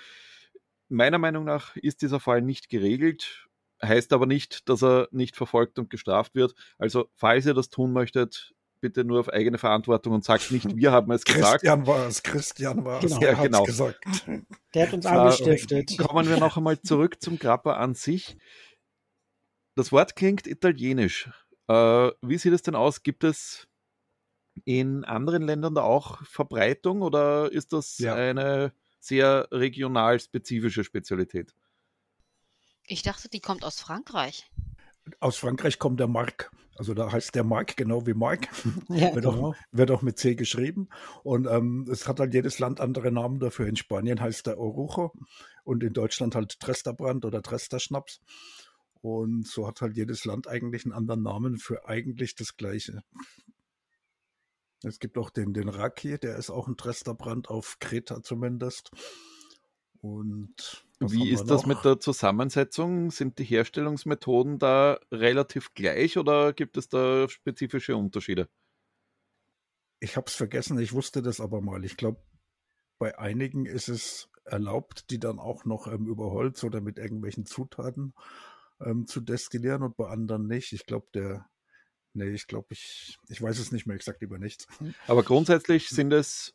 Meiner 0.88 1.20
Meinung 1.20 1.44
nach 1.46 1.76
ist 1.76 2.02
dieser 2.02 2.20
Fall 2.20 2.42
nicht 2.42 2.70
geregelt, 2.70 3.48
heißt 3.84 4.12
aber 4.14 4.26
nicht, 4.26 4.68
dass 4.70 4.84
er 4.84 5.08
nicht 5.12 5.36
verfolgt 5.36 5.78
und 5.78 5.90
gestraft 5.90 6.36
wird. 6.36 6.56
Also, 6.78 7.10
falls 7.14 7.46
ihr 7.46 7.54
das 7.54 7.70
tun 7.70 7.94
möchtet, 7.94 8.54
bitte 8.82 9.04
nur 9.04 9.20
auf 9.20 9.30
eigene 9.30 9.58
Verantwortung 9.58 10.14
und 10.14 10.24
sagt 10.24 10.52
nicht, 10.52 10.76
wir 10.76 10.92
haben 10.92 11.12
es 11.12 11.26
gesagt. 11.26 11.62
Christian 11.62 11.86
war 11.86 12.08
es, 12.08 12.24
Christian 12.24 12.86
war 12.86 13.04
es, 13.04 13.12
genau. 13.12 13.22
ja, 13.22 13.34
genau. 13.34 13.64
gesagt. 13.64 14.04
Der 14.74 14.88
hat 14.88 14.94
uns 14.94 15.06
angestiftet. 15.06 15.98
Kommen 15.98 16.28
wir 16.28 16.38
noch 16.38 16.58
einmal 16.58 16.82
zurück 16.82 17.22
zum 17.22 17.38
Grappa 17.38 17.74
an 17.74 17.94
sich. 17.94 18.38
Das 19.80 19.94
Wort 19.94 20.18
klingt 20.18 20.46
italienisch. 20.46 21.30
Äh, 21.70 22.12
wie 22.22 22.38
sieht 22.38 22.52
es 22.52 22.64
denn 22.64 22.76
aus? 22.76 23.02
Gibt 23.02 23.24
es 23.24 23.66
in 24.66 25.06
anderen 25.06 25.44
Ländern 25.44 25.74
da 25.74 25.84
auch 25.84 26.22
Verbreitung 26.26 27.02
oder 27.02 27.50
ist 27.50 27.72
das 27.72 27.98
ja. 27.98 28.14
eine 28.14 28.74
sehr 29.00 29.48
regional 29.54 30.20
spezifische 30.20 30.84
Spezialität? 30.84 31.56
Ich 32.88 33.04
dachte, 33.04 33.30
die 33.30 33.40
kommt 33.40 33.64
aus 33.64 33.80
Frankreich. 33.80 34.52
Aus 35.22 35.38
Frankreich 35.38 35.80
kommt 35.80 36.02
der 36.02 36.10
Mark. 36.10 36.52
Also 36.76 36.94
da 36.94 37.10
heißt 37.10 37.34
der 37.36 37.46
Mark 37.46 37.78
genau 37.78 38.06
wie 38.06 38.14
Mark. 38.14 38.50
Ja, 38.90 39.16
wird, 39.16 39.24
genau. 39.24 39.52
auch, 39.52 39.56
wird, 39.72 39.92
auch, 39.92 40.02
mit 40.02 40.18
C 40.18 40.36
geschrieben. 40.36 40.90
Und 41.24 41.48
ähm, 41.48 41.88
es 41.90 42.06
hat 42.06 42.20
halt 42.20 42.34
jedes 42.34 42.60
Land 42.60 42.82
andere 42.82 43.14
Namen 43.14 43.40
dafür. 43.40 43.68
In 43.68 43.78
Spanien 43.78 44.20
heißt 44.20 44.48
der 44.48 44.60
Orujo 44.60 45.14
und 45.64 45.84
in 45.84 45.94
Deutschland 45.94 46.36
halt 46.36 46.60
Tresterbrand 46.60 47.24
oder 47.24 47.42
Tresterschnaps. 47.42 48.20
Und 49.02 49.48
so 49.48 49.68
hat 49.68 49.82
halt 49.82 49.96
jedes 49.96 50.26
Land 50.26 50.48
eigentlich 50.48 50.86
einen 50.86 50.94
anderen 50.94 51.24
Namen 51.24 51.58
für 51.58 51.88
eigentlich 51.88 52.36
das 52.36 52.58
Gleiche. 52.58 53.02
Es 54.84 55.00
gibt 55.00 55.18
auch 55.18 55.30
den, 55.30 55.54
den 55.54 55.70
Raki, 55.70 56.18
der 56.18 56.38
ist 56.38 56.50
auch 56.50 56.68
ein 56.68 56.78
Tresterbrand 56.78 57.50
auf 57.50 57.78
Kreta 57.80 58.22
zumindest. 58.22 58.92
Und 60.02 60.86
wie 61.02 61.30
ist 61.30 61.46
das 61.46 61.66
mit 61.66 61.84
der 61.84 62.00
Zusammensetzung? 62.00 63.12
Sind 63.12 63.40
die 63.40 63.44
Herstellungsmethoden 63.44 64.58
da 64.58 65.00
relativ 65.12 65.74
gleich 65.74 66.18
oder 66.18 66.54
gibt 66.54 66.78
es 66.78 66.88
da 66.88 67.28
spezifische 67.28 67.98
Unterschiede? 67.98 68.48
Ich 70.00 70.16
habe 70.16 70.28
es 70.28 70.36
vergessen, 70.36 70.80
ich 70.80 70.94
wusste 70.94 71.22
das 71.22 71.42
aber 71.42 71.60
mal. 71.60 71.84
Ich 71.84 71.98
glaube, 71.98 72.22
bei 73.00 73.18
einigen 73.20 73.66
ist 73.66 73.90
es 73.90 74.30
erlaubt, 74.46 75.10
die 75.10 75.20
dann 75.20 75.40
auch 75.40 75.66
noch 75.66 75.88
ähm, 75.88 76.08
über 76.08 76.32
Holz 76.32 76.64
oder 76.64 76.80
mit 76.80 76.98
irgendwelchen 76.98 77.46
Zutaten 77.46 78.14
ähm, 78.82 79.08
zu 79.08 79.22
destillieren 79.22 79.84
und 79.84 79.98
bei 79.98 80.08
anderen 80.08 80.48
nicht. 80.48 80.74
Ich 80.74 80.86
glaube, 80.86 81.08
der, 81.14 81.50
nee, 82.14 82.30
ich 82.30 82.48
glaube, 82.48 82.68
ich, 82.72 83.18
ich 83.28 83.42
weiß 83.42 83.60
es 83.60 83.72
nicht 83.72 83.86
mehr, 83.86 83.96
ich 83.96 84.04
sage 84.04 84.20
lieber 84.22 84.40
nichts. 84.40 84.68
Aber 85.08 85.24
grundsätzlich 85.24 85.90
hm. 85.90 85.96
sind 85.96 86.14
es 86.14 86.54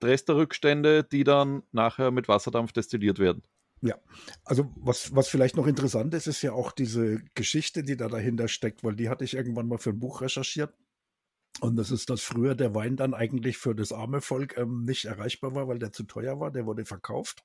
Dresterrückstände, 0.00 1.04
die 1.04 1.24
dann 1.24 1.62
nachher 1.72 2.10
mit 2.10 2.28
Wasserdampf 2.28 2.72
destilliert 2.72 3.18
werden. 3.18 3.42
Ja, 3.82 3.98
also 4.44 4.70
was, 4.76 5.14
was 5.14 5.28
vielleicht 5.28 5.56
noch 5.56 5.66
interessant 5.66 6.12
ist, 6.12 6.26
ist 6.26 6.42
ja 6.42 6.52
auch 6.52 6.72
diese 6.72 7.22
Geschichte, 7.34 7.82
die 7.82 7.96
da 7.96 8.08
dahinter 8.08 8.46
steckt, 8.46 8.84
weil 8.84 8.94
die 8.94 9.08
hatte 9.08 9.24
ich 9.24 9.34
irgendwann 9.34 9.68
mal 9.68 9.78
für 9.78 9.90
ein 9.90 9.98
Buch 9.98 10.20
recherchiert. 10.20 10.74
Und 11.60 11.76
das 11.76 11.90
ist, 11.90 12.08
dass 12.08 12.22
früher 12.22 12.54
der 12.54 12.74
Wein 12.74 12.96
dann 12.96 13.12
eigentlich 13.12 13.58
für 13.58 13.74
das 13.74 13.92
arme 13.92 14.22
Volk 14.22 14.56
ähm, 14.56 14.84
nicht 14.84 15.04
erreichbar 15.04 15.54
war, 15.54 15.68
weil 15.68 15.78
der 15.78 15.92
zu 15.92 16.04
teuer 16.04 16.40
war. 16.40 16.50
Der 16.50 16.64
wurde 16.64 16.86
verkauft. 16.86 17.44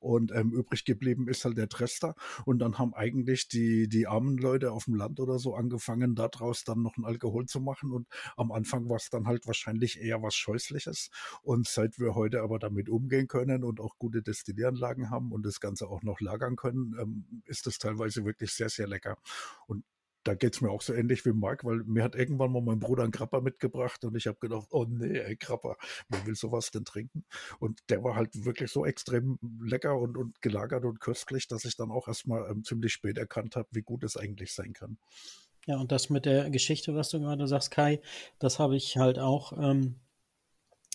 Und 0.00 0.32
ähm, 0.32 0.52
übrig 0.52 0.84
geblieben 0.84 1.28
ist 1.28 1.46
halt 1.46 1.56
der 1.56 1.70
Trester. 1.70 2.14
Und 2.44 2.58
dann 2.58 2.78
haben 2.78 2.92
eigentlich 2.92 3.48
die, 3.48 3.88
die 3.88 4.06
armen 4.06 4.36
Leute 4.36 4.72
auf 4.72 4.84
dem 4.84 4.94
Land 4.94 5.18
oder 5.18 5.38
so 5.38 5.54
angefangen, 5.54 6.14
daraus 6.14 6.64
dann 6.64 6.82
noch 6.82 6.98
ein 6.98 7.06
Alkohol 7.06 7.46
zu 7.46 7.60
machen. 7.60 7.90
Und 7.92 8.06
am 8.36 8.52
Anfang 8.52 8.90
war 8.90 8.96
es 8.96 9.08
dann 9.08 9.26
halt 9.26 9.46
wahrscheinlich 9.46 9.98
eher 9.98 10.22
was 10.22 10.34
Scheußliches. 10.34 11.08
Und 11.42 11.66
seit 11.66 11.98
wir 11.98 12.14
heute 12.14 12.42
aber 12.42 12.58
damit 12.58 12.90
umgehen 12.90 13.28
können 13.28 13.64
und 13.64 13.80
auch 13.80 13.96
gute 13.98 14.22
Destillieranlagen 14.22 15.08
haben 15.08 15.32
und 15.32 15.44
das 15.46 15.60
Ganze 15.60 15.88
auch 15.88 16.02
noch 16.02 16.20
lagern 16.20 16.56
können, 16.56 16.94
ähm, 17.00 17.42
ist 17.46 17.66
das 17.66 17.78
teilweise 17.78 18.26
wirklich 18.26 18.52
sehr, 18.52 18.68
sehr 18.68 18.86
lecker. 18.86 19.16
Und 19.66 19.84
da 20.24 20.34
geht 20.34 20.54
es 20.54 20.60
mir 20.60 20.70
auch 20.70 20.82
so 20.82 20.94
ähnlich 20.94 21.24
wie 21.24 21.32
Marc, 21.32 21.64
weil 21.64 21.84
mir 21.84 22.02
hat 22.02 22.16
irgendwann 22.16 22.50
mal 22.50 22.62
mein 22.62 22.80
Bruder 22.80 23.02
einen 23.02 23.12
Krabber 23.12 23.40
mitgebracht 23.40 24.04
und 24.04 24.16
ich 24.16 24.26
habe 24.26 24.38
gedacht, 24.40 24.66
oh 24.70 24.86
nee, 24.88 25.18
ey, 25.18 25.36
Krabber, 25.36 25.76
wer 26.08 26.26
will 26.26 26.34
sowas 26.34 26.70
denn 26.70 26.84
trinken? 26.84 27.24
Und 27.58 27.80
der 27.90 28.02
war 28.02 28.16
halt 28.16 28.44
wirklich 28.44 28.70
so 28.70 28.84
extrem 28.84 29.38
lecker 29.62 29.98
und, 29.98 30.16
und 30.16 30.40
gelagert 30.42 30.84
und 30.84 31.00
köstlich, 31.00 31.46
dass 31.46 31.64
ich 31.64 31.76
dann 31.76 31.90
auch 31.90 32.08
erstmal 32.08 32.50
ähm, 32.50 32.64
ziemlich 32.64 32.92
spät 32.92 33.18
erkannt 33.18 33.54
habe, 33.56 33.68
wie 33.72 33.82
gut 33.82 34.02
es 34.02 34.16
eigentlich 34.16 34.54
sein 34.54 34.72
kann. 34.72 34.98
Ja, 35.66 35.78
und 35.78 35.92
das 35.92 36.10
mit 36.10 36.26
der 36.26 36.50
Geschichte, 36.50 36.94
was 36.94 37.10
du 37.10 37.20
gerade 37.20 37.46
sagst, 37.46 37.70
Kai, 37.70 38.00
das 38.38 38.58
habe 38.58 38.76
ich 38.76 38.96
halt 38.96 39.18
auch 39.18 39.52
ähm, 39.58 39.96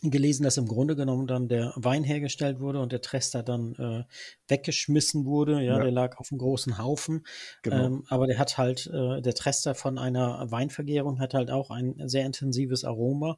gelesen, 0.02 0.44
dass 0.44 0.58
im 0.58 0.68
Grunde 0.68 0.96
genommen 0.96 1.28
dann 1.28 1.48
der 1.48 1.74
Wein 1.76 2.04
hergestellt 2.04 2.60
wurde 2.60 2.80
und 2.80 2.92
der 2.92 3.02
Trester 3.02 3.44
dann 3.44 3.76
äh, 3.76 4.04
weggeschmissen 4.48 5.26
wurde. 5.26 5.54
Ja, 5.56 5.78
ja, 5.78 5.80
der 5.80 5.92
lag 5.92 6.18
auf 6.18 6.32
einem 6.32 6.40
großen 6.40 6.78
Haufen. 6.78 7.26
Genau. 7.64 7.86
Ähm, 7.86 8.04
aber 8.08 8.28
der 8.28 8.38
hat 8.38 8.58
halt, 8.58 8.88
äh, 8.88 9.22
der 9.22 9.34
Trester 9.34 9.76
von 9.76 9.98
einer 9.98 10.50
Weinvergärung 10.52 11.20
hat 11.20 11.34
halt 11.34 11.52
auch 11.52 11.70
ein 11.70 11.96
sehr 12.08 12.26
intensives 12.26 12.84
Aroma. 12.84 13.38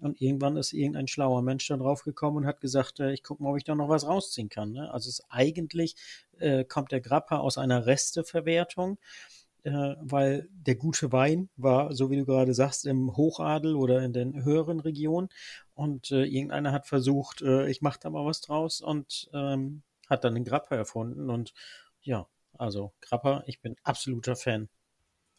Und 0.00 0.20
irgendwann 0.20 0.56
ist 0.56 0.72
irgendein 0.72 1.08
schlauer 1.08 1.42
Mensch 1.42 1.66
da 1.66 1.76
drauf 1.76 2.04
gekommen 2.04 2.38
und 2.38 2.46
hat 2.46 2.60
gesagt, 2.60 3.00
äh, 3.00 3.12
ich 3.12 3.22
gucke 3.22 3.42
mal, 3.42 3.50
ob 3.50 3.56
ich 3.56 3.64
da 3.64 3.74
noch 3.74 3.88
was 3.88 4.06
rausziehen 4.06 4.48
kann. 4.48 4.72
Ne? 4.72 4.92
Also 4.92 5.08
es 5.08 5.22
eigentlich 5.28 5.96
äh, 6.38 6.64
kommt 6.64 6.92
der 6.92 7.00
Grappa 7.00 7.38
aus 7.38 7.58
einer 7.58 7.86
Resteverwertung 7.86 8.98
äh, 9.64 9.94
weil 10.00 10.48
der 10.52 10.76
gute 10.76 11.12
Wein 11.12 11.48
war, 11.56 11.92
so 11.92 12.10
wie 12.10 12.16
du 12.16 12.24
gerade 12.24 12.54
sagst, 12.54 12.86
im 12.86 13.16
Hochadel 13.16 13.74
oder 13.74 14.02
in 14.02 14.12
den 14.12 14.44
höheren 14.44 14.80
Regionen. 14.80 15.28
Und 15.74 16.10
äh, 16.10 16.24
irgendeiner 16.24 16.72
hat 16.72 16.86
versucht, 16.86 17.42
äh, 17.42 17.68
ich 17.68 17.82
mache 17.82 17.98
da 18.00 18.10
mal 18.10 18.24
was 18.24 18.40
draus 18.40 18.80
und 18.80 19.28
ähm, 19.32 19.82
hat 20.08 20.24
dann 20.24 20.34
den 20.34 20.44
Grappa 20.44 20.76
erfunden. 20.76 21.30
Und 21.30 21.54
ja, 22.02 22.26
also 22.54 22.92
Grappa, 23.00 23.42
ich 23.46 23.60
bin 23.60 23.76
absoluter 23.82 24.36
Fan 24.36 24.68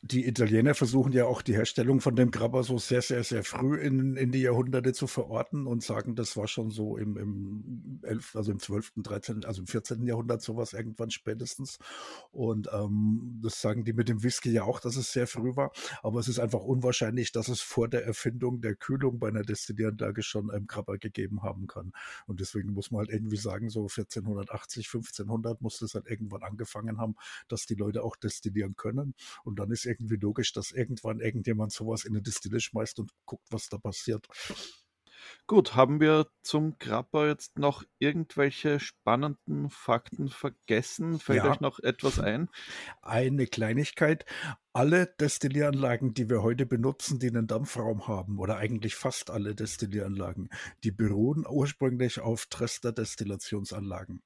die 0.01 0.27
Italiener 0.27 0.75
versuchen 0.75 1.11
ja 1.11 1.25
auch 1.25 1.41
die 1.41 1.53
Herstellung 1.53 1.99
von 1.99 2.15
dem 2.15 2.31
Grabber 2.31 2.63
so 2.63 2.77
sehr, 2.77 3.01
sehr, 3.01 3.23
sehr 3.25 3.43
früh 3.43 3.77
in, 3.77 4.15
in 4.15 4.31
die 4.31 4.41
Jahrhunderte 4.41 4.93
zu 4.93 5.07
verorten 5.07 5.67
und 5.67 5.83
sagen, 5.83 6.15
das 6.15 6.37
war 6.37 6.47
schon 6.47 6.71
so 6.71 6.95
im, 6.95 7.17
im 7.17 7.99
11., 8.03 8.37
also 8.37 8.53
im 8.53 8.59
12., 8.59 8.93
13., 8.95 9.43
also 9.43 9.61
im 9.61 9.67
14. 9.67 10.03
Jahrhundert 10.03 10.41
sowas 10.41 10.71
irgendwann 10.71 11.11
spätestens. 11.11 11.79
Und 12.31 12.69
ähm, 12.71 13.41
das 13.43 13.59
sagen 13.59 13.83
die 13.83 13.91
mit 13.91 14.07
dem 14.07 14.23
Whisky 14.23 14.51
ja 14.51 14.63
auch, 14.63 14.79
dass 14.79 14.95
es 14.95 15.11
sehr 15.11 15.27
früh 15.27 15.57
war. 15.57 15.73
Aber 16.01 16.21
es 16.21 16.29
ist 16.29 16.39
einfach 16.39 16.61
unwahrscheinlich, 16.61 17.33
dass 17.33 17.49
es 17.49 17.59
vor 17.59 17.89
der 17.89 18.05
Erfindung 18.05 18.61
der 18.61 18.75
Kühlung 18.75 19.19
bei 19.19 19.27
einer 19.27 19.43
Destillieranlage 19.43 20.23
schon 20.23 20.49
einen 20.49 20.67
Grabber 20.67 20.97
gegeben 20.97 21.43
haben 21.43 21.67
kann. 21.67 21.91
Und 22.25 22.39
deswegen 22.39 22.71
muss 22.71 22.89
man 22.89 22.99
halt 22.99 23.09
irgendwie 23.09 23.37
sagen, 23.37 23.69
so 23.69 23.81
1480, 23.81 24.87
1500 24.87 25.61
muss 25.61 25.79
das 25.79 25.93
halt 25.93 26.07
irgendwann 26.07 26.43
angefangen 26.43 26.99
haben, 26.99 27.15
dass 27.49 27.65
die 27.65 27.75
Leute 27.75 28.01
auch 28.01 28.15
destillieren 28.15 28.77
können. 28.77 29.13
Und 29.43 29.59
dann 29.59 29.71
ist 29.71 29.88
irgendwie 29.89 30.15
logisch, 30.15 30.53
dass 30.53 30.71
irgendwann 30.71 31.19
irgendjemand 31.19 31.73
sowas 31.73 32.05
in 32.05 32.13
eine 32.13 32.21
Distille 32.21 32.59
schmeißt 32.59 32.99
und 32.99 33.11
guckt, 33.25 33.47
was 33.51 33.67
da 33.67 33.77
passiert. 33.77 34.27
Gut, 35.47 35.75
haben 35.75 35.99
wir 35.99 36.27
zum 36.43 36.77
Grappa 36.77 37.27
jetzt 37.27 37.57
noch 37.57 37.83
irgendwelche 37.97 38.79
spannenden 38.79 39.69
Fakten 39.69 40.29
vergessen? 40.29 41.19
Fällt 41.19 41.43
ja. 41.43 41.51
euch 41.51 41.59
noch 41.59 41.79
etwas 41.79 42.19
ein? 42.19 42.49
Eine 43.01 43.47
Kleinigkeit. 43.47 44.25
Alle 44.73 45.07
Destillieranlagen, 45.19 46.13
die 46.13 46.29
wir 46.29 46.43
heute 46.43 46.65
benutzen, 46.65 47.19
die 47.19 47.27
einen 47.27 47.47
Dampfraum 47.47 48.07
haben, 48.07 48.39
oder 48.39 48.57
eigentlich 48.57 48.95
fast 48.95 49.29
alle 49.29 49.55
Destillieranlagen, 49.55 50.49
die 50.83 50.91
beruhen 50.91 51.45
ursprünglich 51.47 52.19
auf 52.19 52.45
Trester-Destillationsanlagen. 52.45 54.21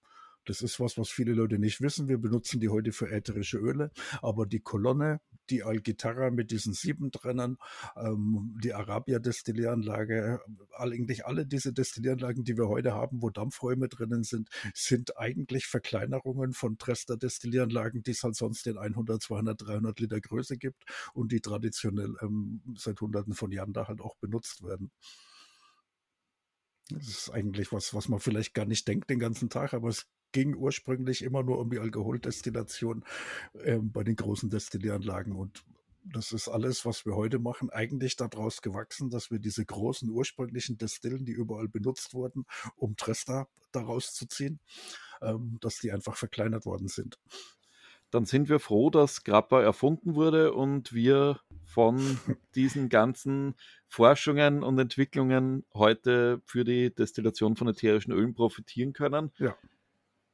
Das 0.45 0.61
ist 0.61 0.79
was, 0.79 0.97
was 0.97 1.09
viele 1.09 1.33
Leute 1.33 1.59
nicht 1.59 1.81
wissen. 1.81 2.07
Wir 2.07 2.17
benutzen 2.17 2.59
die 2.59 2.69
heute 2.69 2.91
für 2.91 3.09
ätherische 3.09 3.57
Öle, 3.57 3.91
aber 4.21 4.45
die 4.45 4.59
Kolonne, 4.59 5.19
die 5.49 5.63
Algitarra 5.63 6.31
mit 6.31 6.51
diesen 6.51 6.73
sieben 6.73 7.11
Trennern, 7.11 7.57
ähm, 7.95 8.57
die 8.63 8.73
Arabia 8.73 9.19
Destillieranlage, 9.19 10.39
all, 10.71 10.93
eigentlich 10.93 11.25
alle 11.25 11.45
diese 11.45 11.73
Destillieranlagen, 11.73 12.43
die 12.43 12.57
wir 12.57 12.67
heute 12.67 12.93
haben, 12.93 13.21
wo 13.21 13.29
Dampfräume 13.29 13.89
drinnen 13.89 14.23
sind, 14.23 14.49
sind 14.73 15.17
eigentlich 15.17 15.65
Verkleinerungen 15.65 16.53
von 16.53 16.77
Trester 16.77 17.17
Destillieranlagen, 17.17 18.03
die 18.03 18.11
es 18.11 18.23
halt 18.23 18.35
sonst 18.35 18.67
in 18.67 18.77
100, 18.77 19.21
200, 19.21 19.61
300 19.61 19.99
Liter 19.99 20.21
Größe 20.21 20.57
gibt 20.57 20.83
und 21.13 21.31
die 21.31 21.41
traditionell 21.41 22.15
ähm, 22.21 22.61
seit 22.77 22.99
Hunderten 23.01 23.33
von 23.33 23.51
Jahren 23.51 23.73
da 23.73 23.87
halt 23.87 24.01
auch 24.01 24.15
benutzt 24.17 24.63
werden. 24.63 24.91
Das 26.89 27.07
ist 27.07 27.29
eigentlich 27.29 27.71
was, 27.71 27.93
was 27.93 28.09
man 28.09 28.19
vielleicht 28.19 28.53
gar 28.53 28.65
nicht 28.65 28.87
denkt 28.87 29.09
den 29.09 29.19
ganzen 29.19 29.49
Tag, 29.49 29.73
aber 29.73 29.89
es 29.89 30.05
ging 30.33 30.55
ursprünglich 30.55 31.23
immer 31.23 31.43
nur 31.43 31.59
um 31.59 31.69
die 31.69 31.79
Alkoholdestillation 31.79 33.05
äh, 33.63 33.77
bei 33.77 34.03
den 34.03 34.17
großen 34.17 34.49
Destillieranlagen 34.49 35.33
und 35.33 35.63
das 36.05 36.33
ist 36.33 36.49
alles, 36.49 36.85
was 36.85 37.05
wir 37.05 37.15
heute 37.15 37.39
machen, 37.39 37.69
eigentlich 37.69 38.17
daraus 38.17 38.61
gewachsen, 38.61 39.09
dass 39.09 39.31
wir 39.31 39.39
diese 39.39 39.65
großen 39.65 40.09
ursprünglichen 40.09 40.77
Destillen, 40.77 41.23
die 41.25 41.31
überall 41.31 41.69
benutzt 41.69 42.13
wurden, 42.13 42.45
um 42.75 42.97
Trester 42.97 43.47
daraus 43.71 44.13
zu 44.13 44.27
ziehen, 44.27 44.59
ähm, 45.21 45.57
dass 45.61 45.79
die 45.79 45.91
einfach 45.91 46.15
verkleinert 46.15 46.65
worden 46.65 46.87
sind. 46.87 47.19
Dann 48.11 48.25
sind 48.25 48.47
wir 48.47 48.59
froh, 48.59 48.89
dass 48.89 49.23
Grappa 49.23 49.61
erfunden 49.61 50.13
wurde 50.15 50.53
und 50.53 50.93
wir 50.93 51.39
von 51.65 51.97
diesen 52.55 52.89
ganzen 52.89 53.55
Forschungen 53.87 54.61
und 54.61 54.77
Entwicklungen 54.77 55.65
heute 55.73 56.41
für 56.45 56.63
die 56.63 56.93
Destillation 56.93 57.55
von 57.55 57.67
ätherischen 57.67 58.13
Ölen 58.13 58.35
profitieren 58.35 58.93
können. 58.93 59.31
Ja. 59.39 59.55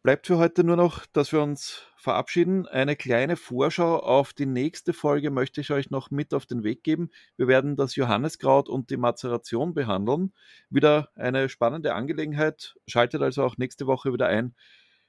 Bleibt 0.01 0.27
für 0.27 0.37
heute 0.37 0.63
nur 0.63 0.77
noch, 0.77 1.05
dass 1.07 1.33
wir 1.33 1.41
uns 1.41 1.85
verabschieden. 1.97 2.65
Eine 2.65 2.95
kleine 2.95 3.35
Vorschau 3.35 3.97
auf 3.97 4.31
die 4.31 4.45
nächste 4.45 4.93
Folge 4.93 5.29
möchte 5.29 5.59
ich 5.59 5.71
euch 5.71 5.89
noch 5.89 6.09
mit 6.09 6.33
auf 6.33 6.45
den 6.45 6.63
Weg 6.63 6.83
geben. 6.83 7.09
Wir 7.35 7.49
werden 7.49 7.75
das 7.75 7.97
Johanneskraut 7.97 8.69
und 8.69 8.91
die 8.91 8.97
Mazeration 8.97 9.73
behandeln. 9.73 10.31
Wieder 10.69 11.09
eine 11.15 11.49
spannende 11.49 11.95
Angelegenheit. 11.95 12.77
Schaltet 12.87 13.21
also 13.21 13.43
auch 13.43 13.57
nächste 13.57 13.87
Woche 13.87 14.13
wieder 14.13 14.27
ein, 14.27 14.55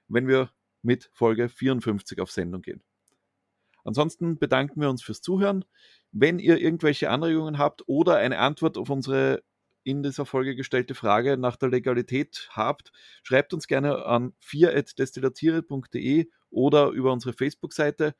wenn 0.08 0.26
wir 0.26 0.50
mit 0.82 1.08
Folge 1.12 1.48
54 1.48 2.20
auf 2.20 2.32
Sendung 2.32 2.62
gehen. 2.62 2.82
Ansonsten 3.84 4.40
bedanken 4.40 4.80
wir 4.80 4.90
uns 4.90 5.04
fürs 5.04 5.22
Zuhören. 5.22 5.64
Wenn 6.10 6.40
ihr 6.40 6.58
irgendwelche 6.58 7.10
Anregungen 7.10 7.58
habt 7.58 7.84
oder 7.86 8.16
eine 8.16 8.38
Antwort 8.40 8.76
auf 8.76 8.90
unsere 8.90 9.44
in 9.84 10.02
dieser 10.02 10.26
Folge 10.26 10.56
gestellte 10.56 10.94
Frage 10.94 11.36
nach 11.36 11.56
der 11.56 11.68
Legalität 11.68 12.48
habt, 12.52 12.92
schreibt 13.22 13.54
uns 13.54 13.66
gerne 13.66 14.04
an 14.04 14.32
4.destillatiere.de 14.44 16.28
oder 16.50 16.88
über 16.88 17.12
unsere 17.12 17.32
Facebook-Seite. 17.32 18.14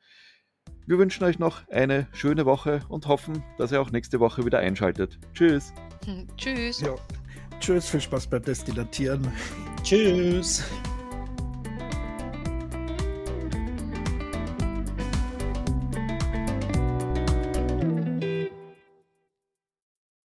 Wir 0.85 0.97
wünschen 0.97 1.23
euch 1.23 1.39
noch 1.39 1.67
eine 1.69 2.07
schöne 2.13 2.45
Woche 2.45 2.81
und 2.89 3.07
hoffen, 3.07 3.43
dass 3.57 3.71
ihr 3.71 3.81
auch 3.81 3.91
nächste 3.91 4.19
Woche 4.19 4.45
wieder 4.45 4.59
einschaltet. 4.59 5.19
Tschüss. 5.33 5.73
Tschüss. 6.37 6.81
Ja. 6.81 6.95
Tschüss, 7.59 7.89
viel 7.89 8.01
Spaß 8.01 8.27
beim 8.27 8.41
Destillatieren. 8.41 9.31
Tschüss. 9.83 10.63